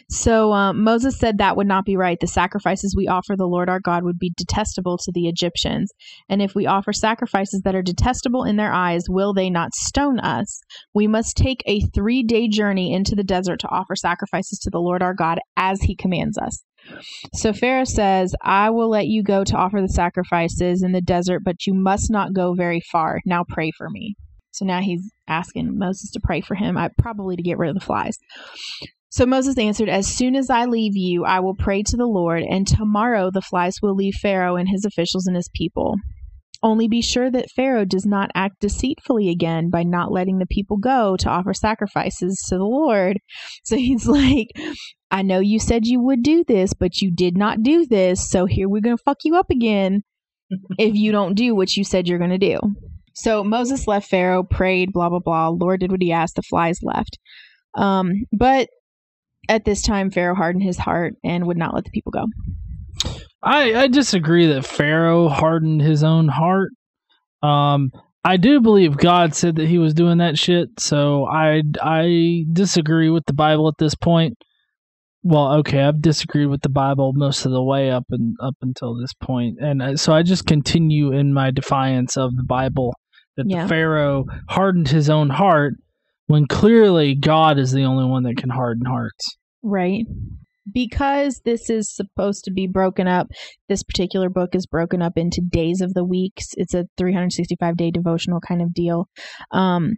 So 0.09 0.53
um, 0.53 0.83
Moses 0.83 1.17
said 1.17 1.37
that 1.37 1.55
would 1.55 1.67
not 1.67 1.85
be 1.85 1.95
right. 1.95 2.19
The 2.19 2.27
sacrifices 2.27 2.95
we 2.95 3.07
offer 3.07 3.35
the 3.35 3.45
Lord 3.45 3.69
our 3.69 3.79
God 3.79 4.03
would 4.03 4.19
be 4.19 4.33
detestable 4.35 4.97
to 4.97 5.11
the 5.11 5.27
Egyptians. 5.27 5.91
And 6.29 6.41
if 6.41 6.55
we 6.55 6.65
offer 6.65 6.93
sacrifices 6.93 7.61
that 7.63 7.75
are 7.75 7.81
detestable 7.81 8.43
in 8.43 8.57
their 8.57 8.73
eyes, 8.73 9.03
will 9.07 9.33
they 9.33 9.49
not 9.49 9.73
stone 9.73 10.19
us? 10.19 10.61
We 10.93 11.07
must 11.07 11.37
take 11.37 11.63
a 11.65 11.81
three 11.93 12.23
day 12.23 12.47
journey 12.47 12.93
into 12.93 13.15
the 13.15 13.23
desert 13.23 13.59
to 13.61 13.69
offer 13.69 13.95
sacrifices 13.95 14.59
to 14.59 14.69
the 14.69 14.79
Lord 14.79 15.01
our 15.01 15.13
God 15.13 15.39
as 15.55 15.81
he 15.81 15.95
commands 15.95 16.37
us. 16.37 16.63
So 17.33 17.53
Pharaoh 17.53 17.85
says, 17.85 18.35
I 18.41 18.69
will 18.69 18.89
let 18.89 19.07
you 19.07 19.23
go 19.23 19.43
to 19.43 19.55
offer 19.55 19.81
the 19.81 19.89
sacrifices 19.89 20.83
in 20.83 20.91
the 20.91 21.01
desert, 21.01 21.41
but 21.43 21.65
you 21.65 21.73
must 21.73 22.11
not 22.11 22.33
go 22.33 22.53
very 22.53 22.81
far. 22.91 23.19
Now 23.25 23.43
pray 23.47 23.71
for 23.77 23.89
me. 23.89 24.15
So 24.51 24.65
now 24.65 24.81
he's 24.81 25.11
asking 25.27 25.77
Moses 25.77 26.11
to 26.11 26.19
pray 26.21 26.41
for 26.41 26.55
him, 26.55 26.77
probably 26.97 27.35
to 27.35 27.43
get 27.43 27.57
rid 27.57 27.69
of 27.69 27.75
the 27.75 27.85
flies. 27.85 28.17
So 29.09 29.25
Moses 29.25 29.57
answered, 29.57 29.89
As 29.89 30.07
soon 30.07 30.35
as 30.35 30.49
I 30.49 30.65
leave 30.65 30.95
you, 30.95 31.25
I 31.25 31.39
will 31.39 31.55
pray 31.55 31.83
to 31.83 31.97
the 31.97 32.05
Lord, 32.05 32.43
and 32.43 32.67
tomorrow 32.67 33.29
the 33.31 33.41
flies 33.41 33.75
will 33.81 33.95
leave 33.95 34.13
Pharaoh 34.15 34.55
and 34.55 34.69
his 34.69 34.85
officials 34.85 35.27
and 35.27 35.35
his 35.35 35.49
people. 35.53 35.95
Only 36.63 36.87
be 36.87 37.01
sure 37.01 37.31
that 37.31 37.49
Pharaoh 37.55 37.85
does 37.85 38.05
not 38.05 38.29
act 38.35 38.59
deceitfully 38.59 39.29
again 39.29 39.69
by 39.69 39.83
not 39.83 40.11
letting 40.11 40.37
the 40.37 40.45
people 40.45 40.77
go 40.77 41.17
to 41.17 41.29
offer 41.29 41.53
sacrifices 41.53 42.45
to 42.49 42.57
the 42.57 42.63
Lord. 42.63 43.17
So 43.63 43.77
he's 43.77 44.07
like, 44.07 44.47
I 45.11 45.21
know 45.21 45.39
you 45.39 45.59
said 45.59 45.85
you 45.85 46.01
would 46.01 46.23
do 46.23 46.43
this, 46.43 46.73
but 46.73 46.99
you 47.01 47.11
did 47.11 47.37
not 47.37 47.63
do 47.63 47.85
this. 47.85 48.29
So 48.29 48.45
here 48.45 48.67
we're 48.67 48.81
going 48.81 48.97
to 48.97 49.03
fuck 49.03 49.19
you 49.23 49.35
up 49.35 49.49
again 49.49 50.03
if 50.79 50.95
you 50.95 51.11
don't 51.11 51.35
do 51.35 51.55
what 51.55 51.75
you 51.77 51.83
said 51.83 52.07
you're 52.07 52.17
going 52.17 52.31
to 52.31 52.37
do. 52.37 52.59
So 53.13 53.43
Moses 53.43 53.87
left 53.87 54.09
Pharaoh, 54.09 54.43
prayed, 54.43 54.93
blah, 54.93 55.09
blah, 55.09 55.19
blah. 55.19 55.49
Lord 55.49 55.79
did 55.79 55.91
what 55.91 56.01
he 56.01 56.11
asked. 56.11 56.35
The 56.35 56.41
flies 56.41 56.79
left. 56.81 57.19
Um, 57.75 58.25
but 58.31 58.69
at 59.49 59.65
this 59.65 59.81
time, 59.81 60.11
Pharaoh 60.11 60.35
hardened 60.35 60.63
his 60.63 60.77
heart 60.77 61.13
and 61.23 61.45
would 61.47 61.57
not 61.57 61.73
let 61.73 61.83
the 61.83 61.91
people 61.91 62.11
go. 62.11 62.25
I 63.43 63.73
I 63.83 63.87
disagree 63.87 64.47
that 64.47 64.65
Pharaoh 64.65 65.27
hardened 65.27 65.81
his 65.81 66.03
own 66.03 66.27
heart. 66.27 66.71
Um, 67.41 67.91
I 68.23 68.37
do 68.37 68.61
believe 68.61 68.97
God 68.97 69.33
said 69.33 69.55
that 69.55 69.67
he 69.67 69.79
was 69.79 69.93
doing 69.93 70.19
that 70.19 70.37
shit, 70.37 70.79
so 70.79 71.25
I 71.25 71.63
I 71.81 72.45
disagree 72.51 73.09
with 73.09 73.25
the 73.25 73.33
Bible 73.33 73.67
at 73.67 73.77
this 73.79 73.95
point. 73.95 74.37
Well, 75.23 75.53
okay, 75.59 75.81
I've 75.83 76.01
disagreed 76.01 76.47
with 76.47 76.61
the 76.61 76.69
Bible 76.69 77.13
most 77.13 77.45
of 77.45 77.51
the 77.51 77.61
way 77.63 77.91
up 77.91 78.05
and 78.09 78.35
up 78.41 78.55
until 78.61 78.95
this 78.95 79.13
point, 79.13 79.57
and 79.59 79.99
so 79.99 80.13
I 80.13 80.23
just 80.23 80.45
continue 80.45 81.11
in 81.11 81.33
my 81.33 81.51
defiance 81.51 82.17
of 82.17 82.35
the 82.35 82.43
Bible 82.43 82.93
that 83.37 83.45
Yeah. 83.47 83.63
the 83.63 83.69
Pharaoh 83.69 84.25
hardened 84.49 84.89
his 84.89 85.09
own 85.09 85.29
heart 85.29 85.75
when 86.27 86.45
clearly 86.47 87.15
God 87.15 87.57
is 87.59 87.71
the 87.71 87.83
only 87.83 88.05
one 88.05 88.23
that 88.23 88.37
can 88.37 88.49
harden 88.49 88.85
hearts. 88.85 89.37
Right. 89.63 90.05
Because 90.71 91.41
this 91.43 91.69
is 91.69 91.93
supposed 91.93 92.43
to 92.45 92.51
be 92.51 92.67
broken 92.67 93.07
up, 93.07 93.27
this 93.67 93.83
particular 93.83 94.29
book 94.29 94.53
is 94.53 94.65
broken 94.65 95.01
up 95.01 95.13
into 95.17 95.41
days 95.41 95.81
of 95.81 95.93
the 95.93 96.03
weeks. 96.03 96.49
It's 96.55 96.73
a 96.73 96.85
365 96.97 97.77
day 97.77 97.91
devotional 97.91 98.39
kind 98.39 98.61
of 98.61 98.73
deal. 98.73 99.09
Um, 99.51 99.95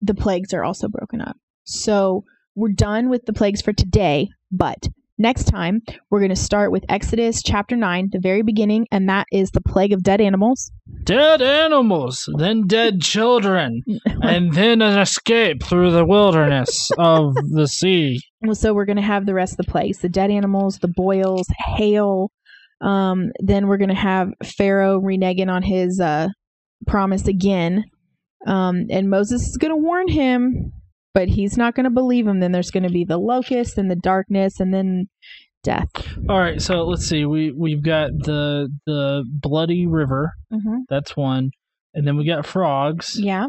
the 0.00 0.14
plagues 0.14 0.52
are 0.52 0.64
also 0.64 0.88
broken 0.88 1.20
up. 1.20 1.36
So 1.64 2.24
we're 2.54 2.72
done 2.72 3.08
with 3.08 3.24
the 3.26 3.32
plagues 3.32 3.62
for 3.62 3.72
today, 3.72 4.28
but 4.50 4.88
next 5.18 5.44
time 5.44 5.82
we're 6.10 6.20
going 6.20 6.30
to 6.30 6.36
start 6.36 6.72
with 6.72 6.84
Exodus 6.88 7.42
chapter 7.42 7.76
9, 7.76 8.10
the 8.12 8.18
very 8.18 8.42
beginning, 8.42 8.86
and 8.90 9.08
that 9.08 9.26
is 9.32 9.50
the 9.50 9.60
plague 9.60 9.92
of 9.92 10.02
dead 10.02 10.20
animals. 10.20 10.70
Dead 11.04 11.42
animals, 11.42 12.28
then 12.38 12.66
dead 12.66 13.00
children, 13.02 13.82
and 14.22 14.52
then 14.54 14.82
an 14.82 14.98
escape 14.98 15.62
through 15.62 15.90
the 15.90 16.04
wilderness 16.04 16.90
of 16.98 17.34
the 17.34 17.66
sea. 17.66 18.20
Well, 18.42 18.54
so 18.54 18.74
we're 18.74 18.84
going 18.84 18.96
to 18.96 19.02
have 19.02 19.26
the 19.26 19.34
rest 19.34 19.54
of 19.58 19.66
the 19.66 19.70
plagues 19.70 19.98
the 19.98 20.08
dead 20.08 20.30
animals, 20.30 20.78
the 20.78 20.88
boils, 20.88 21.46
hail. 21.58 22.30
Um, 22.80 23.30
then 23.38 23.66
we're 23.66 23.78
going 23.78 23.88
to 23.88 23.94
have 23.94 24.32
Pharaoh 24.44 25.00
reneging 25.00 25.48
on 25.48 25.62
his 25.62 26.00
uh, 26.00 26.28
promise 26.86 27.26
again. 27.26 27.84
Um, 28.46 28.86
and 28.90 29.08
Moses 29.08 29.48
is 29.48 29.56
going 29.56 29.70
to 29.70 29.76
warn 29.76 30.08
him, 30.08 30.72
but 31.14 31.28
he's 31.28 31.56
not 31.56 31.74
going 31.74 31.84
to 31.84 31.90
believe 31.90 32.26
him. 32.26 32.40
Then 32.40 32.52
there's 32.52 32.70
going 32.70 32.82
to 32.82 32.90
be 32.90 33.04
the 33.04 33.18
locust 33.18 33.78
and 33.78 33.90
the 33.90 33.96
darkness 33.96 34.60
and 34.60 34.74
then 34.74 35.08
death. 35.62 35.88
All 36.28 36.38
right, 36.38 36.60
so 36.60 36.84
let's 36.84 37.06
see. 37.06 37.24
We 37.24 37.50
we've 37.52 37.82
got 37.82 38.10
the 38.18 38.68
the 38.84 39.24
bloody 39.26 39.86
river. 39.86 40.32
hmm 40.50 40.80
That's 40.90 41.16
one, 41.16 41.50
and 41.94 42.06
then 42.06 42.16
we 42.18 42.26
got 42.26 42.44
frogs, 42.44 43.18
Yeah. 43.18 43.46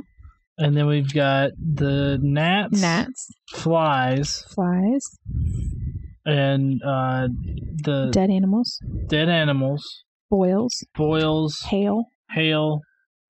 and 0.58 0.78
then 0.78 0.88
we've 0.88 1.14
got 1.14 1.52
the 1.58 2.18
gnats, 2.22 2.80
Gnats, 2.82 3.28
flies, 3.52 4.46
flies, 4.54 5.04
and 6.26 6.82
uh, 6.84 7.28
the 7.84 8.10
dead 8.12 8.30
animals, 8.30 8.80
dead 9.08 9.28
animals, 9.30 10.04
boils, 10.30 10.84
boils, 10.96 11.60
hail, 11.68 12.06
hail, 12.32 12.80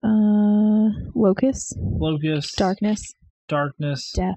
uh, 0.03 0.89
locusts, 1.15 1.73
locusts, 1.79 2.55
darkness, 2.55 3.13
darkness, 3.47 4.11
death. 4.15 4.35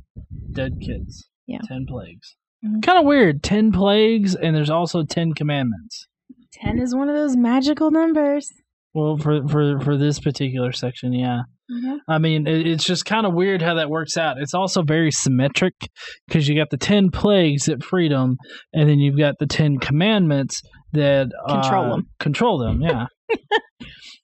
dead 0.52 0.80
kids. 0.84 1.28
Yeah. 1.46 1.58
ten 1.66 1.86
plagues. 1.88 2.36
Mhm. 2.64 2.82
Kind 2.82 2.98
of 2.98 3.04
weird. 3.04 3.42
Ten 3.42 3.72
plagues, 3.72 4.34
and 4.34 4.54
there's 4.54 4.70
also 4.70 5.04
ten 5.04 5.32
commandments. 5.32 6.06
10 6.52 6.78
is 6.78 6.94
one 6.94 7.08
of 7.08 7.14
those 7.14 7.36
magical 7.36 7.90
numbers. 7.90 8.50
Well, 8.94 9.16
for 9.18 9.46
for 9.46 9.78
for 9.80 9.96
this 9.96 10.18
particular 10.18 10.72
section, 10.72 11.12
yeah. 11.12 11.42
I 12.08 12.16
mean, 12.16 12.46
it, 12.46 12.66
it's 12.66 12.84
just 12.84 13.04
kind 13.04 13.26
of 13.26 13.34
weird 13.34 13.60
how 13.60 13.74
that 13.74 13.90
works 13.90 14.16
out. 14.16 14.38
It's 14.40 14.54
also 14.54 14.82
very 14.82 15.10
symmetric 15.10 15.74
because 16.26 16.48
you 16.48 16.56
got 16.56 16.70
the 16.70 16.78
ten 16.78 17.10
plagues 17.10 17.68
at 17.68 17.84
freedom, 17.84 18.36
and 18.72 18.88
then 18.88 18.98
you've 18.98 19.18
got 19.18 19.34
the 19.38 19.46
ten 19.46 19.78
commandments 19.78 20.62
that 20.92 21.28
Control 21.46 21.92
uh, 21.92 21.96
'em. 21.98 22.06
Control 22.18 22.58
them, 22.58 22.80
yeah, 22.80 23.06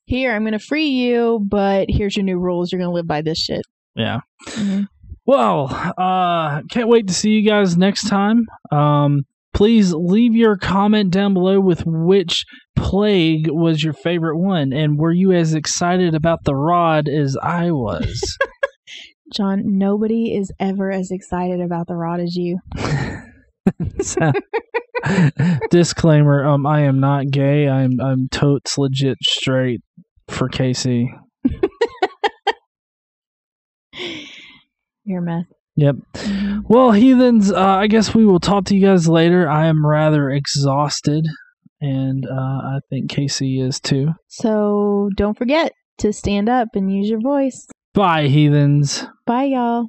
Here, 0.06 0.34
I'm 0.34 0.42
going 0.42 0.52
to 0.52 0.58
free 0.58 0.88
you, 0.88 1.40
but 1.46 1.86
here's 1.88 2.16
your 2.16 2.24
new 2.24 2.38
rules. 2.38 2.72
You're 2.72 2.78
going 2.80 2.90
to 2.90 2.94
live 2.94 3.06
by 3.06 3.22
this 3.22 3.38
shit. 3.38 3.62
Yeah. 3.96 4.20
Mhm. 4.48 4.88
Well, 5.26 5.68
uh, 5.96 6.62
can't 6.70 6.88
wait 6.88 7.06
to 7.08 7.14
see 7.14 7.30
you 7.30 7.48
guys 7.48 7.76
next 7.78 8.08
time. 8.08 8.44
Um, 8.70 9.24
please 9.54 9.94
leave 9.94 10.34
your 10.34 10.56
comment 10.58 11.10
down 11.10 11.32
below 11.32 11.60
with 11.60 11.82
which 11.86 12.44
plague 12.76 13.48
was 13.50 13.82
your 13.82 13.94
favorite 13.94 14.36
one, 14.38 14.72
and 14.74 14.98
were 14.98 15.12
you 15.12 15.32
as 15.32 15.54
excited 15.54 16.14
about 16.14 16.44
the 16.44 16.54
rod 16.54 17.08
as 17.08 17.36
I 17.42 17.70
was? 17.70 18.36
John, 19.32 19.62
nobody 19.78 20.36
is 20.36 20.52
ever 20.60 20.90
as 20.92 21.10
excited 21.10 21.60
about 21.60 21.86
the 21.86 21.96
rod 21.96 22.20
as 22.20 22.36
you. 22.36 22.58
So- 24.02 24.30
disclaimer: 25.70 26.44
Um, 26.44 26.66
I 26.66 26.82
am 26.82 27.00
not 27.00 27.30
gay. 27.30 27.66
I'm 27.68 27.98
I'm 28.00 28.28
totes 28.28 28.76
legit 28.76 29.16
straight 29.22 29.80
for 30.28 30.48
Casey. 30.48 31.12
You're 35.04 35.22
a 35.22 35.22
mess. 35.22 35.44
Yep. 35.76 35.96
Well, 36.68 36.92
heathens, 36.92 37.50
uh, 37.50 37.60
I 37.60 37.88
guess 37.88 38.14
we 38.14 38.24
will 38.24 38.40
talk 38.40 38.66
to 38.66 38.76
you 38.76 38.86
guys 38.86 39.08
later. 39.08 39.48
I 39.48 39.66
am 39.66 39.84
rather 39.84 40.30
exhausted, 40.30 41.26
and 41.80 42.24
uh, 42.26 42.32
I 42.32 42.78
think 42.90 43.10
Casey 43.10 43.60
is 43.60 43.80
too. 43.80 44.12
So 44.28 45.10
don't 45.16 45.36
forget 45.36 45.72
to 45.98 46.12
stand 46.12 46.48
up 46.48 46.68
and 46.74 46.92
use 46.92 47.08
your 47.08 47.20
voice. 47.20 47.66
Bye, 47.92 48.28
heathens. 48.28 49.04
Bye, 49.26 49.44
y'all. 49.44 49.82